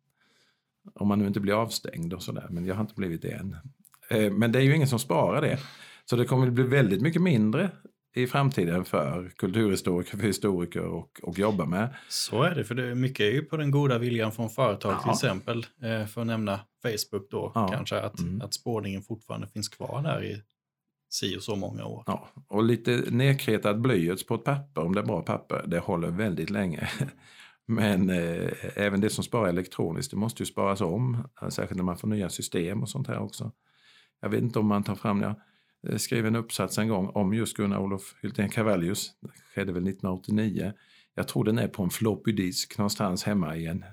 Om 0.94 1.09
man 1.09 1.18
nu 1.18 1.26
inte 1.26 1.40
blir 1.40 1.62
avstängd 1.62 2.14
och 2.14 2.22
sådär, 2.22 2.46
men 2.50 2.66
jag 2.66 2.74
har 2.74 2.80
inte 2.80 2.94
blivit 2.94 3.22
det 3.22 3.32
än. 3.32 3.57
Eh, 4.11 4.32
men 4.32 4.53
det 4.53 4.59
är 4.59 4.62
ju 4.62 4.76
ingen 4.76 4.88
som 4.88 4.98
sparar 4.98 5.40
det. 5.40 5.59
Så 6.05 6.16
det 6.16 6.24
kommer 6.24 6.46
att 6.46 6.53
bli 6.53 6.64
väldigt 6.64 7.03
mycket 7.03 7.22
mindre 7.22 7.70
i 8.14 8.26
framtiden 8.26 8.84
för 8.84 9.28
kulturhistoriker, 9.36 10.16
för 10.16 10.26
historiker 10.26 10.82
och, 10.84 11.20
och 11.22 11.38
jobba 11.38 11.64
med. 11.66 11.94
Så 12.08 12.42
är 12.42 12.54
det, 12.54 12.64
för 12.64 12.74
det 12.74 12.86
är 12.90 12.94
mycket 12.94 13.20
är 13.20 13.30
ju 13.30 13.42
på 13.42 13.56
den 13.56 13.70
goda 13.70 13.98
viljan 13.98 14.32
från 14.32 14.50
företag 14.50 14.92
till 15.00 15.06
Ja. 15.08 15.12
exempel. 15.12 15.66
Eh, 15.82 16.06
för 16.06 16.20
att 16.20 16.26
nämna 16.26 16.60
Facebook 16.82 17.30
då, 17.30 17.52
Ja. 17.54 17.68
kanske 17.68 18.00
att, 18.00 18.20
Mm. 18.20 18.40
att 18.42 18.54
spårningen 18.54 19.02
fortfarande 19.02 19.46
finns 19.46 19.68
kvar 19.68 20.02
där 20.02 20.24
i 20.24 20.42
si 21.10 21.36
och 21.38 21.42
så 21.42 21.56
många 21.56 21.84
år. 21.84 22.02
Ja, 22.06 22.28
och 22.48 22.62
lite 22.64 23.04
nedkretad 23.10 23.80
blyerts 23.80 24.26
på 24.26 24.34
ett 24.34 24.44
papper, 24.44 24.82
om 24.82 24.94
det 24.94 25.00
är 25.00 25.04
bra 25.06 25.22
papper, 25.22 25.64
det 25.66 25.78
håller 25.78 26.10
väldigt 26.10 26.50
länge. 26.50 26.88
Men 27.66 28.10
eh, 28.10 28.50
även 28.76 29.00
det 29.00 29.10
som 29.10 29.24
sparar 29.24 29.48
elektroniskt, 29.48 30.10
det 30.10 30.16
måste 30.16 30.42
ju 30.42 30.46
sparas 30.46 30.80
om, 30.80 31.28
särskilt 31.48 31.76
när 31.76 31.84
man 31.84 31.96
får 31.98 32.08
nya 32.08 32.28
system 32.28 32.82
och 32.82 32.88
sånt 32.88 33.08
här 33.08 33.18
också. 33.18 33.52
Jag 34.20 34.28
vet 34.28 34.42
inte 34.42 34.58
om 34.58 34.66
man 34.66 34.82
tar 34.82 34.94
fram, 34.94 35.20
jag 35.22 35.34
skrev 35.97 36.26
en 36.26 36.37
uppsats 36.37 36.78
en 36.78 36.89
gång 36.89 37.09
om 37.14 37.35
just 37.35 37.57
Gunnar 37.57 37.78
Olof 37.78 38.14
Hultén 38.22 38.49
Cavallius, 38.49 39.11
det 39.20 39.28
skedde 39.55 39.72
väl 39.72 39.83
1989. 39.83 40.72
Jag 41.14 41.28
tror 41.28 41.45
den 41.45 41.59
är 41.59 41.68
på 41.68 41.83
en 41.83 41.91
floppy 41.91 42.33
disk 42.33 42.78
någonstans 42.78 43.24
hemma 43.24 43.57
i 43.57 43.66
en 43.66 43.85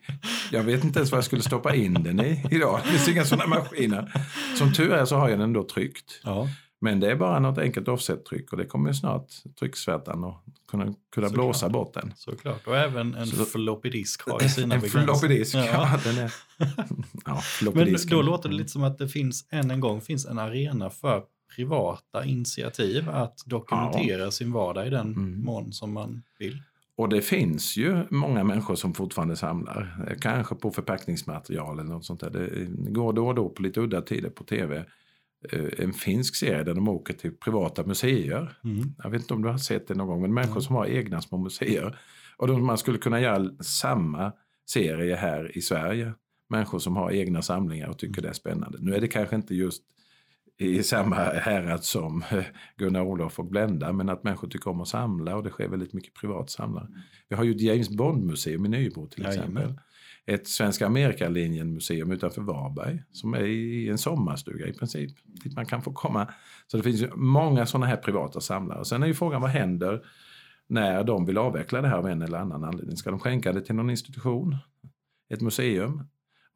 jag 0.50 0.62
vet 0.62 0.84
inte 0.84 0.98
ens 0.98 1.10
vad 1.10 1.16
jag 1.18 1.24
skulle 1.24 1.42
stoppa 1.42 1.74
in 1.74 1.94
den 1.94 2.20
i 2.20 2.44
idag. 2.50 2.80
Det 2.84 2.88
finns 2.90 3.08
inga 3.08 3.24
sådana 3.24 3.46
maskiner. 3.46 4.12
Som 4.58 4.72
tur 4.72 4.92
är 4.92 5.04
så 5.04 5.16
har 5.16 5.28
jag 5.28 5.38
den 5.38 5.52
då 5.52 5.62
tryckt. 5.64 6.20
Ja, 6.24 6.48
Men 6.80 7.00
det 7.00 7.10
är 7.10 7.16
bara 7.16 7.38
något 7.38 7.58
enkelt 7.58 7.88
offset-tryck 7.88 8.52
och 8.52 8.58
det 8.58 8.64
kommer 8.64 8.92
snart 8.92 9.26
trycksvärtan 9.58 10.24
att 10.24 10.42
kunna, 10.70 10.84
kunna 10.84 10.94
Såklart. 11.14 11.32
blåsa 11.32 11.68
bort 11.68 11.94
den. 11.94 12.12
såklart. 12.16 12.66
Och 12.66 12.76
även 12.76 13.14
en 13.14 13.26
Så- 13.26 13.44
floppy 13.44 13.90
disk 13.90 14.28
har 14.30 14.42
ju 14.42 14.48
sina 14.48 14.74
En 14.74 14.80
floppy 14.80 15.28
disk. 15.28 15.54
Ja. 15.54 15.64
Ja. 15.66 16.00
den 16.04 16.18
är... 16.18 16.32
ja, 17.24 17.42
Men 17.74 17.96
då 18.10 18.22
låter 18.22 18.48
det 18.48 18.54
lite 18.54 18.68
som 18.70 18.84
att 18.84 18.98
det 18.98 19.08
finns, 19.08 19.48
än 19.50 19.70
en 19.70 19.80
gång, 19.80 20.00
finns 20.00 20.26
en 20.26 20.38
arena 20.38 20.90
för 20.90 21.22
privata 21.56 22.24
initiativ 22.24 23.08
att 23.10 23.38
dokumentera 23.46 24.30
sin 24.30 24.52
vardag 24.52 24.86
i 24.86 24.90
den 24.90 25.06
Mm. 25.14 25.44
mån 25.44 25.72
som 25.72 25.92
man 25.92 26.22
vill. 26.38 26.62
Och 26.96 27.08
det 27.08 27.22
finns 27.22 27.76
ju 27.76 28.04
många 28.10 28.44
människor 28.44 28.74
som 28.74 28.94
fortfarande 28.94 29.36
samlar. 29.36 30.16
Kanske 30.20 30.54
på 30.54 30.70
förpackningsmaterial 30.70 31.78
eller 31.78 31.90
något 31.90 32.04
sånt 32.04 32.20
där. 32.20 32.30
Det 32.30 32.90
går 32.90 33.12
då 33.12 33.28
och 33.28 33.34
då 33.34 33.48
på 33.48 33.62
lite 33.62 33.80
udda 33.80 34.02
tider 34.02 34.30
på 34.30 34.44
tv. 34.44 34.84
eh, 35.52 35.64
En 35.78 35.92
finsk 35.92 36.36
serie 36.36 36.62
där 36.64 36.74
de 36.74 36.88
åker 36.88 37.14
till 37.14 37.32
privata 37.36 37.84
museer. 37.86 38.58
Mm. 38.64 38.94
Jag 39.02 39.10
vet 39.10 39.20
inte 39.20 39.34
om 39.34 39.42
du 39.42 39.48
har 39.48 39.58
sett 39.58 39.88
det 39.88 39.94
någon 39.94 40.06
gång, 40.06 40.22
men 40.22 40.34
människor 40.34 40.60
som 40.60 40.76
har 40.76 40.86
egna 40.86 41.20
små 41.20 41.38
museer. 41.38 41.98
Och 42.36 42.46
då 42.48 42.58
man 42.58 42.78
skulle 42.78 42.98
kunna 42.98 43.20
göra 43.20 43.50
samma 43.62 44.32
serie 44.70 45.16
här 45.16 45.56
i 45.58 45.62
Sverige. 45.62 46.12
Människor 46.50 46.78
som 46.78 46.96
har 46.96 47.10
egna 47.12 47.42
samlingar 47.42 47.88
och 47.88 47.98
tycker 47.98 48.22
det 48.22 48.28
är 48.28 48.32
spännande. 48.32 48.78
Nu 48.80 48.94
är 48.94 49.00
det 49.00 49.08
kanske 49.08 49.36
inte 49.36 49.54
just 49.54 49.82
i 50.58 50.82
samma 50.82 51.16
härad 51.16 51.84
som 51.84 52.24
Gunnar 52.76 53.00
Olof 53.00 53.38
och 53.38 53.44
Blenda, 53.44 53.92
men 53.92 54.08
att 54.08 54.24
människor 54.24 54.48
tycker 54.48 54.70
om 54.70 54.80
att 54.80 54.88
samla 54.88 55.36
och 55.36 55.42
det 55.42 55.50
sker 55.50 55.68
väldigt 55.68 55.92
mycket 55.92 56.14
privat 56.14 56.50
samlare. 56.50 56.88
Vi 57.28 57.36
har 57.36 57.44
ju 57.44 57.50
ett 57.50 57.60
James 57.60 57.90
Bond-museum 57.90 58.66
i 58.66 58.68
Nybro 58.68 59.06
till 59.06 59.24
Jajamän. 59.24 59.56
exempel. 59.56 59.80
Ett 60.26 60.48
Svenska 60.48 60.86
Amerikalinjen-museum 60.86 62.12
utanför 62.12 62.42
Varberg 62.42 63.02
som 63.12 63.34
är 63.34 63.42
i 63.42 63.88
en 63.88 63.98
sommarstuga 63.98 64.66
i 64.66 64.72
princip. 64.72 65.10
Dit 65.24 65.56
man 65.56 65.66
kan 65.66 65.82
få 65.82 65.92
komma. 65.92 66.28
Så 66.66 66.76
det 66.76 66.82
finns 66.82 67.02
ju 67.02 67.10
många 67.14 67.66
sådana 67.66 67.86
här 67.86 67.96
privata 67.96 68.40
samlare. 68.40 68.84
Sen 68.84 69.02
är 69.02 69.06
ju 69.06 69.14
frågan 69.14 69.40
vad 69.40 69.50
händer 69.50 70.02
när 70.66 71.04
de 71.04 71.26
vill 71.26 71.38
avveckla 71.38 71.82
det 71.82 71.88
här 71.88 71.96
av 71.96 72.08
en 72.08 72.22
eller 72.22 72.38
annan 72.38 72.64
anledning. 72.64 72.96
Ska 72.96 73.10
de 73.10 73.20
skänka 73.20 73.52
det 73.52 73.60
till 73.60 73.74
någon 73.74 73.90
institution? 73.90 74.56
Ett 75.28 75.40
museum? 75.40 76.02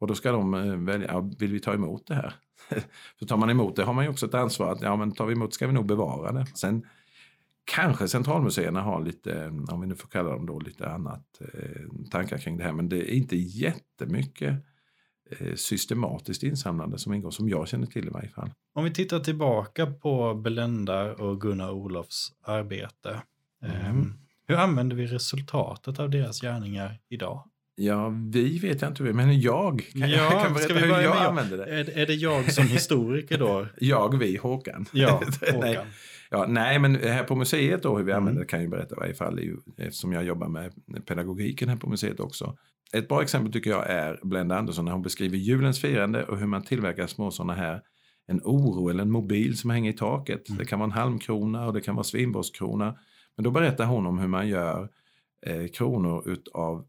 Och 0.01 0.07
då 0.07 0.15
ska 0.15 0.31
de 0.31 0.53
eh, 0.53 0.75
välja, 0.75 1.07
ja, 1.07 1.29
vill 1.39 1.51
vi 1.51 1.59
ta 1.59 1.73
emot 1.73 2.07
det 2.07 2.15
här? 2.15 2.33
Så 3.19 3.25
tar 3.25 3.37
man 3.37 3.49
emot 3.49 3.75
det 3.75 3.83
har 3.83 3.93
man 3.93 4.03
ju 4.03 4.09
också 4.09 4.25
ett 4.25 4.33
ansvar 4.33 4.71
att 4.71 4.81
ja, 4.81 4.95
men 4.95 5.11
tar 5.11 5.25
vi 5.25 5.33
emot 5.33 5.53
ska 5.53 5.67
vi 5.67 5.73
nog 5.73 5.85
bevara 5.85 6.31
det. 6.31 6.45
Sen 6.45 6.85
kanske 7.65 8.07
centralmuseerna 8.07 8.81
har 8.81 9.01
lite, 9.01 9.47
om 9.47 9.81
vi 9.81 9.87
nu 9.87 9.95
får 9.95 10.07
kalla 10.07 10.29
dem 10.29 10.45
då, 10.45 10.59
lite 10.59 10.89
annat 10.89 11.41
eh, 11.41 12.09
tankar 12.11 12.37
kring 12.37 12.57
det 12.57 12.63
här. 12.63 12.71
Men 12.71 12.89
det 12.89 13.11
är 13.11 13.15
inte 13.15 13.35
jättemycket 13.35 14.65
eh, 15.31 15.55
systematiskt 15.55 16.43
insamlande 16.43 16.97
som 16.97 17.13
ingår, 17.13 17.31
som 17.31 17.49
jag 17.49 17.67
känner 17.67 17.87
till 17.87 18.07
i 18.07 18.09
varje 18.09 18.29
fall. 18.29 18.51
Om 18.73 18.83
vi 18.83 18.91
tittar 18.91 19.19
tillbaka 19.19 19.85
på 19.85 20.33
Belenda 20.33 21.13
och 21.13 21.41
Gunnar 21.41 21.71
Olofs 21.71 22.33
arbete. 22.41 23.21
Mm. 23.63 23.75
ehm, 23.75 24.13
hur 24.47 24.55
använder 24.55 24.95
vi 24.95 25.05
resultatet 25.05 25.99
av 25.99 26.09
deras 26.09 26.41
gärningar 26.41 26.99
idag? 27.09 27.50
Ja, 27.75 28.13
vi 28.31 28.59
vet 28.59 28.81
jag 28.81 28.91
inte, 28.91 29.03
men 29.03 29.41
jag 29.41 29.85
kan, 29.99 30.09
Ja, 30.09 30.29
kan 30.29 30.55
ska 30.55 30.73
berätta 30.73 30.85
hur 30.95 31.03
jag 31.03 31.15
jag? 31.15 31.25
använder 31.25 31.57
det. 31.57 31.65
Är, 31.65 31.97
är 31.97 32.07
det 32.07 32.13
jag 32.13 32.51
som 32.51 32.67
historiker 32.67 33.37
då? 33.37 33.67
Jag, 33.79 34.17
vi, 34.19 34.37
Håkan. 34.37 34.85
Ja, 34.91 35.21
nej, 35.41 35.53
Håkan. 35.75 35.85
ja, 36.29 36.45
nej, 36.49 36.79
men 36.79 36.95
här 36.95 37.23
på 37.23 37.35
museet 37.35 37.83
då, 37.83 37.97
hur 37.97 38.03
vi 38.03 38.11
Mm. 38.11 38.21
använder 38.21 38.41
det 38.41 38.47
kan 38.47 38.61
jag 38.61 38.69
berätta 38.69 38.95
i 38.95 38.99
varje 38.99 39.13
fall, 39.13 39.39
eftersom 39.77 40.13
jag 40.13 40.23
jobbar 40.23 40.47
med 40.47 40.71
pedagogiken 41.05 41.69
här 41.69 41.75
på 41.75 41.89
museet 41.89 42.19
också. 42.19 42.55
Ett 42.93 43.07
bra 43.07 43.21
exempel 43.21 43.53
tycker 43.53 43.69
jag 43.69 43.89
är 43.89 44.19
Blenda 44.23 44.57
Andersson 44.57 44.85
när 44.85 44.91
hon 44.91 45.01
beskriver 45.01 45.37
julens 45.37 45.81
firande 45.81 46.23
och 46.23 46.37
hur 46.39 46.47
man 46.47 46.63
tillverkar 46.63 47.07
små 47.07 47.31
sådana 47.31 47.53
här 47.53 47.81
en 48.27 48.41
oro 48.43 48.89
eller 48.89 49.01
en 49.01 49.11
mobil 49.11 49.57
som 49.57 49.69
hänger 49.69 49.91
i 49.93 49.97
taket. 49.97 50.49
Mm. 50.49 50.59
Det 50.59 50.65
kan 50.65 50.79
vara 50.79 50.87
en 50.87 50.91
halmkrona 50.91 51.65
och 51.65 51.73
det 51.73 51.81
kan 51.81 51.95
vara 51.95 52.03
svinborrskrona. 52.03 52.95
Men 53.37 53.43
då 53.43 53.51
berättar 53.51 53.85
hon 53.85 54.05
om 54.05 54.19
hur 54.19 54.27
man 54.27 54.47
gör 54.47 54.89
eh, 55.45 55.67
kronor 55.67 56.23
utav 56.29 56.85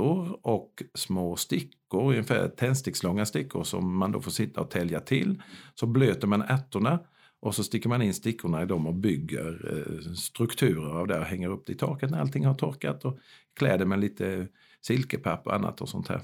plattor 0.00 0.38
och 0.42 0.82
små 0.94 1.36
stickor, 1.36 2.10
ungefär 2.10 2.48
tändstickslånga 2.48 3.26
stickor 3.26 3.64
som 3.64 3.96
man 3.96 4.12
då 4.12 4.20
får 4.20 4.30
sitta 4.30 4.60
och 4.60 4.70
tälja 4.70 5.00
till. 5.00 5.42
Så 5.74 5.86
blöter 5.86 6.26
man 6.26 6.42
ärtorna 6.42 6.98
och 7.40 7.54
så 7.54 7.64
sticker 7.64 7.88
man 7.88 8.02
in 8.02 8.14
stickorna 8.14 8.62
i 8.62 8.66
dem 8.66 8.86
och 8.86 8.94
bygger 8.94 9.72
eh, 9.72 10.12
strukturer 10.12 10.98
av 10.98 11.06
det 11.06 11.18
och 11.18 11.24
hänger 11.24 11.48
upp 11.48 11.66
det 11.66 11.72
i 11.72 11.76
taket 11.76 12.10
när 12.10 12.20
allting 12.20 12.46
har 12.46 12.54
torkat 12.54 13.04
och 13.04 13.18
klär 13.58 13.78
det 13.78 13.86
med 13.86 14.00
lite 14.00 14.48
silkepapp 14.80 15.46
och 15.46 15.54
annat 15.54 15.80
och 15.80 15.88
sånt 15.88 16.08
här. 16.08 16.20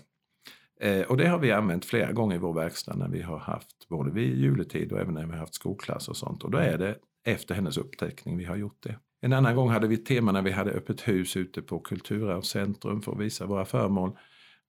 Eh, 0.81 1.03
och 1.03 1.17
det 1.17 1.29
har 1.29 1.39
vi 1.39 1.53
använt 1.53 1.85
flera 1.85 2.13
gånger 2.13 2.37
i 2.37 2.39
vår 2.39 2.55
verkstad 2.55 2.97
när 2.97 3.09
vi 3.09 3.23
har 3.23 3.39
haft 3.39 3.89
både 3.89 4.11
vid 4.11 4.39
juletid 4.39 4.93
och 4.93 5.01
även 5.01 5.15
när 5.15 5.27
vi 5.27 5.33
har 5.33 5.39
haft 5.39 5.55
skolklass 5.55 6.09
och 6.09 6.17
sånt. 6.17 6.45
Och 6.45 6.51
då 6.51 6.59
är 6.59 6.79
det 6.79 6.97
efter 7.25 7.55
hennes 7.55 7.77
upptäckning 7.77 8.39
vi 8.39 8.45
har 8.45 8.57
gjort 8.57 8.83
det. 8.83 8.99
En 9.27 9.33
annan 9.33 9.57
gång 9.57 9.71
hade 9.71 9.87
vi 9.87 9.95
ett 9.95 10.07
tema 10.07 10.33
när 10.33 10.43
vi 10.43 10.51
hade 10.51 10.71
öppet 10.71 11.09
hus 11.09 11.37
ute 11.37 11.63
på 11.63 11.79
Kulturarvscentrum 11.79 13.03
för 13.03 13.13
att 13.13 13.19
visa 13.19 13.47
våra 13.47 13.65
föremål. 13.65 14.17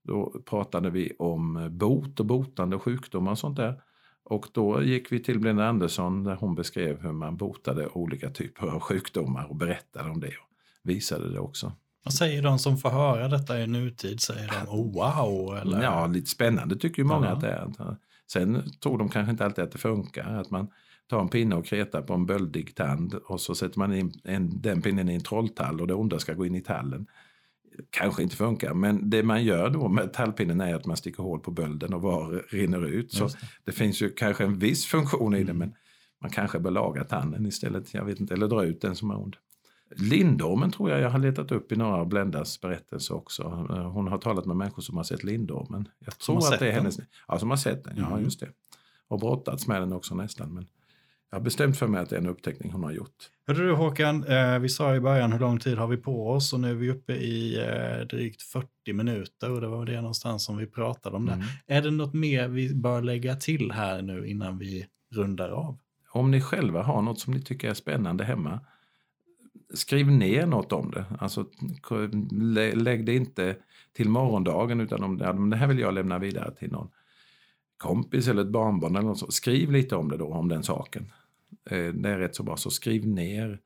Då 0.04 0.42
pratade 0.46 0.90
vi 0.90 1.12
om 1.20 1.70
bot 1.72 2.20
och 2.20 2.26
botande 2.26 2.80
sjukdomar 2.80 3.32
och 3.32 3.40
sånt 3.40 3.58
där. 3.58 3.82
Och 4.24 4.48
då 4.52 4.84
gick 4.84 5.12
vi 5.12 5.20
till 5.20 5.40
Blenda 5.40 5.68
Andersson 5.68 6.24
där 6.24 6.36
hon 6.36 6.56
beskrev 6.56 7.02
hur 7.02 7.12
man 7.12 7.38
botade 7.38 7.88
olika 7.88 8.30
typer 8.30 8.68
av 8.68 8.80
sjukdomar 8.80 9.50
och 9.50 9.56
berättade 9.56 10.10
om 10.10 10.20
det 10.20 10.28
och 10.28 10.50
visade 10.84 11.34
det 11.34 11.40
också. 11.40 11.72
Vad 12.04 12.14
säger 12.14 12.42
de 12.42 12.60
som 12.60 12.78
får 12.78 12.90
höra 12.90 13.28
detta 13.28 13.60
i 13.60 13.68
nutid? 13.68 14.22
Säger 14.22 14.48
de 14.48 14.80
oh, 14.80 14.94
wow? 14.94 15.58
Eller? 15.58 15.84
Ja, 15.84 16.08
lite 16.08 16.30
spännande 16.30 16.76
tycker 16.76 17.02
ju 17.02 17.08
många 17.08 17.26
Ja. 17.26 17.32
att 17.32 17.42
det 17.42 17.50
är. 17.50 17.98
Sen 18.32 18.72
tror 18.84 18.98
de 18.98 19.10
kanske 19.10 19.32
inte 19.32 19.46
alltid 19.46 19.64
att 19.64 19.72
det 19.72 19.78
funkar. 19.78 20.34
Att 20.34 20.52
man 20.52 20.68
tar 21.10 21.22
en 21.22 21.30
pinne 21.30 21.56
och 21.56 21.66
kretar 21.66 22.02
på 22.02 22.14
en 22.14 22.26
böldig 22.26 22.76
tand 22.76 23.14
och 23.14 23.42
så 23.42 23.56
sätter 23.56 23.80
man 23.80 23.94
in 23.94 24.14
en, 24.24 24.62
den 24.62 24.82
pinnen 24.82 25.10
i 25.10 25.14
en 25.16 25.24
trolltall 25.24 25.82
och 25.82 25.88
det 25.88 25.94
onda 25.94 26.20
ska 26.20 26.34
gå 26.34 26.46
in 26.46 26.56
i 26.56 26.62
tallen. 26.62 27.08
Kanske 27.90 28.24
inte 28.24 28.36
funkar, 28.36 28.74
men 28.74 29.10
det 29.10 29.24
man 29.24 29.44
gör 29.44 29.70
då 29.70 29.88
med 29.88 30.14
tallpinnen 30.14 30.62
är 30.62 30.76
att 30.76 30.86
man 30.86 30.98
sticker 30.98 31.24
hål 31.24 31.40
på 31.40 31.52
bölden 31.52 31.94
och 31.94 32.02
var 32.02 32.44
rinner 32.50 32.86
ut. 32.86 33.12
Så 33.12 33.28
det. 33.28 33.34
det 33.64 33.72
finns 33.72 34.02
ju 34.02 34.10
kanske 34.10 34.44
en 34.44 34.60
viss 34.60 34.86
funktion 34.86 35.34
i 35.36 35.38
det, 35.44 35.52
Mm. 35.52 35.58
men 35.58 35.74
man 36.22 36.32
kanske 36.32 36.60
bör 36.60 36.72
laga 36.72 37.04
tanden 37.04 37.46
istället. 37.46 37.94
Jag 37.94 38.06
vet 38.06 38.20
inte, 38.20 38.34
eller 38.34 38.48
dra 38.48 38.64
ut 38.66 38.82
den 38.82 38.96
som 38.96 39.12
är 39.12 39.18
ond. 39.18 39.36
Lindormen 39.96 40.72
tror 40.72 40.90
jag 40.92 41.00
jag 41.02 41.10
har 41.10 41.20
letat 41.20 41.52
upp 41.52 41.72
i 41.72 41.76
några 41.76 41.96
av 41.96 42.08
Blendas 42.08 42.62
berättelser 42.62 43.16
också. 43.16 43.44
Hon 43.94 44.08
har 44.08 44.18
talat 44.18 44.46
med 44.46 44.56
människor 44.56 44.82
som 44.82 44.98
har 44.98 45.04
sett 45.04 45.24
lindormen. 45.24 45.88
Jag 46.00 46.18
tror 46.20 46.38
att 46.38 46.42
det 46.44 46.48
är 46.48 46.52
sett 46.52 46.60
den? 46.60 46.74
hennes... 46.74 47.00
Ja, 47.28 47.40
som 47.40 47.50
har 47.50 47.58
sett 47.58 47.84
den. 47.84 47.94
Ja, 47.98 48.08
Mm. 48.08 48.24
just 48.24 48.40
det. 48.40 48.50
och 49.08 49.20
brottats 49.20 49.68
med 49.68 49.82
den 49.82 49.94
också 49.94 50.16
nästan. 50.16 50.54
Men 50.54 50.68
jag 51.30 51.38
har 51.38 51.44
bestämt 51.44 51.78
för 51.78 51.88
mig 51.88 52.02
att 52.02 52.10
det 52.10 52.16
är 52.16 52.20
en 52.20 52.28
upptäckning 52.28 52.72
hon 52.72 52.84
har 52.84 52.92
gjort. 52.92 53.30
Hörde 53.48 53.68
du 53.68 53.74
Håkan, 53.74 54.24
eh, 54.24 54.60
vi 54.60 54.70
sa 54.70 54.96
i 54.96 55.00
början 55.00 55.32
hur 55.32 55.40
lång 55.40 55.60
tid 55.60 55.78
har 55.78 55.88
vi 55.88 55.98
på 55.98 56.30
oss 56.30 56.54
och 56.54 56.60
nu 56.60 56.70
är 56.70 56.76
vi 56.76 56.90
uppe 56.90 57.14
i 57.14 57.60
eh, 57.60 58.08
drygt 58.08 58.42
40 58.42 58.94
minuter 58.94 59.52
och 59.52 59.62
det 59.62 59.68
var 59.68 59.86
det 59.86 60.02
någonstans 60.02 60.46
som 60.46 60.58
vi 60.58 60.66
pratade 60.66 61.16
om 61.16 61.28
mm. 61.28 61.40
det. 61.40 61.74
Är 61.74 61.82
det 61.82 61.92
något 61.92 62.14
mer 62.14 62.48
vi 62.48 62.76
bör 62.76 63.02
lägga 63.02 63.36
till 63.36 63.72
här 63.72 64.02
nu 64.02 64.28
innan 64.28 64.58
vi 64.58 64.86
rundar 65.16 65.50
av? 65.50 65.78
Om 66.10 66.32
ni 66.32 66.42
själva 66.42 66.84
har 66.84 67.02
något 67.02 67.20
som 67.20 67.34
ni 67.34 67.42
tycker 67.42 67.70
är 67.70 67.74
spännande 67.74 68.24
hemma, 68.24 68.60
skriv 69.74 70.08
ner 70.08 70.46
något 70.46 70.74
om 70.74 70.92
det. 70.92 71.06
Alltså, 71.20 71.46
lägg 72.74 73.06
det 73.06 73.16
inte 73.16 73.56
till 73.94 74.10
morgondagen 74.10 74.80
utan 74.80 75.04
om 75.04 75.18
det, 75.18 75.50
det 75.52 75.58
här 75.58 75.68
vill 75.68 75.80
jag 75.80 75.94
lämna 75.94 76.20
vidare 76.20 76.52
till 76.56 76.72
någon 76.72 76.90
kompis 77.78 78.28
eller 78.28 78.42
ett 78.42 78.52
barnbarn 78.52 78.96
eller 78.96 79.08
något 79.08 79.20
så. 79.20 79.32
Skriv 79.32 79.72
lite 79.72 79.96
om 79.96 80.10
det 80.10 80.18
då, 80.18 80.34
om 80.34 80.48
den 80.48 80.64
saken. 80.64 81.12
Eh, 81.70 81.94
det 81.94 82.10
är 82.10 82.18
rätt 82.18 82.36
så 82.36 82.44
bra, 82.44 82.58
så 82.58 82.70
skriv 82.70 83.08
ner 83.08 83.60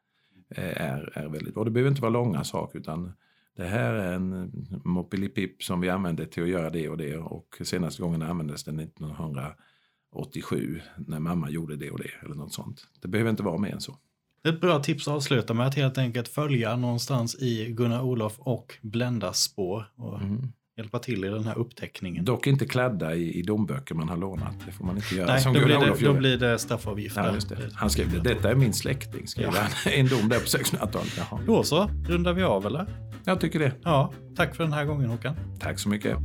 eh, 0.55 0.81
är, 0.81 1.17
är 1.17 1.27
väldigt 1.27 1.53
bra. 1.53 1.63
Det 1.63 1.71
behöver 1.71 1.89
inte 1.89 2.01
vara 2.01 2.11
långa 2.11 2.43
saker 2.43 2.79
utan 2.79 3.13
det 3.55 3.65
här 3.65 3.93
är 3.93 4.13
en 4.13 4.51
moppilipip 4.85 5.63
som 5.63 5.81
vi 5.81 5.89
använder 5.89 6.25
till 6.25 6.43
att 6.43 6.49
göra 6.49 6.69
det 6.69 6.89
och 6.89 6.97
det 6.97 7.17
och 7.17 7.61
senaste 7.63 8.01
gången 8.01 8.21
användes 8.21 8.63
den 8.63 8.79
1987 8.79 10.81
när 10.97 11.19
mamma 11.19 11.49
gjorde 11.49 11.75
det 11.75 11.91
och 11.91 11.99
det 11.99 12.11
eller 12.25 12.35
något 12.35 12.53
sånt. 12.53 12.87
Det 13.01 13.07
behöver 13.07 13.31
inte 13.31 13.43
vara 13.43 13.57
mer 13.57 13.71
än 13.71 13.81
så. 13.81 13.97
Ett 14.43 14.61
bra 14.61 14.79
tips 14.79 15.07
att 15.07 15.13
avsluta 15.13 15.53
med 15.53 15.67
att 15.67 15.75
helt 15.75 15.97
enkelt 15.97 16.27
följa 16.27 16.75
någonstans 16.75 17.41
i 17.41 17.71
Gunnar 17.71 18.01
Olof 18.01 18.39
och 18.39 18.77
Blendas 18.81 19.39
spår. 19.39 19.85
Och 19.95 20.21
mm 20.21 20.51
hjälpa 20.77 20.99
till 20.99 21.25
i 21.25 21.27
den 21.27 21.43
här 21.43 21.57
upptäckningen. 21.57 22.25
Dock 22.25 22.47
inte 22.47 22.65
kladda 22.65 23.15
i, 23.15 23.39
i 23.39 23.41
domböcker 23.41 23.95
man 23.95 24.09
har 24.09 24.17
lånat. 24.17 24.55
Det 24.65 24.71
får 24.71 24.85
man 24.85 24.95
inte 24.95 25.15
göra. 25.15 25.27
Nej, 25.27 25.41
som 25.41 25.53
då, 25.53 25.65
blir 25.65 25.79
det, 25.79 26.05
då 26.05 26.13
blir 26.13 26.37
det 26.37 26.59
straffavgifter. 26.59 27.39
Ja, 27.49 27.55
det. 27.55 27.69
Han 27.73 27.89
skrev 27.89 28.11
det. 28.11 28.19
Detta 28.19 28.51
är 28.51 28.55
min 28.55 28.73
släkting, 28.73 29.27
skrev 29.27 29.49
ja. 29.53 29.61
han. 29.61 29.93
En 29.93 30.07
dom 30.07 30.29
där 30.29 30.39
på 30.39 30.45
1600-talet. 30.45 31.45
Då 31.47 31.63
så, 31.63 31.89
rundar 32.07 32.33
vi 32.33 32.43
av 32.43 32.65
eller? 32.65 32.87
Jag 33.25 33.41
tycker 33.41 33.59
det. 33.59 33.71
Ja, 33.83 34.13
tack 34.35 34.55
för 34.55 34.63
den 34.63 34.73
här 34.73 34.85
gången 34.85 35.09
Håkan. 35.09 35.35
Tack 35.59 35.79
så 35.79 35.89
mycket. 35.89 36.17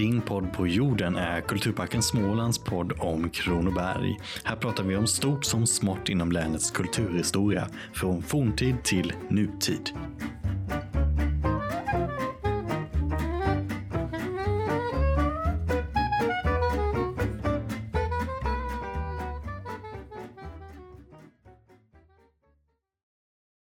Din 0.00 0.20
podd 0.20 0.52
på 0.52 0.66
jorden 0.66 1.16
är 1.16 1.40
Kulturparken 1.40 2.02
Smålands 2.02 2.58
podd 2.58 2.92
om 2.98 3.30
Kronoberg. 3.30 4.18
Här 4.44 4.56
pratar 4.56 4.84
vi 4.84 4.96
om 4.96 5.06
stort 5.06 5.44
som 5.44 5.66
smått 5.66 6.08
inom 6.08 6.32
länets 6.32 6.70
kulturhistoria, 6.70 7.68
från 7.94 8.22
forntid 8.22 8.84
till 8.84 9.12
nutid. 9.28 9.90